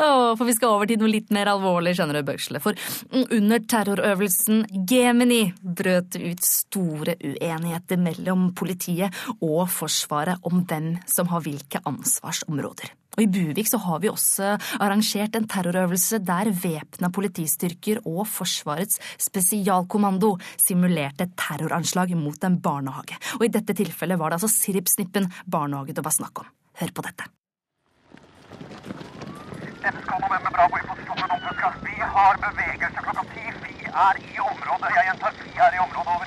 Oh, 0.01 0.37
for 0.39 0.47
vi 0.47 0.55
skal 0.57 0.77
over 0.77 0.89
til 0.89 1.01
noe 1.03 1.11
litt 1.11 1.35
mer 1.35 1.51
alvorlig, 1.53 1.97
skjønner 1.99 2.21
du, 2.21 2.25
Bøksle. 2.31 2.63
For 2.63 2.79
mm, 3.11 3.27
under 3.41 3.67
terrorøvelsen 3.75 4.63
Gemini 4.91 5.43
brøt 5.81 6.19
ut 6.21 6.47
store 6.47 7.17
uenigheter 7.19 8.01
mellom 8.01 8.51
politiet 8.57 9.15
og 9.41 9.67
Forsvaret 9.73 10.45
om 10.49 10.65
hvem 10.69 10.95
som 11.09 11.31
har 11.33 11.45
hvilke 11.45 11.83
ansvarsområder. 11.89 12.93
Og 13.17 13.25
I 13.25 13.29
Buvik 13.31 13.67
så 13.67 13.81
har 13.83 13.99
vi 14.03 14.11
også 14.11 14.53
arrangert 14.81 15.35
en 15.37 15.49
terrorøvelse 15.51 16.21
der 16.23 16.53
væpna 16.55 17.11
politistyrker 17.13 18.05
og 18.07 18.23
Forsvarets 18.31 19.01
spesialkommando 19.19 20.37
simulerte 20.61 21.27
terroranslag 21.35 22.15
mot 22.17 22.47
en 22.47 22.61
barnehage. 22.63 23.19
Og 23.41 23.49
I 23.49 23.53
dette 23.59 23.77
tilfellet 23.77 24.21
var 24.21 24.31
det 24.31 24.41
altså 24.41 24.53
Siripsnippen 24.55 25.29
barnehage 25.45 25.97
det 25.97 26.07
var 26.07 26.15
snakk 26.15 26.45
om. 26.45 26.55
Hør 26.81 26.95
på 26.95 27.07
dette. 27.09 27.29
November 29.81 30.79
i 30.79 30.87
posisjon 30.87 31.19
med 31.21 31.29
domputkast. 31.33 31.85
Vi 31.85 31.97
har 32.15 32.41
bevegelse 32.45 33.05
klokka 33.05 33.25
ti. 33.35 33.50
Er 33.91 34.15
i 34.33 34.39
området. 34.39 34.91
Jeg 34.97 35.05
gjentar, 35.07 35.33
vi 35.43 35.59
er 35.65 35.73
i 35.77 35.79
området. 35.87 36.13
Over. 36.15 36.27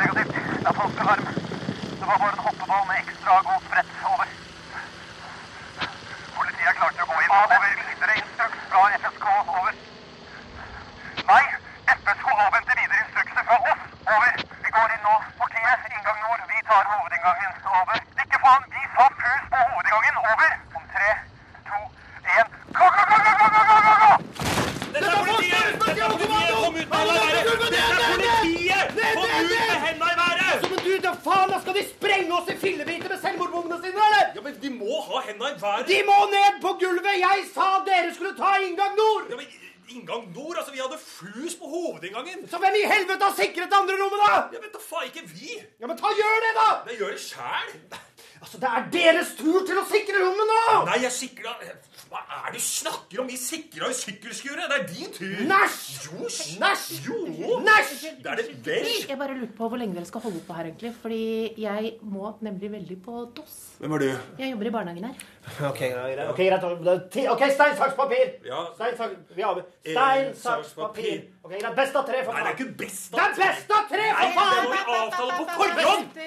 Negativt. 0.00 0.48
Det 0.62 0.68
er 0.70 0.76
falskalarm. 0.80 1.26
Det 1.98 2.06
var 2.08 2.16
bare 2.22 2.32
en 2.36 2.44
hoppeball 2.46 2.84
med 2.88 2.96
ekstra 3.02 3.32
god 3.48 3.60
sprett. 3.66 3.90
Over. 4.10 4.26
Politiet 6.36 6.68
er 6.70 6.76
klart 6.80 6.94
til 6.96 7.04
å 7.06 7.10
gå 7.12 7.16
inn. 7.22 7.32
Over. 7.38 7.58
Videre 7.90 8.14
instruks 8.22 8.58
fra 8.70 8.82
FSK. 9.02 9.26
Over. 9.56 9.74
Nei, 11.30 11.44
FSK 11.98 12.28
avventer 12.46 12.74
videre 12.82 13.02
instrukser 13.04 13.42
fra 13.48 13.58
oss. 13.70 13.82
Over. 14.14 14.32
Vi 14.64 14.70
går 14.78 14.96
inn 14.96 15.04
nå. 15.08 15.14
Politiet, 15.42 15.90
inngang 15.94 16.18
nord. 16.26 16.42
Vi 16.54 16.64
tar 16.70 16.90
hovedinngangen. 16.94 17.52
Over. 17.82 18.02
Ikke 18.24 18.42
faen, 18.46 18.72
vi 18.74 18.82
sa 18.96 19.06
pus 19.22 19.44
på 19.52 19.58
hovedinngangen. 19.68 20.16
Over. 20.32 20.67
Skal 31.68 31.82
de 31.82 31.88
sprenge 31.88 32.32
oss 32.32 32.48
i 32.48 32.56
fillebiter 32.56 33.12
med 33.12 33.20
selvmordbombene 33.20 33.76
sine, 33.82 34.04
eller? 34.08 34.28
Ja, 34.34 34.42
men 34.44 34.54
De 34.62 34.70
må 34.72 35.00
ha 35.04 35.20
hendene 35.26 35.50
i 35.52 35.60
været! 35.60 35.88
De 35.88 35.98
må 36.08 36.18
ned 36.32 36.60
på 36.64 36.70
gulvet! 36.80 37.18
Jeg 37.20 37.44
sa 37.52 37.66
dere 37.84 38.14
skulle 38.16 38.36
ta 38.38 38.54
inngang 38.64 38.94
nord! 38.96 39.26
Ja, 39.30 39.36
men 39.36 39.56
Inngang 39.88 40.24
nord? 40.36 40.56
Altså, 40.60 40.72
vi 40.72 40.80
hadde 40.84 40.98
flus 41.00 41.54
på 41.60 41.68
hovedinngangen! 41.68 42.48
Så 42.48 42.60
hvem 42.60 42.74
i 42.76 42.84
helvete 42.88 43.24
har 43.24 43.36
sikret 43.36 43.70
det 43.72 43.76
andre 43.80 43.96
rommet, 44.00 44.20
da? 44.24 44.32
Ja, 44.56 44.60
men 44.64 44.72
da 44.72 44.80
faen 44.84 45.08
ikke 45.08 45.24
vi! 45.28 45.58
Ja, 45.80 45.88
men 45.90 46.00
ta 46.00 46.12
gjør 46.16 46.40
det, 46.46 46.52
da! 46.58 46.68
Jeg 46.90 47.00
gjør 47.02 47.14
det 47.16 47.22
sjæl! 47.24 47.70
Altså, 48.38 48.60
det 48.62 48.72
er 48.78 48.90
deres 48.96 49.32
tur 49.36 49.60
til 49.68 49.80
å 49.80 49.86
sikre 49.92 50.24
rommet 50.24 50.52
nå! 50.52 50.60
Nei, 50.88 51.00
jeg 51.04 51.16
sikra 51.16 51.56
Hva 52.08 52.20
er 52.24 52.52
det 52.54 52.60
du 52.60 52.64
snakker 52.64 53.20
om? 53.20 53.26
Vi 53.28 53.36
sikra 53.36 53.88
jo 53.90 53.96
sykkelskuret! 53.96 54.70
Det 54.70 54.76
er 54.78 54.86
din 54.88 55.10
tur! 55.12 55.40
Næsj! 55.50 55.80
Jo, 56.06 56.28
Næsj! 56.62 56.86
Jo! 57.04 57.58
Næsj! 57.66 57.90
Det 58.22 58.30
er 58.32 58.38
det 58.40 58.46
vel! 58.64 58.86
Jeg 59.08 59.18
bare 59.20 59.34
lurte 59.36 59.52
på 59.58 59.68
hvor 59.68 59.76
lenge 59.80 59.96
dere 59.98 60.08
skal 60.08 60.24
holde 60.24 60.40
på 60.46 60.56
her, 60.56 60.70
egentlig. 60.70 60.94
Fordi 61.02 61.20
jeg 61.60 61.92
må 62.02 62.30
nemlig 62.40 62.70
veldig 62.72 62.96
på 63.04 63.26
DOS. 63.36 63.58
Hvem 63.82 63.92
er 63.92 64.04
du? 64.04 64.08
Jeg 64.38 64.50
jobber 64.54 64.70
i 64.70 64.72
barnehagen 64.78 65.04
her. 65.04 65.26
Ok, 65.68 65.78
greit. 65.78 66.24
Ok, 66.32 66.40
greit. 66.40 67.20
Ok, 67.34 67.44
stein, 67.58 67.76
saks, 67.82 67.94
papir! 68.00 68.24
Ja. 68.48 68.64
Stein, 68.80 68.96
saks, 69.02 69.36
vi 69.36 69.42
har 69.42 69.62
Stein, 69.84 70.32
saks, 70.46 70.72
papir. 70.80 71.20
Ok, 71.44 71.52
greit. 71.58 71.76
Best 71.82 72.00
av 72.00 72.08
tre, 72.08 72.24
for 72.24 72.32
faen. 72.32 72.48
Nei, 72.48 72.56
det 72.56 72.56
er 72.56 72.56
faen. 72.56 72.72
ikke 72.72 72.84
best 72.84 73.12
Det 73.12 73.24
er 73.26 73.38
best 73.44 73.78
av 73.78 73.86
tre, 73.92 74.08
Nei, 74.16 74.32
for 74.32 74.56
det 74.56 74.64
må 74.64 74.74
vi 74.74 74.82
avtale 74.96 75.38
på 75.38 75.44
forhånd! 75.60 76.20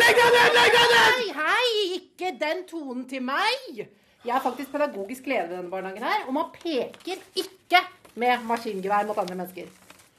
Legg 0.00 0.18
deg 0.22 0.34
ned! 0.38 0.50
Legg 0.62 0.74
deg 0.78 0.90
ned! 0.94 1.06
Hei, 1.12 1.28
hei! 1.42 1.86
Ikke 2.00 2.34
den 2.46 2.66
tonen 2.70 3.06
til 3.10 3.26
meg! 3.34 3.86
Jeg 4.26 4.34
er 4.36 4.42
faktisk 4.42 4.72
pedagogisk 4.72 5.26
leder 5.30 5.52
i 5.52 5.56
denne 5.56 5.70
barnehagen 5.70 6.02
her, 6.02 6.24
og 6.26 6.34
man 6.34 6.48
peker 6.54 7.20
ikke 7.38 7.80
med 8.16 8.42
maskingevær 8.48 9.06
mot 9.06 9.18
andre 9.22 9.34
mennesker. 9.38 9.68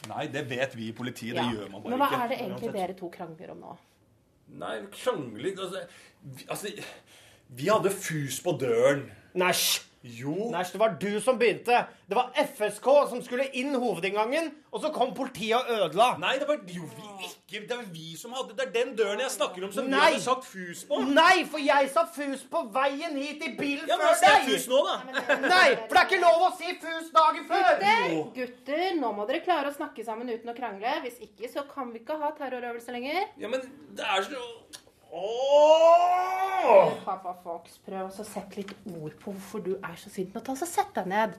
Nei, 0.08 0.28
det 0.32 0.45
vet 0.49 0.76
vi 0.78 0.88
i 0.88 0.93
politiet. 0.95 1.36
Det 1.36 1.43
Ja. 1.43 1.51
gjør 1.51 1.72
man 1.72 1.82
bare 1.82 1.84
ikke. 1.84 1.89
Men 1.89 1.99
hva 1.99 2.08
ikke. 2.12 2.24
er 2.24 2.28
det 2.32 2.38
egentlig 2.45 2.74
dere 2.74 2.93
to 2.93 3.10
krangler 3.10 3.51
om 3.51 3.58
nå? 3.66 3.78
Nei, 4.62 4.76
krangling 4.95 5.60
altså, 5.60 5.82
vi, 6.24 6.45
altså 6.49 6.68
Vi 7.49 7.68
hadde 7.68 7.89
fus 7.91 8.39
på 8.43 8.51
døren. 8.60 9.12
Næsj! 9.36 9.82
Jo. 10.08 10.34
Nei, 10.53 10.64
det 10.72 10.80
var 10.80 10.93
du 11.01 11.20
som 11.24 11.38
begynte. 11.39 11.82
Det 12.08 12.16
var 12.16 12.30
FSK 12.39 12.88
som 13.10 13.20
skulle 13.26 13.49
inn 13.60 13.74
hovedinngangen, 13.76 14.49
og 14.72 14.80
så 14.84 14.91
kom 14.95 15.12
politiet 15.18 15.58
og 15.58 15.72
ødela. 15.76 16.14
Nei, 16.22 16.38
det 16.39 16.47
var 16.47 16.62
jo 16.72 16.86
vi 16.95 17.28
ikke. 17.28 17.64
Det 17.68 17.76
var 17.78 17.84
vi 17.91 18.14
som 18.20 18.32
hadde 18.36 18.55
Det 18.58 18.66
er 18.68 18.72
den 18.76 18.93
døren 18.99 19.20
jeg 19.24 19.34
snakker 19.34 19.66
om, 19.68 19.74
som 19.76 19.86
vi 19.88 19.91
du 19.91 19.99
hadde 19.99 20.22
sagt 20.24 20.47
fus 20.47 20.86
på. 20.88 21.01
Nei, 21.12 21.43
for 21.51 21.60
jeg 21.64 21.91
sa 21.93 22.05
fus 22.16 22.45
på 22.51 22.64
veien 22.76 23.20
hit 23.20 23.43
i 23.47 23.51
bilen 23.60 23.88
Ja, 23.91 23.97
men 23.99 24.08
før 24.08 24.24
det 24.24 24.34
deg! 24.34 24.49
fus 24.53 24.68
nå, 24.72 24.82
da. 24.88 24.97
Nei, 25.47 25.68
for 25.84 25.93
det 25.97 26.01
er 26.01 26.10
ikke 26.10 26.22
lov 26.24 26.47
å 26.47 26.51
si 26.62 26.74
fus 26.86 27.12
dagen 27.16 27.47
før! 27.51 27.70
Gutter, 27.84 28.18
gutter, 28.39 28.88
nå 29.01 29.14
må 29.20 29.28
dere 29.30 29.43
klare 29.45 29.72
å 29.72 29.76
snakke 29.76 30.05
sammen 30.08 30.32
uten 30.32 30.51
å 30.51 30.58
krangle. 30.58 30.97
Hvis 31.03 31.20
ikke 31.28 31.51
så 31.51 31.68
kan 31.72 31.91
vi 31.93 32.03
ikke 32.03 32.20
ha 32.24 32.32
terrorøvelse 32.39 32.95
lenger. 32.95 33.24
Ja, 33.41 33.51
men 33.51 33.64
det 33.97 34.05
er 34.08 34.28
så 34.28 34.43
Pappa 37.05 37.34
Fox, 37.43 37.78
prøv 37.86 38.10
å 38.10 38.26
sette 38.26 38.60
litt 38.60 38.74
ord 38.91 39.14
på 39.22 39.32
hvorfor 39.32 39.64
du 39.64 39.74
er 39.78 39.95
så 39.99 40.12
sint. 40.12 40.34
Nå 40.36 40.43
ta 40.43 40.55
så 40.60 40.68
Sett 40.68 40.91
deg 40.97 41.08
ned. 41.08 41.38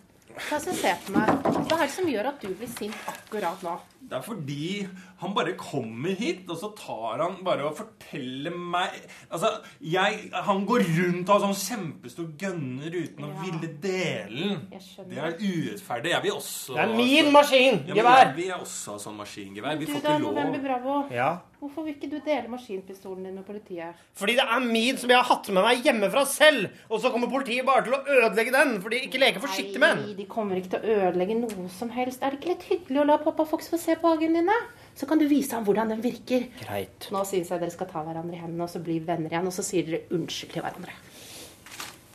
Ta 0.48 0.58
så 0.62 0.72
Se 0.76 0.94
på 1.04 1.14
meg. 1.16 1.30
Hva 1.44 1.76
er 1.76 1.86
det 1.86 1.92
som 1.92 2.08
gjør 2.08 2.30
at 2.32 2.40
du 2.44 2.48
blir 2.54 2.70
sint 2.70 2.96
akkurat 3.10 3.62
nå? 3.66 3.74
Det 3.98 4.14
er 4.16 4.22
fordi 4.24 4.86
han 5.20 5.32
bare 5.34 5.52
kommer 5.58 6.14
hit, 6.16 6.44
og 6.48 6.56
så 6.56 6.70
tar 6.78 7.18
han 7.20 7.34
bare 7.44 7.66
og 7.66 7.74
forteller 7.76 8.54
meg 8.54 8.94
Altså, 9.26 9.50
jeg 9.82 10.30
Han 10.46 10.62
går 10.68 10.84
rundt 10.86 11.28
og 11.28 11.34
har 11.34 11.42
sånn 11.48 11.58
kjempestor 11.58 12.30
gønner 12.40 12.94
uten 12.94 13.26
å 13.26 13.32
ville 13.42 13.72
dele 13.82 14.46
den. 14.54 14.62
Det 15.10 15.18
er 15.18 15.34
urettferdig. 15.42 16.14
Jeg 16.14 16.24
vil 16.24 16.38
også 16.38 16.78
Det 16.78 16.84
er 16.86 16.94
min 16.96 17.32
maskingevær. 17.34 17.98
Ja, 17.98 18.08
men 18.08 18.40
er 18.48 18.62
også 18.62 18.94
ha 18.94 19.02
sånn 19.02 19.18
maskingevær. 19.18 19.78
Vi 19.82 19.90
Du 19.90 19.92
får 19.92 20.02
da, 20.06 20.16
ikke 20.16 20.24
November 20.24 20.58
lov. 20.58 20.66
Bravo. 20.68 20.98
Ja. 21.12 21.30
Hvorfor 21.58 21.82
vil 21.82 21.96
ikke 21.96 22.06
du 22.12 22.20
dele 22.22 22.46
maskinpistolen 22.52 23.24
din 23.26 23.34
med 23.34 23.44
politiet? 23.44 23.98
Fordi 24.14 24.36
det 24.38 24.44
er 24.46 24.60
min 24.62 24.98
som 25.00 25.10
jeg 25.10 25.18
har 25.18 25.26
hatt 25.26 25.48
med 25.50 25.64
meg 25.64 25.82
hjemmefra 25.82 26.22
selv. 26.30 26.68
Og 26.86 27.00
så 27.02 27.10
kommer 27.10 27.30
politiet 27.32 27.66
bare 27.66 27.82
til 27.82 27.96
å 27.96 28.02
ødelegge 28.06 28.54
den, 28.54 28.76
for 28.84 28.94
de 28.94 29.00
ikke 29.08 29.18
leker 29.18 29.42
forsiktig 29.42 29.80
med 29.82 29.96
den. 29.96 30.04
Nei, 30.06 30.14
de 30.20 30.26
kommer 30.30 30.60
ikke 30.60 30.76
til 30.76 30.86
å 30.86 30.98
ødelegge 31.08 31.38
noe 31.40 31.66
som 31.74 31.90
helst. 31.96 32.22
Er 32.22 32.30
det 32.30 32.38
ikke 32.38 32.52
litt 32.52 32.68
hyggelig 32.70 33.02
å 33.02 33.08
la 33.10 33.16
pappa 33.24 33.46
Fox 33.48 33.66
få 33.72 33.80
se 33.80 33.87
på 33.96 34.12
hagen 34.12 34.36
dine. 34.36 34.56
Så 34.98 35.06
kan 35.06 35.18
du 35.18 35.24
vise 35.30 35.54
ham 35.54 35.64
hvordan 35.64 35.88
den 35.94 36.02
virker. 36.02 36.48
Greit. 36.60 37.08
Nå 37.14 37.24
syns 37.24 37.48
jeg 37.48 37.60
dere 37.62 37.70
skal 37.72 37.88
ta 37.88 38.02
hverandre 38.04 38.36
i 38.36 38.40
hendene 38.42 38.66
og 38.66 38.70
så 38.72 38.82
bli 38.82 38.98
venner 39.06 39.30
igjen, 39.32 39.46
og 39.48 39.54
så 39.54 39.62
sier 39.64 39.86
dere 39.86 40.00
unnskyld 40.12 40.52
til 40.52 40.62
hverandre. 40.66 40.92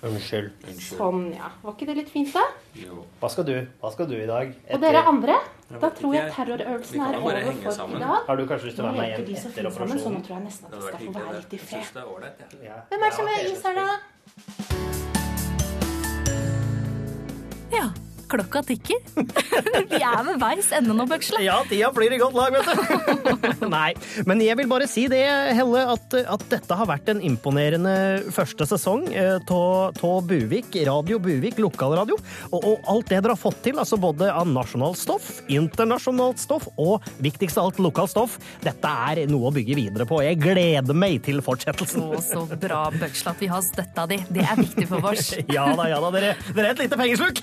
Unnskyld. 0.04 0.52
Sånn, 0.84 1.32
ja. 1.32 1.48
Var 1.64 1.72
ikke 1.78 1.88
det 1.88 1.96
litt 2.02 2.10
fint, 2.12 2.34
da? 2.36 2.44
Jo. 2.76 3.06
Hva 3.22 3.30
skal 3.32 3.46
du? 3.48 3.56
Hva 3.80 3.92
skal 3.94 4.10
du 4.12 4.18
i 4.20 4.28
dag? 4.28 4.52
Og 4.76 4.84
dere 4.84 5.00
andre? 5.08 5.38
Da 5.80 5.90
tror 5.96 6.14
jeg 6.18 6.34
terrorøvelsen 6.36 7.00
er 7.08 7.18
over 7.22 7.40
for 7.40 7.96
i 7.96 8.04
dag. 8.04 8.20
Har 8.28 8.36
du 8.36 8.44
kanskje 8.52 8.68
lyst 8.68 8.78
til 8.78 8.84
å 8.84 8.92
være 8.92 9.00
med 9.00 9.08
hjem 9.14 9.24
etter 9.40 9.64
operasjonen? 9.72 9.74
sammen, 9.80 10.00
så 10.04 10.10
nå 10.12 10.20
tror 10.28 10.36
jeg 10.36 10.44
nesten 10.50 10.66
at 10.68 10.72
de 10.76 10.78
skal 10.84 11.00
få 11.00 11.12
være 11.22 11.40
litt 11.40 11.54
i 11.56 11.62
fred. 11.64 11.88
det 11.96 12.02
er 12.04 12.08
ålreit. 12.18 12.38
Ja. 12.68 12.78
Hvem 12.92 13.00
er 13.00 13.08
det 13.08 13.18
som 13.18 13.28
er 13.32 13.40
is 13.48 13.62
her, 13.64 13.76
da? 13.80 13.88
Ja, 17.74 17.88
klokka 18.34 18.64
tikker. 18.68 19.02
Vi 19.94 20.00
er 20.02 20.24
ved 20.28 20.40
veis 20.42 20.72
ende 20.76 20.96
nå, 20.98 21.06
Bøksle. 21.10 21.42
Ja, 21.46 21.60
tida 21.70 21.92
flyr 21.94 22.16
i 22.16 22.20
godt 22.22 22.38
lag, 22.38 22.56
vet 22.56 22.68
du. 22.68 23.68
Nei, 23.74 23.94
men 24.30 24.42
jeg 24.44 24.58
vil 24.60 24.70
bare 24.72 24.88
si 24.90 25.06
det, 25.12 25.22
Helle, 25.58 25.86
at, 25.94 26.18
at 26.36 26.46
dette 26.52 26.78
har 26.78 26.90
vært 26.90 27.12
en 27.14 27.22
imponerende 27.24 27.96
første 28.34 28.68
sesong 28.70 29.06
av 29.14 30.28
Buvik, 30.28 30.76
Radio 30.88 31.20
Buvik, 31.22 31.60
lokalradio. 31.62 32.18
Og, 32.52 32.60
og 32.60 32.90
alt 32.92 33.12
det 33.12 33.22
dere 33.24 33.36
har 33.36 33.40
fått 33.40 33.62
til, 33.66 33.80
altså 33.82 34.00
både 34.02 34.30
av 34.34 34.50
nasjonalt 34.50 35.00
stoff, 35.00 35.30
internasjonalt 35.52 36.42
stoff 36.42 36.68
og 36.82 37.06
viktigst 37.24 37.60
av 37.60 37.70
alt 37.70 37.82
lokalt 37.84 38.14
stoff, 38.14 38.38
dette 38.64 38.94
er 39.14 39.24
noe 39.32 39.50
å 39.50 39.54
bygge 39.56 39.78
videre 39.78 40.08
på. 40.10 40.22
Jeg 40.26 40.42
gleder 40.42 40.98
meg 40.98 41.22
til 41.26 41.42
fortsettelsen. 41.46 42.04
Å, 42.04 42.22
så 42.24 42.46
bra, 42.54 42.86
Bøksle, 42.96 43.34
at 43.34 43.44
vi 43.44 43.52
har 43.52 43.64
støtta 43.66 44.08
di. 44.10 44.20
Det 44.34 44.46
er 44.46 44.60
viktig 44.60 44.90
for 44.92 45.12
oss. 45.14 45.34
Ja 45.54 45.66
da, 45.78 45.86
ja 45.92 46.00
da, 46.02 46.10
dere, 46.14 46.30
dere 46.56 46.70
er 46.70 46.74
et 46.74 46.82
lite 46.82 46.98
pengesluk. 46.98 47.40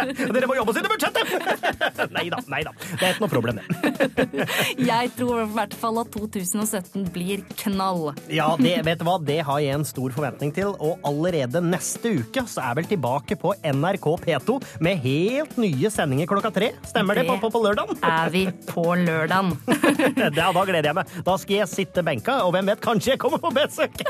Dere 0.34 0.48
må 0.50 0.56
jobbe 0.58 0.72
oss 0.72 0.80
inn 0.80 0.86
i 0.88 0.92
budsjettet. 0.92 1.26
Nei 2.16 2.26
da, 2.32 2.38
nei 2.50 2.62
da. 2.66 2.72
Det 2.90 3.04
er 3.06 3.14
ikke 3.14 3.24
noe 3.24 3.30
problem, 3.32 3.60
det. 3.60 3.66
Jeg 4.90 5.10
tror 5.16 5.42
i 5.42 5.48
hvert 5.54 5.74
fall 5.78 6.00
at 6.02 6.10
2017 6.14 7.06
blir 7.14 7.42
knall. 7.62 8.10
Ja, 8.32 8.48
det, 8.60 8.76
vet 8.86 9.00
du 9.02 9.06
hva? 9.08 9.16
det 9.20 9.38
har 9.46 9.60
jeg 9.62 9.76
en 9.76 9.84
stor 9.86 10.12
forventning 10.14 10.52
til. 10.56 10.72
Og 10.82 11.00
allerede 11.06 11.60
neste 11.64 12.12
uke 12.20 12.44
så 12.50 12.62
er 12.70 12.78
vel 12.80 12.88
tilbake 12.90 13.36
på 13.40 13.52
NRK 13.66 14.06
P2 14.24 14.56
med 14.84 15.00
helt 15.04 15.56
nye 15.60 15.90
sendinger 15.92 16.28
klokka 16.30 16.52
tre. 16.54 16.72
Stemmer 16.88 17.18
det, 17.20 17.26
Det 17.28 17.34
på, 17.34 17.48
på, 17.48 17.52
på 17.58 17.62
lørdagen? 17.66 18.00
Er 18.06 18.32
vi 18.34 18.44
på 18.70 18.86
lørdagen? 18.98 19.52
Ja, 20.40 20.50
da 20.52 20.64
gleder 20.66 20.90
jeg 20.90 20.96
meg. 21.00 21.14
Da 21.26 21.36
skal 21.40 21.60
jeg 21.60 21.70
sitte 21.70 22.04
benka, 22.06 22.38
og 22.46 22.54
hvem 22.56 22.70
vet, 22.72 22.82
kanskje 22.84 23.14
jeg 23.14 23.20
kommer 23.22 23.40
på 23.42 23.52
besøk! 23.54 24.00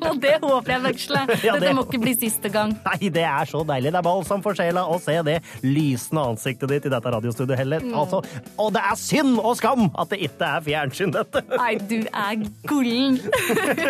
Og 0.00 0.20
det 0.22 0.36
håper 0.42 0.74
jeg, 0.74 0.82
Bøksle. 0.86 1.24
Ja, 1.44 1.56
det- 1.60 1.74
må 1.76 1.84
ikke 1.86 2.00
bli 2.02 2.14
siste 2.18 2.50
gang. 2.52 2.72
Nei, 2.86 3.10
det 3.12 3.22
er 3.26 3.46
så 3.48 3.62
deilig. 3.66 3.92
Det 3.94 4.00
er 4.00 4.06
balsam 4.06 4.42
for 4.44 4.56
sjela 4.58 4.82
å 4.90 4.96
se 5.10 5.20
det 5.26 5.36
lysende 5.66 6.24
ansiktet 6.32 6.70
ditt 6.70 6.88
i 6.88 6.92
dette 6.92 7.12
radiostudioet, 7.14 7.58
Helle. 7.60 7.80
Altså, 7.90 8.22
og 8.60 8.72
det 8.74 8.82
er 8.86 8.98
synd 9.00 9.38
og 9.40 9.56
skam 9.58 9.88
at 9.98 10.12
det 10.12 10.20
ikke 10.28 10.50
er 10.56 10.64
fjernsyn, 10.66 11.14
dette. 11.14 11.42
Nei, 11.50 11.72
du 11.90 11.98
er 12.06 12.44
gullen. 12.68 13.18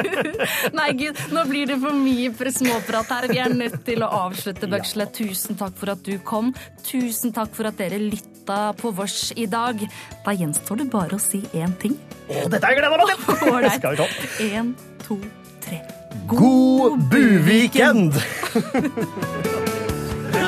Nei, 0.79 0.91
gud, 0.99 1.21
nå 1.35 1.45
blir 1.51 1.71
det 1.71 1.79
for 1.83 1.97
mye 1.97 2.33
for 2.37 2.53
småprat 2.55 3.15
her. 3.17 3.29
Vi 3.31 3.41
er 3.43 3.57
nødt 3.57 3.81
til 3.87 4.05
å 4.07 4.11
avslutte, 4.25 4.71
Bøksle. 4.71 5.09
Tusen 5.17 5.59
takk 5.61 5.77
for 5.81 5.95
at 5.95 6.05
du 6.07 6.17
kom. 6.27 6.53
Tusen 6.87 7.35
takk 7.37 7.53
for 7.57 7.71
at 7.71 7.79
dere 7.81 8.01
lytta 8.01 8.61
på 8.81 8.93
vårs 8.97 9.31
i 9.37 9.47
dag. 9.51 9.83
Da 10.27 10.37
gjenstår 10.37 10.83
det 10.83 10.91
bare 10.93 11.19
å 11.19 11.23
si 11.23 11.43
én 11.57 11.75
ting. 11.83 11.99
Å, 12.31 12.47
dette 12.51 12.75
gleder 12.79 12.87
jeg 12.87 12.93
meg 12.95 13.11
til! 13.11 13.51
Ålreit. 13.51 14.19
Én, 14.47 14.75
to, 15.05 15.19
tre. 15.65 15.83
God 16.31 17.05
buvikend! 17.11 18.19